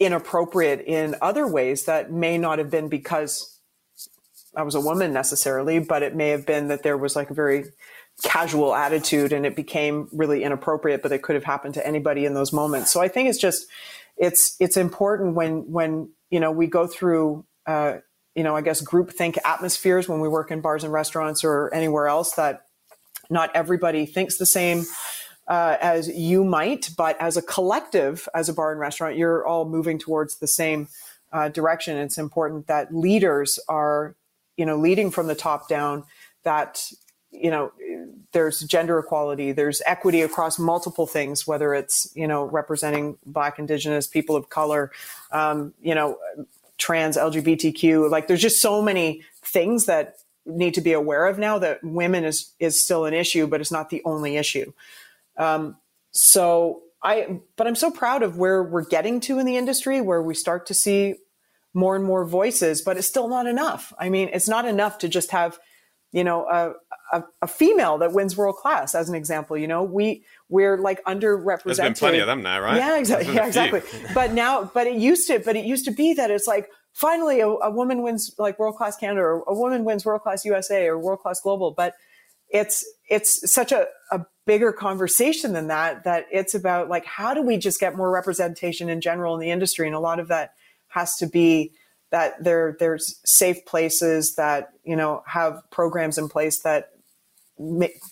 inappropriate 0.05 0.83
in 0.85 1.15
other 1.21 1.47
ways 1.47 1.85
that 1.85 2.11
may 2.11 2.37
not 2.37 2.59
have 2.59 2.69
been 2.69 2.89
because 2.89 3.59
I 4.55 4.63
was 4.63 4.75
a 4.75 4.81
woman 4.81 5.13
necessarily, 5.13 5.79
but 5.79 6.03
it 6.03 6.15
may 6.15 6.29
have 6.29 6.45
been 6.45 6.67
that 6.67 6.83
there 6.83 6.97
was 6.97 7.15
like 7.15 7.29
a 7.29 7.33
very 7.33 7.65
casual 8.21 8.75
attitude 8.75 9.33
and 9.33 9.45
it 9.45 9.55
became 9.55 10.07
really 10.11 10.43
inappropriate 10.43 11.01
but 11.01 11.11
it 11.11 11.23
could 11.23 11.33
have 11.33 11.43
happened 11.43 11.73
to 11.73 11.85
anybody 11.85 12.25
in 12.25 12.33
those 12.33 12.53
moments. 12.53 12.91
So 12.91 13.01
i 13.01 13.07
think 13.07 13.27
it's 13.27 13.39
just 13.39 13.65
it's 14.17 14.55
it's 14.59 14.77
important 14.77 15.35
when 15.35 15.71
when 15.71 16.09
you 16.29 16.39
know 16.39 16.51
we 16.51 16.67
go 16.67 16.85
through 16.85 17.45
uh, 17.65 17.97
you 18.35 18.43
know 18.43 18.55
i 18.55 18.61
guess 18.61 18.81
group 18.81 19.11
think 19.11 19.37
atmospheres 19.43 20.07
when 20.07 20.19
we 20.19 20.27
work 20.27 20.51
in 20.51 20.61
bars 20.61 20.83
and 20.83 20.93
restaurants 20.93 21.43
or 21.43 21.73
anywhere 21.73 22.07
else 22.07 22.33
that 22.33 22.65
not 23.29 23.49
everybody 23.55 24.05
thinks 24.05 24.37
the 24.37 24.45
same 24.45 24.85
uh, 25.47 25.77
as 25.81 26.07
you 26.07 26.43
might 26.43 26.89
but 26.97 27.19
as 27.19 27.37
a 27.37 27.41
collective 27.41 28.29
as 28.33 28.49
a 28.49 28.53
bar 28.53 28.71
and 28.71 28.79
restaurant 28.79 29.17
you're 29.17 29.45
all 29.45 29.65
moving 29.65 29.99
towards 29.99 30.37
the 30.37 30.47
same 30.47 30.87
uh, 31.33 31.49
direction. 31.49 31.97
It's 31.97 32.17
important 32.17 32.67
that 32.67 32.95
leaders 32.95 33.59
are 33.67 34.15
you 34.55 34.65
know 34.65 34.77
leading 34.77 35.09
from 35.11 35.27
the 35.27 35.35
top 35.35 35.67
down 35.67 36.03
that 36.43 36.89
you 37.31 37.49
know 37.49 37.71
there's 38.31 38.61
gender 38.61 38.99
equality 38.99 39.51
there's 39.51 39.81
equity 39.87 40.21
across 40.21 40.59
multiple 40.59 41.07
things 41.07 41.47
whether 41.47 41.73
it's 41.73 42.11
you 42.13 42.27
know 42.27 42.43
representing 42.43 43.17
black 43.25 43.57
indigenous 43.57 44.05
people 44.05 44.35
of 44.35 44.49
color 44.49 44.91
um, 45.31 45.73
you 45.81 45.95
know 45.95 46.19
trans 46.77 47.17
lgbtq 47.17 48.11
like 48.11 48.27
there's 48.27 48.41
just 48.41 48.61
so 48.61 48.83
many 48.83 49.23
things 49.41 49.85
that 49.85 50.17
need 50.45 50.75
to 50.75 50.81
be 50.81 50.93
aware 50.93 51.25
of 51.25 51.39
now 51.39 51.57
that 51.57 51.83
women 51.83 52.23
is 52.23 52.53
is 52.59 52.79
still 52.79 53.05
an 53.05 53.15
issue 53.15 53.47
but 53.47 53.59
it's 53.59 53.71
not 53.71 53.89
the 53.89 54.03
only 54.05 54.37
issue 54.37 54.71
um, 55.37 55.77
so 56.11 56.81
i 57.03 57.39
but 57.57 57.67
i'm 57.67 57.75
so 57.75 57.91
proud 57.91 58.23
of 58.23 58.37
where 58.37 58.63
we're 58.63 58.85
getting 58.85 59.19
to 59.19 59.39
in 59.39 59.45
the 59.45 59.57
industry 59.57 59.99
where 59.99 60.21
we 60.21 60.33
start 60.33 60.65
to 60.65 60.73
see 60.73 61.15
more 61.73 61.95
and 61.95 62.05
more 62.05 62.25
voices 62.25 62.81
but 62.81 62.97
it's 62.97 63.07
still 63.07 63.27
not 63.27 63.47
enough. 63.47 63.93
I 63.97 64.09
mean 64.09 64.29
it's 64.31 64.47
not 64.47 64.65
enough 64.65 64.99
to 64.99 65.09
just 65.09 65.31
have 65.31 65.57
you 66.11 66.23
know 66.23 66.45
a, 66.45 66.73
a, 67.17 67.23
a, 67.41 67.47
female 67.47 67.97
that 67.97 68.13
wins 68.13 68.37
world 68.37 68.55
class 68.55 68.93
as 68.93 69.09
an 69.09 69.15
example 69.15 69.57
you 69.57 69.67
know? 69.67 69.83
We 69.83 70.23
we're 70.49 70.77
like 70.77 71.03
underrepresented. 71.05 71.63
There's 71.63 71.79
been 71.79 71.93
plenty 71.95 72.19
of 72.19 72.27
them 72.27 72.43
now 72.43 72.61
right? 72.61 72.77
Yeah 72.77 72.99
exactly 72.99 73.33
yeah, 73.33 73.47
exactly. 73.47 73.81
But 74.13 74.33
now 74.33 74.69
but 74.73 74.87
it 74.87 74.95
used 74.95 75.27
to 75.27 75.39
but 75.39 75.55
it 75.55 75.65
used 75.65 75.85
to 75.85 75.91
be 75.91 76.13
that 76.13 76.29
it's 76.29 76.47
like 76.47 76.69
finally 76.93 77.39
a, 77.39 77.47
a 77.47 77.71
woman 77.71 78.03
wins 78.03 78.35
like 78.37 78.59
world 78.59 78.75
class 78.75 78.95
canada 78.95 79.21
or 79.21 79.43
a 79.47 79.55
woman 79.55 79.83
wins 79.83 80.05
world 80.05 80.21
class 80.21 80.45
usa 80.45 80.85
or 80.85 80.99
world 80.99 81.19
class 81.19 81.41
global 81.41 81.71
but 81.71 81.95
it's 82.49 82.85
it's 83.09 83.51
such 83.51 83.71
a, 83.71 83.87
a 84.11 84.23
bigger 84.45 84.73
conversation 84.73 85.53
than 85.53 85.67
that 85.67 86.03
that 86.03 86.25
it's 86.31 86.53
about 86.53 86.89
like 86.89 87.05
how 87.05 87.33
do 87.33 87.41
we 87.41 87.57
just 87.57 87.79
get 87.79 87.95
more 87.95 88.11
representation 88.11 88.89
in 88.89 88.99
general 88.99 89.33
in 89.35 89.39
the 89.39 89.49
industry 89.49 89.87
and 89.87 89.95
a 89.95 89.99
lot 89.99 90.19
of 90.19 90.27
that 90.27 90.53
has 90.89 91.15
to 91.15 91.25
be 91.25 91.71
that 92.11 92.43
there 92.43 92.75
there's 92.79 93.19
safe 93.25 93.65
places 93.65 94.35
that 94.35 94.73
you 94.83 94.95
know 94.95 95.23
have 95.25 95.59
programs 95.71 96.17
in 96.17 96.29
place 96.29 96.59
that 96.61 96.89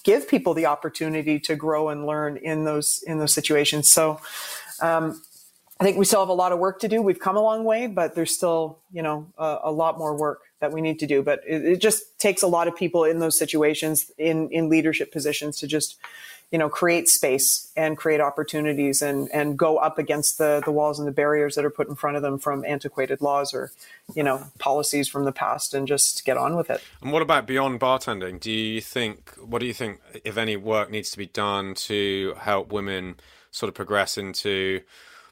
give 0.03 0.27
people 0.27 0.53
the 0.53 0.65
opportunity 0.65 1.39
to 1.39 1.55
grow 1.55 1.89
and 1.89 2.05
learn 2.05 2.37
in 2.37 2.63
those 2.63 3.03
in 3.05 3.19
those 3.19 3.33
situations. 3.33 3.89
So 3.89 4.19
um, 4.81 5.21
I 5.79 5.83
think 5.83 5.97
we 5.97 6.05
still 6.05 6.19
have 6.19 6.29
a 6.29 6.33
lot 6.33 6.51
of 6.51 6.59
work 6.59 6.79
to 6.81 6.87
do. 6.87 7.01
We've 7.01 7.19
come 7.19 7.37
a 7.37 7.41
long 7.41 7.63
way, 7.63 7.87
but 7.87 8.15
there's 8.15 8.33
still 8.33 8.79
you 8.91 9.01
know 9.01 9.27
a, 9.37 9.59
a 9.63 9.71
lot 9.71 9.97
more 9.97 10.15
work 10.15 10.41
that 10.61 10.71
we 10.71 10.79
need 10.79 10.99
to 10.99 11.07
do. 11.07 11.21
But 11.21 11.41
it, 11.45 11.65
it, 11.65 11.81
just 11.81 12.17
takes 12.19 12.41
a 12.41 12.47
lot 12.47 12.67
of 12.67 12.75
people 12.75 13.03
in 13.03 13.19
those 13.19 13.37
situations 13.37 14.11
in 14.17 14.49
in 14.49 14.69
leadership 14.69 15.11
positions 15.11 15.57
to 15.59 15.67
just 15.67 15.97
you 16.51 16.57
know 16.57 16.69
create 16.69 17.07
space 17.07 17.71
and 17.75 17.97
create 17.97 18.21
opportunities 18.21 19.01
and 19.01 19.29
and 19.33 19.57
go 19.57 19.77
up 19.77 19.97
against 19.97 20.37
the 20.37 20.61
the 20.65 20.71
walls 20.71 20.99
and 20.99 21.07
the 21.07 21.11
barriers 21.11 21.55
that 21.55 21.65
are 21.65 21.69
put 21.69 21.87
in 21.87 21.95
front 21.95 22.15
of 22.15 22.21
them 22.21 22.37
from 22.37 22.63
antiquated 22.65 23.21
laws 23.21 23.53
or 23.53 23.71
you 24.13 24.23
know 24.23 24.45
policies 24.59 25.07
from 25.07 25.25
the 25.25 25.31
past 25.31 25.73
and 25.73 25.87
just 25.87 26.25
get 26.25 26.37
on 26.37 26.55
with 26.55 26.69
it 26.69 26.81
and 27.01 27.11
what 27.11 27.21
about 27.21 27.47
beyond 27.47 27.79
bartending 27.79 28.39
do 28.39 28.51
you 28.51 28.81
think 28.81 29.31
what 29.39 29.59
do 29.59 29.65
you 29.65 29.73
think 29.73 29.99
if 30.25 30.37
any 30.37 30.57
work 30.57 30.91
needs 30.91 31.09
to 31.09 31.17
be 31.17 31.27
done 31.27 31.73
to 31.73 32.35
help 32.39 32.71
women 32.71 33.15
sort 33.51 33.69
of 33.69 33.73
progress 33.73 34.17
into 34.17 34.81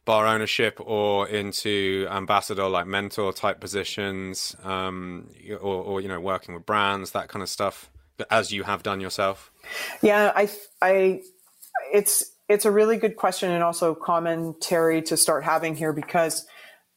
bar 0.09 0.25
ownership 0.25 0.79
or 0.83 1.27
into 1.27 2.07
ambassador 2.09 2.67
like 2.67 2.87
mentor 2.87 3.31
type 3.31 3.59
positions 3.59 4.55
um, 4.63 5.29
or, 5.61 5.83
or 5.83 6.01
you 6.01 6.07
know 6.07 6.19
working 6.19 6.55
with 6.55 6.65
brands 6.65 7.11
that 7.11 7.27
kind 7.27 7.43
of 7.43 7.47
stuff 7.47 7.91
as 8.31 8.51
you 8.51 8.63
have 8.63 8.81
done 8.81 8.99
yourself? 8.99 9.51
Yeah 10.01 10.31
i 10.35 10.49
i 10.81 11.21
it's 11.93 12.25
it's 12.47 12.65
a 12.65 12.71
really 12.71 12.97
good 12.97 13.17
question 13.17 13.51
and 13.51 13.63
also 13.63 13.93
commentary 13.93 15.03
to 15.03 15.15
start 15.15 15.43
having 15.43 15.75
here 15.75 15.93
because 15.93 16.43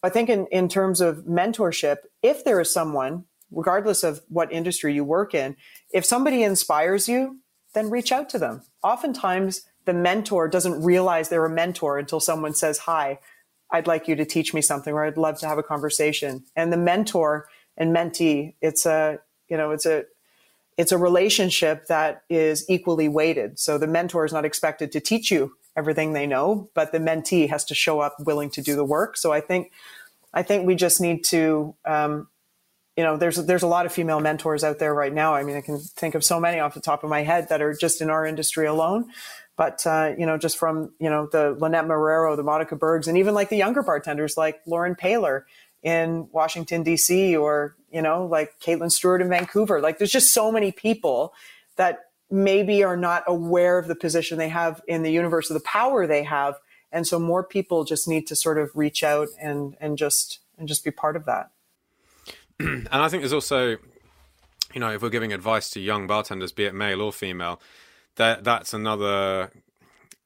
i 0.02 0.08
think 0.08 0.30
in, 0.30 0.46
in 0.46 0.66
terms 0.66 1.02
of 1.02 1.26
mentorship 1.26 1.98
if 2.22 2.44
there 2.44 2.58
is 2.62 2.72
someone 2.72 3.24
regardless 3.50 4.02
of 4.02 4.22
what 4.28 4.50
industry 4.50 4.94
you 4.94 5.04
work 5.04 5.34
in 5.34 5.54
if 5.92 6.06
somebody 6.06 6.42
inspires 6.42 7.10
you 7.10 7.42
then 7.74 7.90
reach 7.90 8.12
out 8.12 8.28
to 8.30 8.38
them. 8.38 8.62
Oftentimes 8.82 9.62
the 9.84 9.94
mentor 9.94 10.48
doesn't 10.48 10.82
realize 10.82 11.28
they're 11.28 11.44
a 11.44 11.50
mentor 11.50 11.98
until 11.98 12.20
someone 12.20 12.54
says, 12.54 12.78
Hi, 12.78 13.18
I'd 13.70 13.86
like 13.86 14.06
you 14.06 14.14
to 14.16 14.24
teach 14.24 14.52
me 14.52 14.60
something, 14.60 14.92
or 14.92 15.04
I'd 15.04 15.16
love 15.16 15.38
to 15.40 15.48
have 15.48 15.58
a 15.58 15.62
conversation. 15.62 16.44
And 16.54 16.72
the 16.72 16.76
mentor 16.76 17.48
and 17.76 17.94
mentee, 17.94 18.54
it's 18.60 18.86
a, 18.86 19.18
you 19.48 19.56
know, 19.56 19.70
it's 19.70 19.86
a, 19.86 20.04
it's 20.76 20.92
a 20.92 20.98
relationship 20.98 21.86
that 21.86 22.22
is 22.28 22.68
equally 22.68 23.08
weighted. 23.08 23.58
So 23.58 23.78
the 23.78 23.86
mentor 23.86 24.24
is 24.24 24.32
not 24.32 24.44
expected 24.44 24.92
to 24.92 25.00
teach 25.00 25.30
you 25.30 25.54
everything 25.74 26.12
they 26.12 26.26
know, 26.26 26.68
but 26.74 26.92
the 26.92 26.98
mentee 26.98 27.48
has 27.48 27.64
to 27.66 27.74
show 27.74 28.00
up 28.00 28.16
willing 28.20 28.50
to 28.50 28.62
do 28.62 28.76
the 28.76 28.84
work. 28.84 29.16
So 29.16 29.32
I 29.32 29.40
think, 29.40 29.72
I 30.34 30.42
think 30.42 30.66
we 30.66 30.74
just 30.74 31.00
need 31.00 31.24
to, 31.24 31.74
um, 31.84 32.28
you 32.96 33.04
know, 33.04 33.16
there's 33.16 33.36
there's 33.36 33.62
a 33.62 33.66
lot 33.66 33.86
of 33.86 33.92
female 33.92 34.20
mentors 34.20 34.62
out 34.62 34.78
there 34.78 34.92
right 34.92 35.12
now. 35.12 35.34
I 35.34 35.44
mean, 35.44 35.56
I 35.56 35.62
can 35.62 35.78
think 35.78 36.14
of 36.14 36.22
so 36.22 36.38
many 36.38 36.60
off 36.60 36.74
the 36.74 36.80
top 36.80 37.04
of 37.04 37.10
my 37.10 37.22
head 37.22 37.48
that 37.48 37.62
are 37.62 37.72
just 37.72 38.02
in 38.02 38.10
our 38.10 38.26
industry 38.26 38.66
alone. 38.66 39.06
But 39.56 39.86
uh, 39.86 40.14
you 40.18 40.26
know, 40.26 40.38
just 40.38 40.56
from 40.56 40.92
you 40.98 41.10
know 41.10 41.28
the 41.30 41.56
Lynette 41.58 41.84
Marrero, 41.84 42.36
the 42.36 42.42
Monica 42.42 42.76
Bergs, 42.76 43.08
and 43.08 43.18
even 43.18 43.34
like 43.34 43.48
the 43.48 43.56
younger 43.56 43.82
bartenders 43.82 44.36
like 44.36 44.60
Lauren 44.66 44.94
Paylor 44.94 45.42
in 45.82 46.28
Washington 46.32 46.82
D.C. 46.82 47.36
or 47.36 47.76
you 47.90 48.00
know 48.00 48.26
like 48.26 48.58
Kaitlyn 48.60 48.90
Stewart 48.90 49.20
in 49.20 49.28
Vancouver. 49.28 49.80
Like 49.80 49.98
there's 49.98 50.12
just 50.12 50.32
so 50.32 50.50
many 50.50 50.72
people 50.72 51.34
that 51.76 52.00
maybe 52.30 52.82
are 52.82 52.96
not 52.96 53.24
aware 53.26 53.78
of 53.78 53.88
the 53.88 53.94
position 53.94 54.38
they 54.38 54.48
have 54.48 54.80
in 54.88 55.02
the 55.02 55.12
universe 55.12 55.50
of 55.50 55.54
the 55.54 55.64
power 55.64 56.06
they 56.06 56.24
have, 56.24 56.54
and 56.90 57.06
so 57.06 57.18
more 57.18 57.44
people 57.44 57.84
just 57.84 58.08
need 58.08 58.26
to 58.28 58.36
sort 58.36 58.58
of 58.58 58.70
reach 58.74 59.02
out 59.04 59.28
and 59.38 59.76
and 59.80 59.98
just 59.98 60.40
and 60.58 60.66
just 60.66 60.82
be 60.82 60.90
part 60.90 61.14
of 61.14 61.26
that. 61.26 61.50
and 62.58 62.88
I 62.90 63.08
think 63.08 63.22
there's 63.22 63.32
also, 63.32 63.76
you 64.72 64.80
know, 64.80 64.90
if 64.92 65.02
we're 65.02 65.10
giving 65.10 65.32
advice 65.32 65.68
to 65.70 65.80
young 65.80 66.06
bartenders, 66.06 66.52
be 66.52 66.64
it 66.64 66.74
male 66.74 67.02
or 67.02 67.12
female, 67.12 67.60
that 68.16 68.44
that's 68.44 68.74
another 68.74 69.50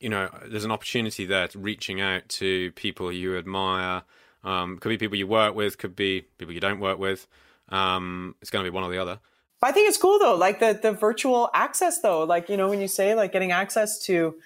you 0.01 0.09
know 0.09 0.28
there's 0.47 0.64
an 0.64 0.70
opportunity 0.70 1.24
there 1.26 1.49
to 1.49 1.59
reaching 1.59 2.01
out 2.01 2.28
to 2.28 2.72
people 2.72 3.12
you 3.12 3.37
admire. 3.37 4.03
Um, 4.45 4.78
could 4.78 4.91
be 4.91 4.99
people 4.99 5.16
you 5.16 5.26
work 5.26 5.55
with 5.55 5.78
could 5.78 5.97
be 5.97 6.22
people 6.39 6.55
you 6.55 6.61
don't 6.61 6.80
work 6.80 6.99
with. 6.99 7.26
Um, 7.68 8.37
it's 8.41 8.51
going 8.51 8.64
to 8.64 8.70
be 8.70 8.74
one 8.74 8.84
or 8.84 8.91
the 8.91 8.99
other. 8.99 9.18
I 9.62 9.72
think 9.72 9.89
it's 9.89 9.99
cool 9.99 10.18
though 10.18 10.37
like 10.37 10.61
the 10.61 10.78
the 10.80 10.93
virtual 10.93 11.51
access 11.53 12.01
though. 12.01 12.24
Like 12.24 12.49
you 12.49 12.57
know 12.57 12.68
when 12.68 12.80
you 12.80 12.89
say 12.89 13.14
like 13.14 13.32
getting 13.32 13.53
access 13.53 13.99
to 14.05 14.37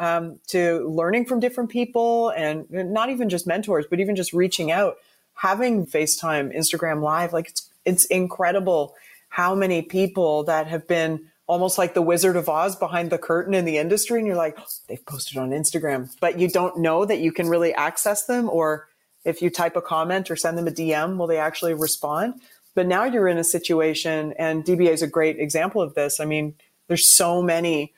um, 0.00 0.40
to 0.48 0.88
learning 0.88 1.26
from 1.26 1.40
different 1.40 1.68
people 1.68 2.30
and 2.30 2.66
not 2.70 3.10
even 3.10 3.28
just 3.28 3.46
mentors 3.46 3.84
but 3.88 4.00
even 4.00 4.16
just 4.16 4.32
reaching 4.32 4.72
out 4.72 4.96
having 5.34 5.86
facetime 5.86 6.56
instagram 6.56 7.02
live 7.02 7.32
like 7.32 7.48
it's 7.50 7.70
it's 7.84 8.06
incredible 8.06 8.94
how 9.28 9.54
many 9.54 9.82
people 9.82 10.42
that 10.44 10.66
have 10.66 10.88
been 10.88 11.29
almost 11.50 11.78
like 11.78 11.94
the 11.94 12.02
Wizard 12.02 12.36
of 12.36 12.48
Oz 12.48 12.76
behind 12.76 13.10
the 13.10 13.18
curtain 13.18 13.54
in 13.54 13.64
the 13.64 13.76
industry. 13.76 14.18
And 14.18 14.26
you're 14.26 14.36
like, 14.36 14.56
oh, 14.56 14.66
they've 14.88 15.04
posted 15.04 15.36
on 15.36 15.50
Instagram, 15.50 16.08
but 16.20 16.38
you 16.38 16.48
don't 16.48 16.78
know 16.78 17.04
that 17.04 17.18
you 17.18 17.32
can 17.32 17.48
really 17.48 17.74
access 17.74 18.24
them. 18.26 18.48
Or 18.48 18.86
if 19.24 19.42
you 19.42 19.50
type 19.50 19.74
a 19.74 19.82
comment 19.82 20.30
or 20.30 20.36
send 20.36 20.56
them 20.56 20.68
a 20.68 20.70
DM, 20.70 21.16
will 21.16 21.26
they 21.26 21.38
actually 21.38 21.74
respond? 21.74 22.40
But 22.76 22.86
now 22.86 23.02
you're 23.02 23.26
in 23.26 23.36
a 23.36 23.42
situation, 23.42 24.32
and 24.38 24.64
DBA 24.64 24.90
is 24.90 25.02
a 25.02 25.08
great 25.08 25.40
example 25.40 25.82
of 25.82 25.94
this. 25.94 26.20
I 26.20 26.24
mean, 26.24 26.54
there's 26.86 27.08
so 27.08 27.42
many 27.42 27.94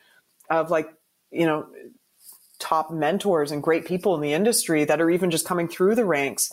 of 0.49 0.71
like, 0.71 0.91
you 1.29 1.45
know, 1.45 1.67
top 2.57 2.91
mentors 2.91 3.51
and 3.51 3.61
great 3.61 3.85
people 3.85 4.15
in 4.15 4.21
the 4.21 4.33
industry 4.33 4.83
that 4.85 4.99
are 4.99 5.11
even 5.11 5.29
just 5.29 5.45
coming 5.45 5.67
through 5.67 5.93
the 5.93 6.05
ranks 6.05 6.51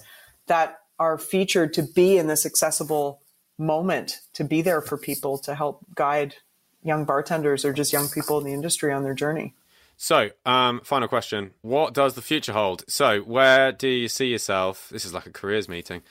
that 0.48 0.80
are 0.98 1.16
featured 1.16 1.72
to 1.72 1.82
be 1.82 2.18
in 2.18 2.26
this 2.26 2.44
accessible 2.44 3.22
moment, 3.58 4.20
to 4.34 4.44
be 4.44 4.60
there 4.60 4.82
for 4.82 4.98
people 4.98 5.38
to 5.38 5.54
help 5.54 5.80
guide 5.94 6.34
young 6.82 7.04
bartenders 7.04 7.64
or 7.64 7.72
just 7.72 7.92
young 7.92 8.08
people 8.08 8.38
in 8.38 8.44
the 8.44 8.52
industry 8.52 8.92
on 8.92 9.02
their 9.02 9.14
journey. 9.14 9.54
So, 9.96 10.30
um, 10.46 10.80
final 10.82 11.08
question: 11.08 11.52
What 11.60 11.92
does 11.92 12.14
the 12.14 12.22
future 12.22 12.52
hold? 12.52 12.84
So, 12.88 13.20
where 13.20 13.70
do 13.70 13.88
you 13.88 14.08
see 14.08 14.28
yourself? 14.28 14.88
This 14.90 15.04
is 15.04 15.12
like 15.12 15.26
a 15.26 15.30
careers 15.30 15.68
meeting. 15.68 16.02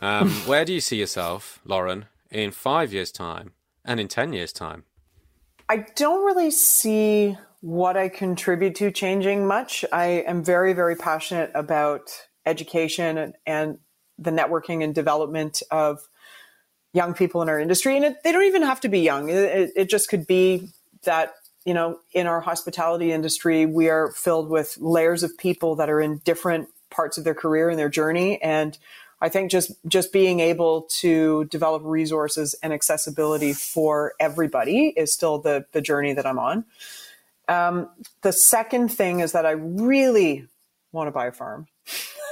Um, 0.00 0.30
where 0.46 0.64
do 0.64 0.72
you 0.72 0.80
see 0.80 0.96
yourself, 0.96 1.60
Lauren, 1.64 2.06
in 2.30 2.50
five 2.50 2.92
years' 2.92 3.12
time 3.12 3.52
and 3.84 4.00
in 4.00 4.08
ten 4.08 4.32
years' 4.32 4.52
time? 4.52 4.84
I 5.68 5.86
don't 5.94 6.24
really 6.24 6.50
see 6.50 7.36
what 7.60 7.96
I 7.96 8.08
contribute 8.08 8.74
to 8.76 8.90
changing 8.90 9.46
much. 9.46 9.84
I 9.92 10.24
am 10.26 10.44
very, 10.44 10.72
very 10.72 10.94
passionate 10.94 11.50
about 11.54 12.10
education 12.44 13.18
and, 13.18 13.34
and 13.46 13.78
the 14.18 14.30
networking 14.30 14.84
and 14.84 14.94
development 14.94 15.62
of 15.70 16.08
young 16.96 17.12
people 17.12 17.42
in 17.42 17.48
our 17.50 17.60
industry. 17.60 17.94
And 17.96 18.06
it, 18.06 18.22
they 18.24 18.32
don't 18.32 18.44
even 18.44 18.62
have 18.62 18.80
to 18.80 18.88
be 18.88 19.00
young. 19.00 19.28
It, 19.28 19.70
it 19.76 19.90
just 19.90 20.08
could 20.08 20.26
be 20.26 20.70
that, 21.02 21.34
you 21.66 21.74
know, 21.74 22.00
in 22.12 22.26
our 22.26 22.40
hospitality 22.40 23.12
industry, 23.12 23.66
we 23.66 23.90
are 23.90 24.10
filled 24.12 24.48
with 24.48 24.78
layers 24.80 25.22
of 25.22 25.36
people 25.36 25.76
that 25.76 25.90
are 25.90 26.00
in 26.00 26.18
different 26.24 26.68
parts 26.90 27.18
of 27.18 27.24
their 27.24 27.34
career 27.34 27.68
and 27.68 27.78
their 27.78 27.90
journey. 27.90 28.40
And 28.42 28.78
I 29.20 29.28
think 29.28 29.50
just 29.50 29.72
just 29.86 30.12
being 30.12 30.40
able 30.40 30.88
to 31.00 31.44
develop 31.46 31.82
resources 31.84 32.54
and 32.62 32.72
accessibility 32.72 33.52
for 33.52 34.14
everybody 34.18 34.92
is 34.96 35.12
still 35.12 35.38
the 35.38 35.66
the 35.72 35.80
journey 35.80 36.14
that 36.14 36.26
I'm 36.26 36.38
on. 36.38 36.64
Um, 37.48 37.90
the 38.22 38.32
second 38.32 38.88
thing 38.88 39.20
is 39.20 39.32
that 39.32 39.46
I 39.46 39.52
really 39.52 40.46
want 40.92 41.08
to 41.08 41.12
buy 41.12 41.26
a 41.26 41.32
farm. 41.32 41.66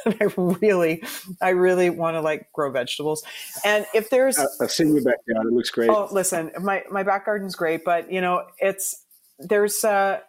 I 0.20 0.24
really, 0.36 1.02
I 1.40 1.50
really 1.50 1.90
want 1.90 2.14
to 2.14 2.20
like 2.20 2.52
grow 2.52 2.70
vegetables. 2.70 3.22
And 3.64 3.86
if 3.94 4.10
there's, 4.10 4.38
I've 4.38 4.70
seen 4.70 4.94
your 4.94 5.04
backyard; 5.04 5.46
it 5.46 5.52
looks 5.52 5.70
great. 5.70 5.90
Oh, 5.90 6.08
listen, 6.10 6.50
my 6.60 6.84
my 6.90 7.02
back 7.02 7.26
garden's 7.26 7.54
great, 7.56 7.84
but 7.84 8.10
you 8.10 8.20
know, 8.20 8.44
it's 8.58 9.04
there's 9.38 9.84
uh 9.84 10.20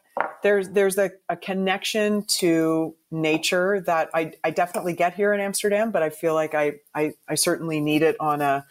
there's 0.44 0.70
there's 0.70 0.98
a, 0.98 1.12
a 1.30 1.36
connection 1.36 2.24
to 2.26 2.96
nature 3.12 3.82
that 3.82 4.10
I, 4.14 4.34
I 4.44 4.52
definitely 4.52 4.94
get 4.94 5.14
here 5.14 5.34
in 5.34 5.40
Amsterdam, 5.40 5.92
but 5.92 6.04
I 6.04 6.10
feel 6.10 6.34
like 6.34 6.54
I 6.54 6.76
I, 6.94 7.14
I 7.28 7.36
certainly 7.36 7.80
need 7.82 8.02
it 8.02 8.16
on 8.20 8.42
a 8.42 8.66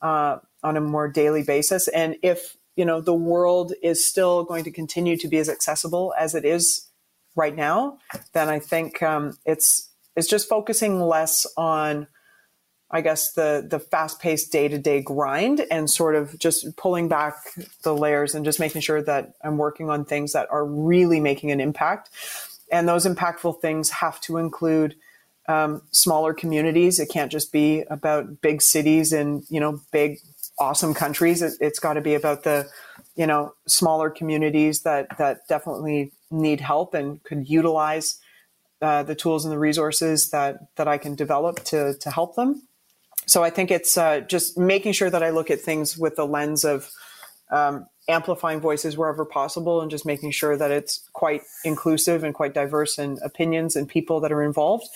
uh, 0.00 0.38
on 0.62 0.76
a 0.76 0.80
more 0.80 1.08
daily 1.08 1.42
basis. 1.42 1.88
And 1.88 2.16
if 2.22 2.56
you 2.76 2.84
know 2.84 3.00
the 3.00 3.14
world 3.14 3.72
is 3.82 4.04
still 4.04 4.44
going 4.44 4.64
to 4.64 4.70
continue 4.70 5.16
to 5.18 5.28
be 5.28 5.38
as 5.38 5.48
accessible 5.48 6.14
as 6.18 6.34
it 6.34 6.44
is 6.44 6.88
right 7.34 7.54
now, 7.54 7.98
then 8.32 8.48
I 8.48 8.58
think 8.58 9.02
um, 9.02 9.36
it's 9.44 9.90
is 10.16 10.26
just 10.26 10.48
focusing 10.48 11.00
less 11.00 11.46
on 11.56 12.06
I 12.90 13.00
guess 13.00 13.32
the 13.32 13.66
the 13.68 13.80
fast 13.80 14.20
paced 14.20 14.52
day 14.52 14.68
to 14.68 14.78
day 14.78 15.02
grind 15.02 15.66
and 15.70 15.90
sort 15.90 16.14
of 16.14 16.38
just 16.38 16.76
pulling 16.76 17.08
back 17.08 17.34
the 17.82 17.94
layers 17.94 18.34
and 18.34 18.44
just 18.44 18.60
making 18.60 18.80
sure 18.80 19.02
that 19.02 19.32
I'm 19.42 19.58
working 19.58 19.90
on 19.90 20.04
things 20.04 20.32
that 20.32 20.48
are 20.50 20.64
really 20.64 21.18
making 21.18 21.50
an 21.50 21.60
impact. 21.60 22.10
And 22.70 22.88
those 22.88 23.06
impactful 23.06 23.60
things 23.60 23.90
have 23.90 24.20
to 24.22 24.38
include 24.38 24.94
um, 25.48 25.82
smaller 25.90 26.32
communities. 26.32 26.98
It 26.98 27.08
can't 27.10 27.30
just 27.30 27.52
be 27.52 27.82
about 27.90 28.40
big 28.40 28.62
cities 28.62 29.12
and 29.12 29.44
you 29.48 29.58
know 29.58 29.80
big 29.90 30.18
awesome 30.58 30.94
countries. 30.94 31.42
It, 31.42 31.54
has 31.60 31.78
got 31.80 31.94
to 31.94 32.00
be 32.00 32.14
about 32.14 32.44
the 32.44 32.68
you 33.16 33.26
know 33.26 33.54
smaller 33.66 34.10
communities 34.10 34.82
that 34.82 35.18
that 35.18 35.48
definitely 35.48 36.12
need 36.30 36.60
help 36.60 36.94
and 36.94 37.22
could 37.24 37.48
utilize 37.48 38.18
uh, 38.82 39.02
the 39.02 39.14
tools 39.14 39.44
and 39.44 39.52
the 39.52 39.58
resources 39.58 40.30
that 40.30 40.58
that 40.76 40.88
I 40.88 40.98
can 40.98 41.14
develop 41.14 41.64
to 41.64 41.94
to 41.94 42.10
help 42.10 42.36
them. 42.36 42.62
So 43.26 43.42
I 43.42 43.50
think 43.50 43.70
it's 43.70 43.98
uh, 43.98 44.20
just 44.20 44.56
making 44.56 44.92
sure 44.92 45.10
that 45.10 45.22
I 45.22 45.30
look 45.30 45.50
at 45.50 45.60
things 45.60 45.98
with 45.98 46.14
the 46.16 46.26
lens 46.26 46.64
of 46.64 46.90
um, 47.50 47.86
amplifying 48.08 48.60
voices 48.60 48.96
wherever 48.96 49.24
possible, 49.24 49.80
and 49.80 49.90
just 49.90 50.06
making 50.06 50.30
sure 50.30 50.56
that 50.56 50.70
it's 50.70 51.08
quite 51.12 51.42
inclusive 51.64 52.22
and 52.22 52.34
quite 52.34 52.54
diverse 52.54 52.98
in 52.98 53.18
opinions 53.22 53.76
and 53.76 53.88
people 53.88 54.20
that 54.20 54.32
are 54.32 54.42
involved. 54.42 54.86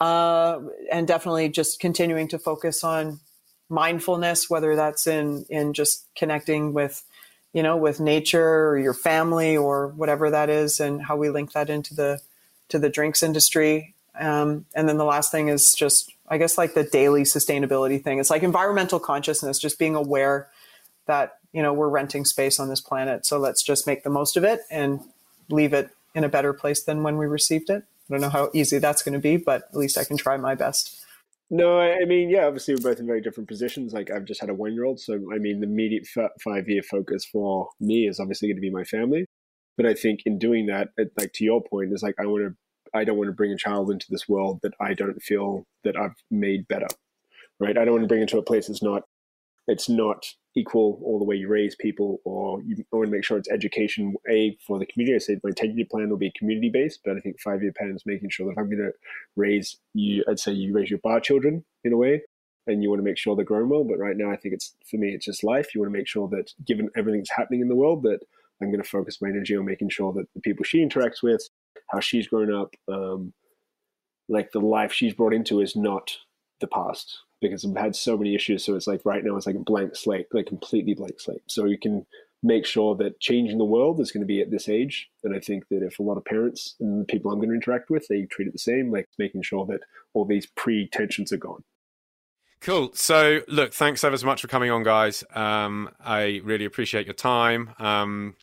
Uh, 0.00 0.60
and 0.90 1.06
definitely 1.06 1.48
just 1.48 1.78
continuing 1.78 2.26
to 2.28 2.38
focus 2.38 2.82
on 2.82 3.20
mindfulness, 3.68 4.50
whether 4.50 4.74
that's 4.76 5.06
in 5.06 5.46
in 5.48 5.72
just 5.72 6.08
connecting 6.16 6.72
with 6.72 7.04
you 7.52 7.62
know 7.62 7.76
with 7.76 8.00
nature 8.00 8.68
or 8.68 8.78
your 8.78 8.94
family 8.94 9.56
or 9.56 9.88
whatever 9.88 10.30
that 10.30 10.50
is, 10.50 10.80
and 10.80 11.02
how 11.02 11.16
we 11.16 11.30
link 11.30 11.52
that 11.52 11.70
into 11.70 11.94
the 11.94 12.20
to 12.72 12.78
the 12.78 12.90
drinks 12.90 13.22
industry. 13.22 13.94
Um, 14.18 14.66
and 14.74 14.88
then 14.88 14.98
the 14.98 15.04
last 15.04 15.30
thing 15.32 15.48
is 15.48 15.72
just, 15.72 16.12
I 16.28 16.36
guess, 16.36 16.58
like 16.58 16.74
the 16.74 16.84
daily 16.84 17.22
sustainability 17.22 18.02
thing. 18.02 18.18
It's 18.18 18.30
like 18.30 18.42
environmental 18.42 19.00
consciousness, 19.00 19.58
just 19.58 19.78
being 19.78 19.94
aware 19.94 20.48
that, 21.06 21.38
you 21.52 21.62
know, 21.62 21.72
we're 21.72 21.88
renting 21.88 22.24
space 22.24 22.60
on 22.60 22.68
this 22.68 22.80
planet. 22.80 23.24
So 23.24 23.38
let's 23.38 23.62
just 23.62 23.86
make 23.86 24.02
the 24.02 24.10
most 24.10 24.36
of 24.36 24.44
it 24.44 24.60
and 24.70 25.00
leave 25.48 25.72
it 25.72 25.90
in 26.14 26.24
a 26.24 26.28
better 26.28 26.52
place 26.52 26.82
than 26.82 27.02
when 27.02 27.16
we 27.16 27.26
received 27.26 27.70
it. 27.70 27.84
I 28.08 28.12
don't 28.12 28.20
know 28.20 28.28
how 28.28 28.50
easy 28.52 28.78
that's 28.78 29.02
going 29.02 29.14
to 29.14 29.18
be, 29.18 29.36
but 29.36 29.62
at 29.70 29.76
least 29.76 29.96
I 29.96 30.04
can 30.04 30.16
try 30.16 30.36
my 30.36 30.54
best. 30.54 31.04
No, 31.50 31.80
I 31.80 32.06
mean, 32.06 32.30
yeah, 32.30 32.46
obviously 32.46 32.74
we're 32.74 32.90
both 32.90 32.98
in 32.98 33.06
very 33.06 33.20
different 33.20 33.48
positions. 33.48 33.92
Like 33.92 34.10
I've 34.10 34.24
just 34.24 34.40
had 34.40 34.48
a 34.48 34.54
one 34.54 34.72
year 34.72 34.84
old, 34.84 35.00
so 35.00 35.14
I 35.34 35.38
mean, 35.38 35.60
the 35.60 35.66
immediate 35.66 36.06
five 36.42 36.68
year 36.68 36.82
focus 36.82 37.26
for 37.26 37.68
me 37.78 38.08
is 38.08 38.18
obviously 38.18 38.48
going 38.48 38.56
to 38.56 38.62
be 38.62 38.70
my 38.70 38.84
family. 38.84 39.26
But 39.76 39.86
I 39.86 39.94
think 39.94 40.20
in 40.24 40.38
doing 40.38 40.66
that, 40.66 40.88
like 41.18 41.34
to 41.34 41.44
your 41.44 41.62
point, 41.62 41.92
is 41.92 42.02
like 42.02 42.14
I 42.18 42.26
want 42.26 42.44
to, 42.44 42.56
I 42.94 43.04
don't 43.04 43.16
want 43.16 43.28
to 43.28 43.34
bring 43.34 43.52
a 43.52 43.56
child 43.56 43.90
into 43.90 44.06
this 44.10 44.28
world 44.28 44.60
that 44.62 44.74
I 44.80 44.94
don't 44.94 45.22
feel 45.22 45.66
that 45.84 45.96
I've 45.96 46.16
made 46.30 46.68
better, 46.68 46.88
right? 47.58 47.76
I 47.76 47.84
don't 47.84 47.94
want 47.94 48.04
to 48.04 48.08
bring 48.08 48.22
into 48.22 48.38
a 48.38 48.42
place 48.42 48.66
that's 48.66 48.82
not, 48.82 49.04
it's 49.66 49.88
not 49.88 50.26
equal 50.54 51.00
all 51.04 51.18
the 51.18 51.24
way 51.24 51.36
you 51.36 51.48
raise 51.48 51.74
people, 51.76 52.20
or 52.24 52.60
you 52.62 52.84
want 52.92 53.06
to 53.06 53.12
make 53.12 53.24
sure 53.24 53.38
it's 53.38 53.50
education. 53.50 54.14
A 54.28 54.58
for 54.66 54.78
the 54.78 54.86
community. 54.86 55.14
I 55.14 55.18
said 55.18 55.40
my 55.42 55.50
ten 55.50 55.76
year 55.76 55.86
plan 55.90 56.10
will 56.10 56.18
be 56.18 56.32
community 56.36 56.68
based, 56.68 57.00
but 57.04 57.16
I 57.16 57.20
think 57.20 57.40
five 57.40 57.62
year 57.62 57.72
plan 57.78 57.94
is 57.94 58.02
making 58.04 58.30
sure 58.30 58.46
that 58.46 58.52
if 58.52 58.58
I'm 58.58 58.68
going 58.68 58.78
to 58.78 58.92
raise 59.36 59.78
you, 59.94 60.24
I'd 60.28 60.38
say 60.40 60.52
you 60.52 60.74
raise 60.74 60.90
your 60.90 60.98
bar 60.98 61.20
children 61.20 61.64
in 61.84 61.92
a 61.92 61.96
way, 61.96 62.22
and 62.66 62.82
you 62.82 62.90
want 62.90 62.98
to 62.98 63.04
make 63.04 63.16
sure 63.16 63.34
they're 63.34 63.44
growing 63.44 63.68
well. 63.68 63.84
But 63.84 63.98
right 63.98 64.16
now, 64.16 64.30
I 64.30 64.36
think 64.36 64.54
it's 64.54 64.74
for 64.90 64.96
me, 64.98 65.14
it's 65.14 65.24
just 65.24 65.44
life. 65.44 65.74
You 65.74 65.80
want 65.80 65.92
to 65.92 65.98
make 65.98 66.08
sure 66.08 66.28
that 66.28 66.52
given 66.66 66.90
everything 66.96 67.20
that's 67.20 67.30
happening 67.30 67.60
in 67.60 67.68
the 67.68 67.76
world, 67.76 68.02
that 68.02 68.20
I'm 68.60 68.70
going 68.70 68.82
to 68.82 68.88
focus 68.88 69.22
my 69.22 69.28
energy 69.28 69.56
on 69.56 69.64
making 69.64 69.88
sure 69.88 70.12
that 70.12 70.26
the 70.34 70.40
people 70.40 70.64
she 70.64 70.84
interacts 70.84 71.22
with, 71.22 71.48
how 71.92 72.00
she's 72.00 72.26
grown 72.26 72.52
up, 72.52 72.74
um, 72.88 73.32
like 74.28 74.52
the 74.52 74.60
life 74.60 74.92
she's 74.92 75.14
brought 75.14 75.34
into 75.34 75.60
is 75.60 75.76
not 75.76 76.16
the 76.60 76.66
past 76.66 77.18
because 77.40 77.64
I've 77.64 77.76
had 77.76 77.96
so 77.96 78.16
many 78.16 78.34
issues. 78.34 78.64
So 78.64 78.74
it's 78.74 78.86
like 78.86 79.02
right 79.04 79.22
now 79.22 79.36
it's 79.36 79.46
like 79.46 79.56
a 79.56 79.60
blank 79.60 79.96
slate, 79.96 80.26
like 80.32 80.46
completely 80.46 80.94
blank 80.94 81.20
slate. 81.20 81.42
So 81.48 81.66
you 81.66 81.78
can 81.78 82.06
make 82.42 82.66
sure 82.66 82.96
that 82.96 83.20
changing 83.20 83.58
the 83.58 83.64
world 83.64 84.00
is 84.00 84.10
going 84.10 84.22
to 84.22 84.26
be 84.26 84.40
at 84.40 84.50
this 84.50 84.68
age. 84.68 85.10
And 85.22 85.34
I 85.34 85.40
think 85.40 85.68
that 85.68 85.82
if 85.82 85.98
a 85.98 86.02
lot 86.02 86.16
of 86.16 86.24
parents 86.24 86.74
and 86.80 87.06
people 87.06 87.30
I'm 87.30 87.38
going 87.38 87.50
to 87.50 87.54
interact 87.54 87.90
with, 87.90 88.06
they 88.08 88.22
treat 88.22 88.48
it 88.48 88.52
the 88.52 88.58
same, 88.58 88.90
like 88.90 89.08
making 89.18 89.42
sure 89.42 89.66
that 89.66 89.80
all 90.14 90.24
these 90.24 90.46
pre 90.46 90.88
tensions 90.88 91.32
are 91.32 91.36
gone. 91.36 91.62
Cool. 92.60 92.92
So, 92.94 93.40
look, 93.48 93.74
thanks 93.74 94.04
ever 94.04 94.16
so 94.16 94.24
much 94.24 94.40
for 94.40 94.46
coming 94.46 94.70
on, 94.70 94.84
guys. 94.84 95.24
Um, 95.34 95.90
I 96.00 96.40
really 96.44 96.64
appreciate 96.64 97.06
your 97.06 97.14
time 97.14 97.74
um, 97.80 98.36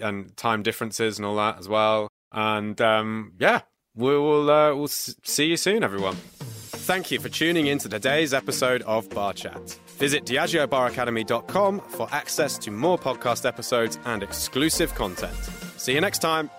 and 0.00 0.34
time 0.38 0.62
differences 0.62 1.18
and 1.18 1.26
all 1.26 1.36
that 1.36 1.58
as 1.58 1.68
well. 1.68 2.08
And 2.32 2.80
um, 2.80 3.32
yeah, 3.38 3.62
we 3.94 4.16
will 4.16 4.50
uh, 4.50 4.74
we'll 4.74 4.88
see 4.88 5.46
you 5.46 5.56
soon, 5.56 5.82
everyone. 5.82 6.16
Thank 6.16 7.10
you 7.10 7.20
for 7.20 7.28
tuning 7.28 7.66
in 7.68 7.78
to 7.78 7.88
today's 7.88 8.34
episode 8.34 8.82
of 8.82 9.08
Bar 9.10 9.34
Chat. 9.34 9.78
Visit 9.98 10.24
DiageoBarAcademy.com 10.24 11.80
for 11.80 12.08
access 12.10 12.58
to 12.58 12.70
more 12.72 12.98
podcast 12.98 13.46
episodes 13.46 13.98
and 14.04 14.22
exclusive 14.22 14.92
content. 14.94 15.36
See 15.76 15.94
you 15.94 16.00
next 16.00 16.18
time. 16.18 16.50